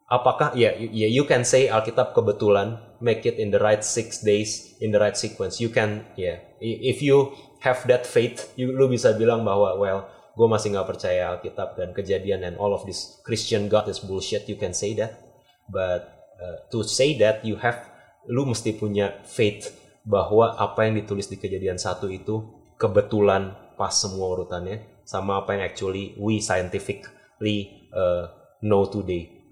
apakah 0.10 0.58
ya 0.58 0.74
yeah, 0.76 1.10
you 1.10 1.24
can 1.30 1.46
say 1.46 1.70
Alkitab 1.70 2.18
kebetulan 2.18 2.82
make 3.00 3.24
it 3.24 3.38
in 3.38 3.54
the 3.54 3.62
right 3.62 3.86
six 3.86 4.20
days 4.26 4.76
in 4.82 4.92
the 4.92 5.00
right 5.00 5.16
sequence. 5.16 5.62
You 5.62 5.70
can 5.70 6.04
yeah, 6.18 6.42
if 6.60 7.00
you 7.00 7.32
have 7.62 7.86
that 7.88 8.10
faith, 8.10 8.52
you, 8.58 8.74
lu 8.74 8.90
bisa 8.90 9.16
bilang 9.16 9.46
bahwa 9.46 9.78
well 9.78 10.10
gue 10.40 10.48
masih 10.48 10.72
nggak 10.72 10.88
percaya 10.88 11.36
Alkitab 11.36 11.76
dan 11.76 11.92
kejadian 11.92 12.48
and 12.48 12.56
all 12.56 12.72
of 12.72 12.88
this 12.88 13.20
Christian 13.28 13.68
God 13.68 13.92
is 13.92 14.00
bullshit. 14.00 14.48
You 14.48 14.56
can 14.56 14.72
say 14.72 14.96
that, 14.96 15.20
but 15.68 16.32
uh, 16.40 16.64
to 16.72 16.88
say 16.88 17.20
that 17.20 17.44
you 17.44 17.60
have 17.60 17.84
lu 18.32 18.48
mesti 18.48 18.72
punya 18.80 19.20
faith 19.28 19.76
bahwa 20.08 20.56
apa 20.56 20.88
yang 20.88 20.96
ditulis 21.04 21.28
di 21.28 21.36
kejadian 21.36 21.76
satu 21.76 22.08
itu 22.08 22.40
kebetulan 22.80 23.52
pas 23.76 23.92
semua 23.92 24.32
urutannya 24.32 25.04
sama 25.04 25.44
apa 25.44 25.60
yang 25.60 25.68
actually 25.68 26.16
we 26.16 26.40
scientifically 26.40 27.92
uh, 27.92 28.32
know 28.64 28.88
today. 28.88 29.44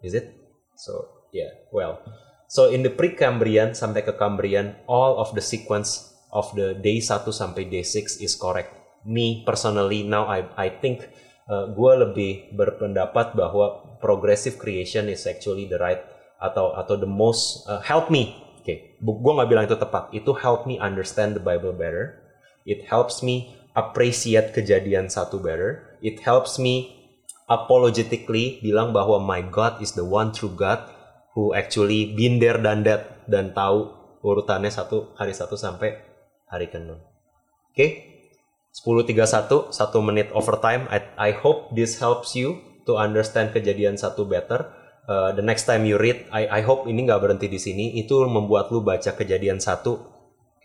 Is 0.00 0.16
it? 0.16 0.32
So 0.72 1.28
yeah, 1.36 1.52
well. 1.68 2.00
So 2.48 2.72
in 2.72 2.80
the 2.80 2.92
Precambrian 2.92 3.76
sampai 3.76 4.08
ke 4.08 4.16
Cambrian, 4.16 4.80
all 4.88 5.20
of 5.20 5.36
the 5.36 5.44
sequence 5.44 6.16
of 6.32 6.48
the 6.56 6.72
day 6.80 7.04
1 7.04 7.28
sampai 7.28 7.68
day 7.68 7.84
6 7.84 8.24
is 8.24 8.32
correct. 8.40 8.83
Me 9.04 9.44
personally 9.44 10.02
now 10.02 10.24
I 10.26 10.48
I 10.56 10.68
think 10.80 11.04
uh, 11.48 11.68
gue 11.72 11.92
lebih 12.08 12.32
berpendapat 12.56 13.36
bahwa 13.36 13.96
progressive 14.00 14.56
creation 14.56 15.08
is 15.12 15.28
actually 15.28 15.68
the 15.68 15.76
right 15.80 16.00
atau 16.40 16.76
atau 16.76 16.96
the 16.96 17.08
most 17.08 17.64
uh, 17.68 17.80
help 17.84 18.08
me. 18.08 18.36
Oke, 18.64 18.64
okay. 18.64 18.78
gue 19.00 19.32
nggak 19.36 19.48
bilang 19.48 19.64
itu 19.68 19.76
tepat. 19.76 20.08
Itu 20.16 20.32
help 20.36 20.64
me 20.64 20.80
understand 20.80 21.36
the 21.36 21.44
Bible 21.44 21.76
better. 21.76 22.24
It 22.64 22.88
helps 22.88 23.20
me 23.20 23.52
appreciate 23.76 24.56
kejadian 24.56 25.12
satu 25.12 25.36
better. 25.36 26.00
It 26.00 26.24
helps 26.24 26.56
me 26.56 26.96
apologetically 27.44 28.64
bilang 28.64 28.96
bahwa 28.96 29.20
my 29.20 29.44
God 29.44 29.84
is 29.84 29.92
the 29.92 30.04
one 30.04 30.32
true 30.32 30.52
God 30.52 30.80
who 31.36 31.52
actually 31.52 32.16
been 32.16 32.40
there 32.40 32.56
dan 32.56 32.88
that 32.88 33.28
dan 33.28 33.52
tahu 33.52 33.92
urutannya 34.24 34.72
satu 34.72 35.12
hari 35.20 35.36
satu 35.36 35.60
sampai 35.60 36.00
hari 36.48 36.72
ke-6. 36.72 36.88
Oke. 36.88 37.00
Okay? 37.74 38.13
10.31, 38.74 39.70
1 39.70 40.02
menit 40.02 40.34
overtime. 40.34 40.90
I, 40.90 40.98
I 41.14 41.30
hope 41.30 41.70
this 41.78 42.02
helps 42.02 42.34
you 42.34 42.58
to 42.90 42.98
understand 42.98 43.54
kejadian 43.54 43.94
satu 43.94 44.26
better. 44.26 44.66
Uh, 45.06 45.30
the 45.36 45.44
next 45.46 45.70
time 45.70 45.86
you 45.86 45.94
read, 45.94 46.26
I, 46.34 46.50
I 46.50 46.60
hope 46.66 46.90
ini 46.90 47.06
nggak 47.06 47.22
berhenti 47.22 47.46
di 47.46 47.62
sini. 47.62 47.94
Itu 47.94 48.26
membuat 48.26 48.74
lu 48.74 48.82
baca 48.82 49.14
kejadian 49.14 49.62
satu. 49.62 50.02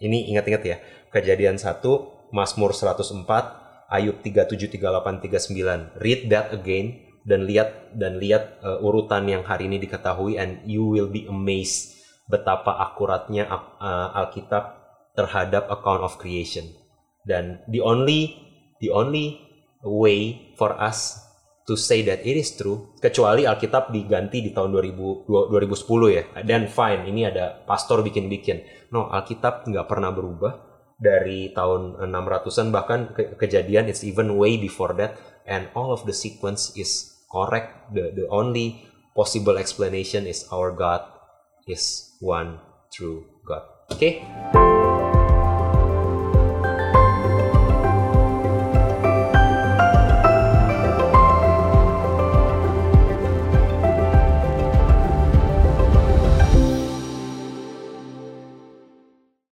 Ini 0.01 0.33
ingat-ingat 0.33 0.63
ya. 0.65 0.77
Kejadian 1.13 1.61
satu 1.61 2.09
Mazmur 2.33 2.73
104, 2.73 3.13
Ayub 3.93 4.17
37, 4.25 4.81
38, 4.81 5.21
39. 5.21 6.01
Read 6.01 6.21
that 6.33 6.49
again 6.49 7.05
dan 7.29 7.45
lihat 7.45 7.93
dan 7.93 8.17
lihat 8.17 8.57
uh, 8.65 8.81
urutan 8.81 9.29
yang 9.29 9.45
hari 9.45 9.69
ini 9.69 9.77
diketahui 9.77 10.39
and 10.39 10.65
you 10.65 10.81
will 10.81 11.11
be 11.11 11.29
amazed 11.29 11.99
betapa 12.25 12.73
akuratnya 12.89 13.45
uh, 13.49 14.17
Alkitab 14.17 14.77
terhadap 15.13 15.69
account 15.69 16.01
of 16.05 16.17
creation. 16.17 16.69
Dan 17.23 17.63
the 17.67 17.83
only 17.83 18.35
the 18.79 18.89
only 18.95 19.39
way 19.83 20.53
for 20.55 20.75
us 20.75 21.29
to 21.69 21.77
say 21.77 22.01
that 22.01 22.25
it 22.25 22.33
is 22.33 22.57
true 22.57 22.97
kecuali 22.97 23.45
Alkitab 23.45 23.93
diganti 23.93 24.41
di 24.41 24.49
tahun 24.49 24.73
2000, 24.73 25.29
2010 25.29 26.17
ya. 26.17 26.23
Dan 26.41 26.65
fine 26.65 27.05
ini 27.05 27.29
ada 27.29 27.61
pastor 27.61 28.01
bikin-bikin. 28.01 28.89
No 28.89 29.05
Alkitab 29.13 29.69
nggak 29.69 29.85
pernah 29.85 30.09
berubah 30.09 30.53
dari 30.97 31.53
tahun 31.53 32.01
600-an 32.01 32.67
bahkan 32.73 32.99
ke 33.13 33.37
kejadian 33.37 33.87
it's 33.87 34.01
even 34.03 34.35
way 34.35 34.59
before 34.59 34.91
that 34.97 35.15
and 35.47 35.69
all 35.77 35.93
of 35.93 36.03
the 36.09 36.15
sequence 36.15 36.73
is 36.73 37.21
correct. 37.29 37.93
The 37.93 38.17
the 38.17 38.25
only 38.33 38.89
possible 39.13 39.61
explanation 39.61 40.25
is 40.25 40.49
our 40.49 40.73
God 40.73 41.05
is 41.69 42.17
one 42.17 42.57
true 42.89 43.29
God. 43.45 43.63
Oke 43.93 43.97
okay? 44.01 44.13